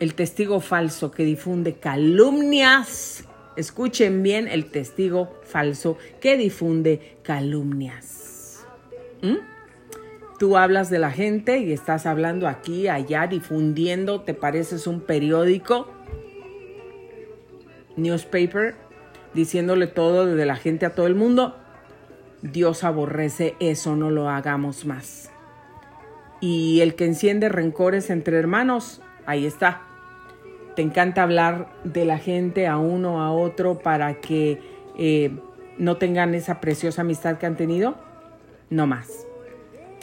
El 0.00 0.14
testigo 0.14 0.60
falso 0.60 1.10
que 1.10 1.24
difunde 1.24 1.74
calumnias. 1.74 3.24
Escuchen 3.56 4.22
bien 4.22 4.48
el 4.48 4.70
testigo 4.70 5.38
falso 5.42 5.98
que 6.20 6.36
difunde 6.36 7.18
calumnias. 7.22 8.64
¿Mm? 9.20 9.51
Tú 10.42 10.56
hablas 10.56 10.90
de 10.90 10.98
la 10.98 11.12
gente 11.12 11.58
y 11.58 11.72
estás 11.72 12.04
hablando 12.04 12.48
aquí, 12.48 12.88
allá, 12.88 13.28
difundiendo, 13.28 14.22
te 14.22 14.34
pareces 14.34 14.88
un 14.88 15.00
periódico, 15.00 15.86
newspaper, 17.94 18.74
diciéndole 19.34 19.86
todo 19.86 20.26
de 20.26 20.44
la 20.44 20.56
gente 20.56 20.84
a 20.84 20.96
todo 20.96 21.06
el 21.06 21.14
mundo, 21.14 21.56
Dios 22.42 22.82
aborrece 22.82 23.54
eso, 23.60 23.94
no 23.94 24.10
lo 24.10 24.28
hagamos 24.28 24.84
más. 24.84 25.30
Y 26.40 26.80
el 26.80 26.96
que 26.96 27.04
enciende 27.04 27.48
rencores 27.48 28.10
entre 28.10 28.36
hermanos, 28.36 29.00
ahí 29.26 29.46
está. 29.46 29.82
Te 30.74 30.82
encanta 30.82 31.22
hablar 31.22 31.68
de 31.84 32.04
la 32.04 32.18
gente 32.18 32.66
a 32.66 32.78
uno 32.78 33.22
a 33.22 33.30
otro 33.30 33.78
para 33.78 34.14
que 34.14 34.60
eh, 34.98 35.38
no 35.78 35.98
tengan 35.98 36.34
esa 36.34 36.60
preciosa 36.60 37.02
amistad 37.02 37.38
que 37.38 37.46
han 37.46 37.56
tenido. 37.56 37.94
No 38.70 38.88
más. 38.88 39.28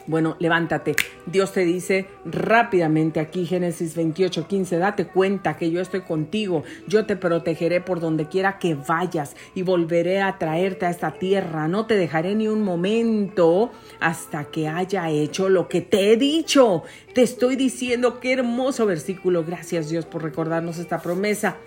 Bueno, 0.10 0.36
levántate. 0.40 0.96
Dios 1.28 1.54
te 1.54 1.66
dice 1.66 2.08
rápidamente 2.26 3.20
aquí, 3.20 3.46
Génesis 3.46 3.96
28, 3.96 4.48
15, 4.48 4.80
date 4.80 5.06
cuenta 5.06 5.56
que 5.56 5.70
yo 5.70 5.82
estoy 5.82 6.02
contigo, 6.02 6.64
yo 6.88 7.06
te 7.06 7.16
protegeré 7.16 7.80
por 7.80 8.00
donde 8.00 8.28
quiera 8.28 8.58
que 8.58 8.74
vayas 8.74 9.36
y 9.54 9.62
volveré 9.62 10.24
a 10.24 10.40
traerte 10.40 10.88
a 10.88 10.90
esta 10.90 11.12
tierra. 11.12 11.68
No 11.68 11.86
te 11.86 11.96
dejaré 11.96 12.34
ni 12.34 12.48
un 12.48 12.64
momento 12.64 13.70
hasta 14.00 14.46
que 14.46 14.68
haya 14.68 15.12
hecho 15.12 15.48
lo 15.48 15.68
que 15.68 15.82
te 15.82 16.12
he 16.12 16.18
dicho. 16.18 16.82
Te 17.14 17.22
estoy 17.22 17.56
diciendo 17.56 18.20
qué 18.20 18.34
hermoso 18.34 18.88
versículo. 18.88 19.46
Gracias 19.46 19.92
Dios 19.92 20.08
por 20.08 20.24
recordarnos 20.24 20.80
esta 20.80 21.04
promesa 21.04 21.58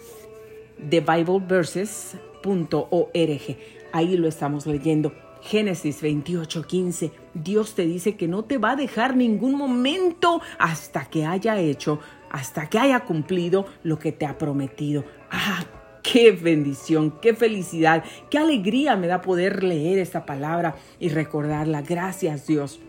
de 0.78 0.99
BibleVerses.org. 0.99 3.57
Ahí 3.93 4.16
lo 4.16 4.26
estamos 4.26 4.66
leyendo. 4.66 5.12
Génesis 5.43 6.01
28, 6.01 6.62
15. 6.62 7.12
Dios 7.34 7.74
te 7.74 7.84
dice 7.84 8.16
que 8.16 8.28
no 8.28 8.45
te 8.45 8.59
va 8.59 8.72
a 8.72 8.76
dejar 8.76 9.16
ningún 9.16 9.57
momento 9.57 10.40
hasta 10.59 11.05
que 11.07 11.26
haya 11.26 11.59
hecho, 11.59 11.99
hasta 12.30 12.68
que 12.70 12.78
haya 12.78 13.01
cumplido 13.01 13.66
lo 13.82 13.99
que 13.99 14.12
te 14.12 14.24
ha 14.24 14.38
prometido. 14.38 15.05
¡Ah! 15.30 15.64
Qué 16.03 16.32
bendición, 16.32 17.14
qué 17.22 17.32
felicidad, 17.32 18.03
qué 18.28 18.38
alegría 18.38 18.97
me 18.97 19.07
da 19.07 19.20
poder 19.20 19.62
leer 19.62 20.01
esta 20.01 20.26
palabra 20.26 20.74
y 20.99 21.11
recordarla. 21.11 21.82
Gracias 21.82 22.47
Dios. 22.49 22.80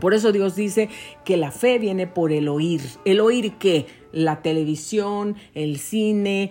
Por 0.00 0.12
eso 0.12 0.32
Dios 0.32 0.56
dice 0.56 0.88
que 1.24 1.36
la 1.36 1.52
fe 1.52 1.78
viene 1.78 2.06
por 2.06 2.32
el 2.32 2.48
oír. 2.48 2.80
¿El 3.04 3.20
oír 3.20 3.54
qué? 3.58 3.86
La 4.10 4.42
televisión, 4.42 5.36
el 5.54 5.78
cine, 5.78 6.50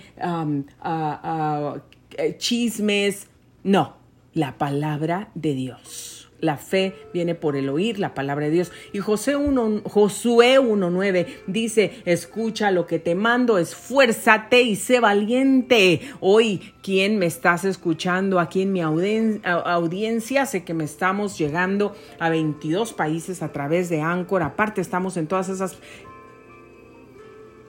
eh, 2.18 2.36
chismes. 2.38 3.28
No, 3.64 4.01
la 4.34 4.58
palabra 4.58 5.30
de 5.36 5.54
Dios. 5.54 6.18
La 6.40 6.58
fe 6.58 6.96
viene 7.14 7.36
por 7.36 7.56
el 7.56 7.70
oír 7.70 8.00
la 8.00 8.16
palabra 8.16 8.46
de 8.46 8.52
Dios. 8.52 8.72
Y 8.94 8.98
José 8.98 9.36
1, 9.36 9.84
Josué 9.86 10.60
1.9 10.60 11.28
dice, 11.46 12.02
escucha 12.06 12.72
lo 12.72 12.88
que 12.88 12.98
te 12.98 13.14
mando, 13.14 13.60
esfuérzate 13.60 14.64
y 14.64 14.76
sé 14.76 15.00
valiente. 15.00 16.02
Hoy, 16.20 16.74
¿quién 16.82 17.20
me 17.20 17.28
estás 17.28 17.64
escuchando 17.64 18.40
aquí 18.40 18.64
en 18.64 18.74
mi 18.74 18.82
audiencia? 18.82 20.48
Sé 20.48 20.64
que 20.64 20.74
me 20.74 20.84
estamos 20.84 21.38
llegando 21.38 21.96
a 22.18 22.30
22 22.30 22.94
países 22.94 23.44
a 23.44 23.52
través 23.52 23.90
de 23.90 24.02
Anchor. 24.02 24.42
Aparte, 24.42 24.82
estamos 24.82 25.18
en 25.18 25.28
todas 25.28 25.48
esas 25.48 25.78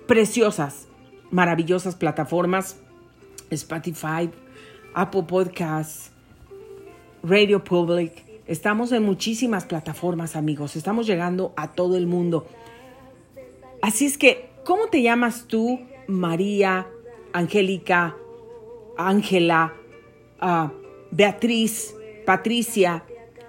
preciosas, 0.07 0.89
maravillosas 1.31 1.95
plataformas. 1.95 2.79
Spotify, 3.51 4.31
Apple 4.95 5.25
Podcasts, 5.29 6.12
Radio 7.23 7.62
Public. 7.62 8.25
Estamos 8.47 8.91
en 8.91 9.05
muchísimas 9.05 9.64
plataformas, 9.64 10.35
amigos. 10.35 10.75
Estamos 10.75 11.07
llegando 11.07 11.53
a 11.57 11.73
todo 11.73 11.97
el 11.97 12.07
mundo. 12.07 12.47
Así 13.81 14.07
es 14.07 14.18
que, 14.18 14.51
¿cómo 14.64 14.89
te 14.89 15.03
llamas 15.03 15.47
tú, 15.47 15.81
María, 16.09 16.89
Angélica, 17.33 18.16
Ángela, 18.99 19.75
ah, 20.41 20.73
Beatriz, 21.12 21.95
Patricia, 22.27 23.05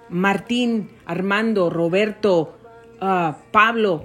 Martín, 0.08 0.90
Armando, 1.04 1.68
Roberto, 1.68 2.54
ah, 3.00 3.38
Pablo? 3.50 4.04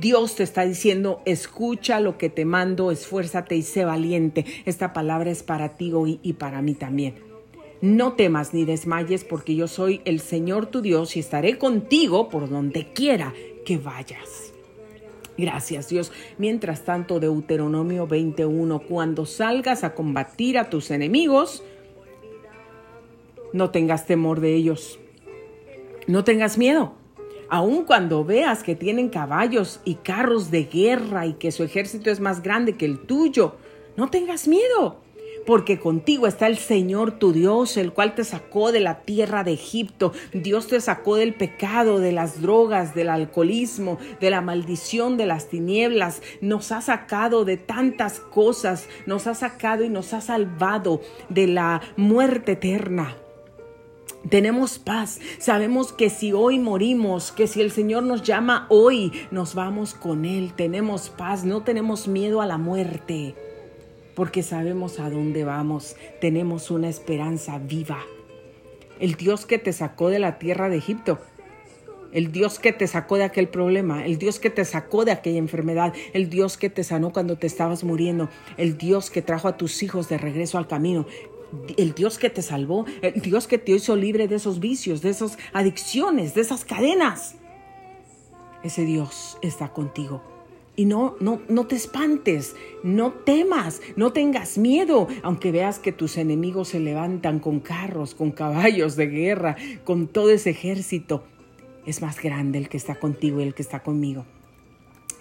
Dios 0.00 0.36
te 0.36 0.42
está 0.42 0.66
diciendo, 0.66 1.22
escucha 1.24 1.98
lo 1.98 2.18
que 2.18 2.28
te 2.28 2.44
mando, 2.44 2.90
esfuérzate 2.90 3.56
y 3.56 3.62
sé 3.62 3.86
valiente. 3.86 4.44
Esta 4.66 4.92
palabra 4.92 5.30
es 5.30 5.42
para 5.42 5.78
ti 5.78 5.92
hoy 5.94 6.20
y 6.22 6.34
para 6.34 6.60
mí 6.60 6.74
también. 6.74 7.27
No 7.80 8.14
temas 8.14 8.54
ni 8.54 8.64
desmayes, 8.64 9.22
porque 9.22 9.54
yo 9.54 9.68
soy 9.68 10.00
el 10.04 10.18
Señor 10.18 10.66
tu 10.66 10.80
Dios 10.80 11.16
y 11.16 11.20
estaré 11.20 11.58
contigo 11.58 12.28
por 12.28 12.48
donde 12.48 12.92
quiera 12.92 13.32
que 13.64 13.78
vayas. 13.78 14.52
Gracias 15.36 15.88
Dios. 15.88 16.10
Mientras 16.38 16.84
tanto, 16.84 17.20
Deuteronomio 17.20 18.08
21, 18.08 18.80
cuando 18.80 19.26
salgas 19.26 19.84
a 19.84 19.94
combatir 19.94 20.58
a 20.58 20.68
tus 20.68 20.90
enemigos, 20.90 21.62
no 23.52 23.70
tengas 23.70 24.06
temor 24.06 24.40
de 24.40 24.54
ellos. 24.54 24.98
No 26.08 26.24
tengas 26.24 26.58
miedo. 26.58 26.94
Aun 27.48 27.84
cuando 27.84 28.24
veas 28.24 28.64
que 28.64 28.74
tienen 28.74 29.08
caballos 29.08 29.80
y 29.84 29.94
carros 29.94 30.50
de 30.50 30.64
guerra 30.64 31.26
y 31.26 31.34
que 31.34 31.52
su 31.52 31.62
ejército 31.62 32.10
es 32.10 32.18
más 32.18 32.42
grande 32.42 32.76
que 32.76 32.84
el 32.84 32.98
tuyo, 33.06 33.54
no 33.96 34.10
tengas 34.10 34.48
miedo 34.48 35.07
porque 35.48 35.78
contigo 35.78 36.26
está 36.26 36.46
el 36.46 36.58
Señor 36.58 37.12
tu 37.12 37.32
Dios, 37.32 37.78
el 37.78 37.94
cual 37.94 38.14
te 38.14 38.22
sacó 38.22 38.70
de 38.70 38.80
la 38.80 39.00
tierra 39.00 39.44
de 39.44 39.54
Egipto. 39.54 40.12
Dios 40.34 40.66
te 40.66 40.78
sacó 40.78 41.16
del 41.16 41.32
pecado, 41.32 42.00
de 42.00 42.12
las 42.12 42.42
drogas, 42.42 42.94
del 42.94 43.08
alcoholismo, 43.08 43.96
de 44.20 44.28
la 44.28 44.42
maldición, 44.42 45.16
de 45.16 45.24
las 45.24 45.48
tinieblas. 45.48 46.20
Nos 46.42 46.70
ha 46.70 46.82
sacado 46.82 47.46
de 47.46 47.56
tantas 47.56 48.20
cosas, 48.20 48.90
nos 49.06 49.26
ha 49.26 49.34
sacado 49.34 49.84
y 49.84 49.88
nos 49.88 50.12
ha 50.12 50.20
salvado 50.20 51.00
de 51.30 51.46
la 51.46 51.80
muerte 51.96 52.52
eterna. 52.52 53.16
Tenemos 54.28 54.78
paz. 54.78 55.18
Sabemos 55.38 55.94
que 55.94 56.10
si 56.10 56.34
hoy 56.34 56.58
morimos, 56.58 57.32
que 57.32 57.46
si 57.46 57.62
el 57.62 57.70
Señor 57.70 58.02
nos 58.02 58.22
llama 58.22 58.66
hoy, 58.68 59.12
nos 59.30 59.54
vamos 59.54 59.94
con 59.94 60.26
Él. 60.26 60.52
Tenemos 60.54 61.08
paz, 61.08 61.44
no 61.44 61.62
tenemos 61.62 62.06
miedo 62.06 62.42
a 62.42 62.46
la 62.46 62.58
muerte 62.58 63.34
porque 64.18 64.42
sabemos 64.42 64.98
a 64.98 65.10
dónde 65.10 65.44
vamos, 65.44 65.94
tenemos 66.20 66.72
una 66.72 66.88
esperanza 66.88 67.60
viva. 67.60 68.00
El 68.98 69.14
Dios 69.14 69.46
que 69.46 69.58
te 69.58 69.72
sacó 69.72 70.08
de 70.08 70.18
la 70.18 70.40
tierra 70.40 70.68
de 70.68 70.76
Egipto, 70.76 71.20
el 72.10 72.32
Dios 72.32 72.58
que 72.58 72.72
te 72.72 72.88
sacó 72.88 73.16
de 73.16 73.22
aquel 73.22 73.46
problema, 73.46 74.04
el 74.04 74.18
Dios 74.18 74.40
que 74.40 74.50
te 74.50 74.64
sacó 74.64 75.04
de 75.04 75.12
aquella 75.12 75.38
enfermedad, 75.38 75.94
el 76.14 76.28
Dios 76.30 76.56
que 76.56 76.68
te 76.68 76.82
sanó 76.82 77.12
cuando 77.12 77.36
te 77.38 77.46
estabas 77.46 77.84
muriendo, 77.84 78.28
el 78.56 78.76
Dios 78.76 79.08
que 79.08 79.22
trajo 79.22 79.46
a 79.46 79.56
tus 79.56 79.84
hijos 79.84 80.08
de 80.08 80.18
regreso 80.18 80.58
al 80.58 80.66
camino, 80.66 81.06
el 81.76 81.94
Dios 81.94 82.18
que 82.18 82.28
te 82.28 82.42
salvó, 82.42 82.86
el 83.02 83.22
Dios 83.22 83.46
que 83.46 83.58
te 83.58 83.70
hizo 83.70 83.94
libre 83.94 84.26
de 84.26 84.34
esos 84.34 84.58
vicios, 84.58 85.00
de 85.00 85.10
esas 85.10 85.38
adicciones, 85.52 86.34
de 86.34 86.40
esas 86.40 86.64
cadenas. 86.64 87.36
Ese 88.64 88.84
Dios 88.84 89.38
está 89.42 89.68
contigo. 89.68 90.37
Y 90.78 90.84
no, 90.84 91.16
no, 91.18 91.42
no 91.48 91.66
te 91.66 91.74
espantes, 91.74 92.54
no 92.84 93.10
temas, 93.10 93.82
no 93.96 94.12
tengas 94.12 94.58
miedo, 94.58 95.08
aunque 95.24 95.50
veas 95.50 95.80
que 95.80 95.90
tus 95.90 96.16
enemigos 96.16 96.68
se 96.68 96.78
levantan 96.78 97.40
con 97.40 97.58
carros, 97.58 98.14
con 98.14 98.30
caballos 98.30 98.94
de 98.94 99.08
guerra, 99.08 99.56
con 99.82 100.06
todo 100.06 100.30
ese 100.30 100.50
ejército. 100.50 101.24
Es 101.84 102.00
más 102.00 102.22
grande 102.22 102.58
el 102.58 102.68
que 102.68 102.76
está 102.76 102.94
contigo 102.94 103.40
y 103.40 103.42
el 103.42 103.54
que 103.54 103.62
está 103.62 103.82
conmigo. 103.82 104.24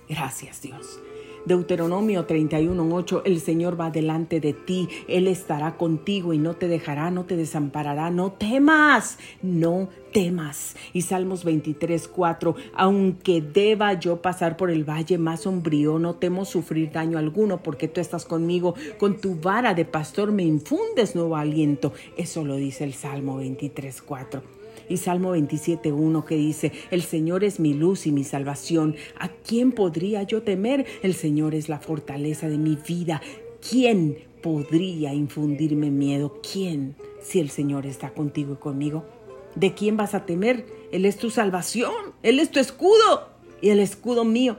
Gracias 0.08 0.62
Dios. 0.62 0.99
Deuteronomio 1.48 2.28
31:8, 2.28 3.22
el 3.26 3.39
Señor 3.39 3.80
va 3.80 3.89
delante 3.89 4.41
de 4.41 4.52
ti, 4.54 4.89
Él 5.08 5.28
estará 5.28 5.78
contigo 5.78 6.34
y 6.34 6.38
no 6.38 6.56
te 6.56 6.68
dejará, 6.68 7.10
no 7.10 7.26
te 7.26 7.38
desamparará, 7.38 8.12
no 8.12 8.34
temas, 8.34 9.18
no 9.41 9.88
temas. 10.12 10.76
Y 10.91 11.04
Salmos 11.04 11.45
23:4, 11.45 12.56
aunque 12.74 13.41
deba 13.41 13.93
yo 13.93 14.22
pasar 14.22 14.58
por 14.58 14.70
el 14.70 14.84
valle 14.84 15.18
más 15.18 15.41
sombrío, 15.41 16.00
no 16.00 16.16
temo 16.16 16.43
sufrir 16.43 16.91
daño 16.91 17.18
alguno, 17.18 17.64
porque 17.64 17.88
tú 17.88 18.02
estás 18.02 18.26
conmigo, 18.26 18.76
con 18.98 19.18
tu 19.18 19.36
vara 19.36 19.74
de 19.74 19.86
pastor 19.86 20.34
me 20.34 20.43
infundes 20.43 21.16
nuevo 21.16 21.38
aliento. 21.38 21.93
Eso 22.18 22.43
lo 22.43 22.56
dice 22.56 22.84
el 22.84 22.93
Salmo 22.93 23.38
23:4 23.38 24.57
y 24.89 24.97
Salmo 24.97 25.35
27.1 25.35 26.25
que 26.25 26.35
dice, 26.35 26.71
el 26.91 27.01
Señor 27.01 27.43
es 27.43 27.59
mi 27.59 27.73
luz 27.73 28.07
y 28.07 28.11
mi 28.11 28.23
salvación. 28.23 28.95
¿A 29.19 29.29
quién 29.29 29.71
podría 29.71 30.23
yo 30.23 30.43
temer? 30.43 30.85
El 31.03 31.13
Señor 31.13 31.55
es 31.55 31.69
la 31.69 31.79
fortaleza 31.79 32.49
de 32.49 32.57
mi 32.57 32.75
vida. 32.75 33.21
¿Quién 33.67 34.17
podría 34.41 35.13
infundirme 35.13 35.91
miedo? 35.91 36.39
¿Quién? 36.41 36.95
Si 37.21 37.39
el 37.39 37.49
Señor 37.49 37.85
está 37.85 38.11
contigo 38.11 38.53
y 38.53 38.57
conmigo. 38.57 39.05
¿De 39.55 39.73
quién 39.73 39.97
vas 39.97 40.13
a 40.13 40.25
temer? 40.25 40.65
Él 40.91 41.05
es 41.05 41.17
tu 41.17 41.29
salvación, 41.29 41.93
Él 42.23 42.39
es 42.39 42.51
tu 42.51 42.59
escudo 42.59 43.29
y 43.61 43.69
el 43.69 43.79
escudo 43.79 44.23
mío. 44.23 44.57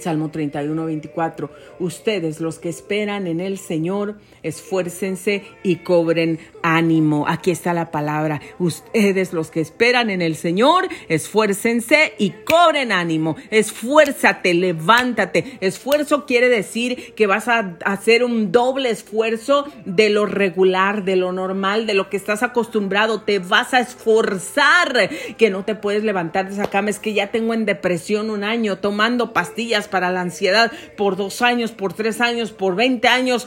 Salmo 0.00 0.30
31, 0.30 0.84
24. 0.86 1.50
Ustedes, 1.78 2.40
los 2.40 2.58
que 2.58 2.68
esperan 2.68 3.26
en 3.26 3.40
el 3.40 3.58
Señor, 3.58 4.16
esfuércense 4.42 5.42
y 5.62 5.76
cobren 5.76 6.38
ánimo. 6.62 7.26
Aquí 7.28 7.50
está 7.50 7.72
la 7.74 7.90
palabra. 7.90 8.40
Ustedes, 8.58 9.32
los 9.32 9.50
que 9.50 9.60
esperan 9.60 10.10
en 10.10 10.22
el 10.22 10.36
Señor, 10.36 10.88
esfuércense 11.08 12.14
y 12.18 12.30
cobren 12.44 12.92
ánimo. 12.92 13.36
Esfuérzate, 13.50 14.54
levántate. 14.54 15.58
Esfuerzo 15.60 16.26
quiere 16.26 16.48
decir 16.48 17.14
que 17.14 17.26
vas 17.26 17.48
a 17.48 17.76
hacer 17.84 18.24
un 18.24 18.52
doble 18.52 18.90
esfuerzo 18.90 19.66
de 19.84 20.10
lo 20.10 20.26
regular, 20.26 21.04
de 21.04 21.16
lo 21.16 21.32
normal, 21.32 21.86
de 21.86 21.94
lo 21.94 22.10
que 22.10 22.16
estás 22.16 22.42
acostumbrado. 22.42 23.22
Te 23.22 23.38
vas 23.38 23.74
a 23.74 23.80
esforzar, 23.80 25.10
que 25.36 25.50
no 25.50 25.64
te 25.64 25.74
puedes 25.74 26.04
levantar 26.04 26.48
de 26.48 26.54
esa 26.54 26.70
cama. 26.70 26.90
Es 26.90 26.98
que 26.98 27.14
ya 27.14 27.30
tengo 27.30 27.54
en 27.54 27.66
depresión 27.66 28.30
un 28.30 28.44
año 28.44 28.78
tomando 28.78 29.32
pastillas 29.32 29.85
para 29.86 30.10
la 30.10 30.20
ansiedad 30.20 30.72
por 30.96 31.16
dos 31.16 31.42
años, 31.42 31.72
por 31.72 31.92
tres 31.92 32.20
años, 32.20 32.52
por 32.52 32.76
veinte 32.76 33.08
años. 33.08 33.46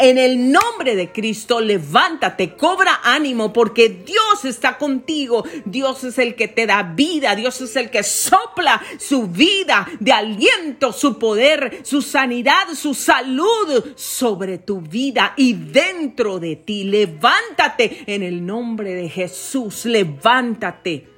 En 0.00 0.16
el 0.16 0.52
nombre 0.52 0.94
de 0.94 1.10
Cristo, 1.10 1.60
levántate, 1.60 2.54
cobra 2.54 3.00
ánimo, 3.02 3.52
porque 3.52 3.88
Dios 3.88 4.44
está 4.44 4.78
contigo. 4.78 5.44
Dios 5.64 6.04
es 6.04 6.18
el 6.18 6.36
que 6.36 6.46
te 6.46 6.66
da 6.66 6.84
vida, 6.84 7.34
Dios 7.34 7.60
es 7.60 7.74
el 7.74 7.90
que 7.90 8.04
sopla 8.04 8.80
su 8.98 9.26
vida 9.26 9.88
de 9.98 10.12
aliento, 10.12 10.92
su 10.92 11.18
poder, 11.18 11.80
su 11.82 12.00
sanidad, 12.00 12.68
su 12.74 12.94
salud 12.94 13.96
sobre 13.96 14.58
tu 14.58 14.80
vida 14.80 15.34
y 15.36 15.54
dentro 15.54 16.38
de 16.38 16.54
ti. 16.54 16.84
Levántate 16.84 18.04
en 18.06 18.22
el 18.22 18.46
nombre 18.46 18.94
de 18.94 19.08
Jesús, 19.08 19.84
levántate. 19.84 21.08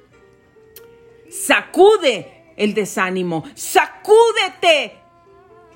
Sacude 1.29 2.40
el 2.61 2.75
desánimo, 2.75 3.43
sacúdete 3.55 4.93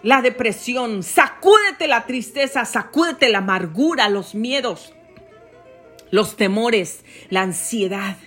la 0.04 0.22
depresión, 0.22 1.02
sacúdete 1.02 1.88
la 1.88 2.06
tristeza, 2.06 2.64
sacúdete 2.64 3.30
la 3.30 3.40
amargura, 3.40 4.08
los 4.08 4.36
miedos, 4.36 4.94
los 6.12 6.38
temores, 6.38 7.04
la 7.32 7.42
ansiedad. 7.42 8.18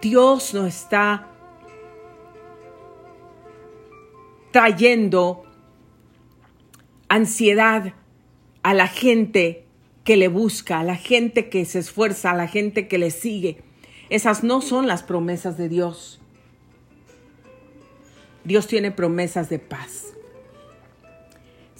Dios 0.00 0.54
no 0.54 0.66
está 0.66 1.28
trayendo 4.50 5.44
ansiedad 7.08 7.92
a 8.62 8.72
la 8.72 8.86
gente 8.86 9.66
que 10.04 10.16
le 10.16 10.28
busca, 10.28 10.80
a 10.80 10.84
la 10.84 10.96
gente 10.96 11.50
que 11.50 11.66
se 11.66 11.80
esfuerza, 11.80 12.30
a 12.30 12.36
la 12.36 12.48
gente 12.48 12.88
que 12.88 12.96
le 12.96 13.10
sigue. 13.10 13.62
Esas 14.08 14.42
no 14.42 14.62
son 14.62 14.86
las 14.86 15.02
promesas 15.02 15.58
de 15.58 15.68
Dios. 15.68 16.19
Dios 18.44 18.66
tiene 18.66 18.90
promesas 18.90 19.48
de 19.48 19.58
paz. 19.58 20.14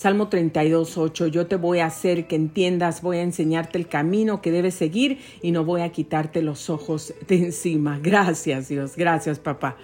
Salmo 0.00 0.28
32, 0.28 0.96
8, 0.96 1.26
yo 1.26 1.46
te 1.46 1.56
voy 1.56 1.80
a 1.80 1.84
hacer 1.84 2.26
que 2.26 2.34
entiendas, 2.34 3.02
voy 3.02 3.18
a 3.18 3.22
enseñarte 3.22 3.76
el 3.76 3.86
camino 3.86 4.40
que 4.40 4.50
debes 4.50 4.74
seguir 4.74 5.18
y 5.42 5.52
no 5.52 5.66
voy 5.66 5.82
a 5.82 5.92
quitarte 5.92 6.40
los 6.40 6.70
ojos 6.70 7.12
de 7.28 7.36
encima. 7.36 7.98
Gracias 8.02 8.68
Dios, 8.68 8.96
gracias 8.96 9.38
papá. 9.38 9.76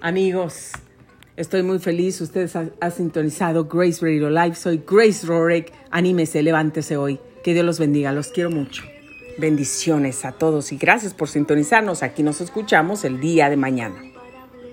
Amigos, 0.00 0.72
estoy 1.36 1.62
muy 1.62 1.78
feliz, 1.78 2.20
ustedes 2.20 2.56
han, 2.56 2.72
sintonizado 2.90 3.66
Grace 3.66 4.04
Radio 4.04 4.30
Live, 4.30 4.56
soy 4.56 4.82
Grace 4.84 5.24
Rorick, 5.24 5.72
anímese, 5.92 6.42
levántese 6.42 6.96
hoy, 6.96 7.20
que 7.44 7.54
Dios 7.54 7.64
los 7.64 7.78
bendiga, 7.78 8.10
los 8.10 8.28
quiero 8.28 8.50
mucho. 8.50 8.82
Bendiciones 9.38 10.24
a 10.24 10.32
todos 10.32 10.72
y 10.72 10.76
gracias 10.76 11.14
por 11.14 11.28
sintonizarnos, 11.28 12.02
aquí 12.02 12.24
nos 12.24 12.40
escuchamos 12.40 13.04
el 13.04 13.20
día 13.20 13.48
de 13.48 13.56
mañana. 13.56 14.15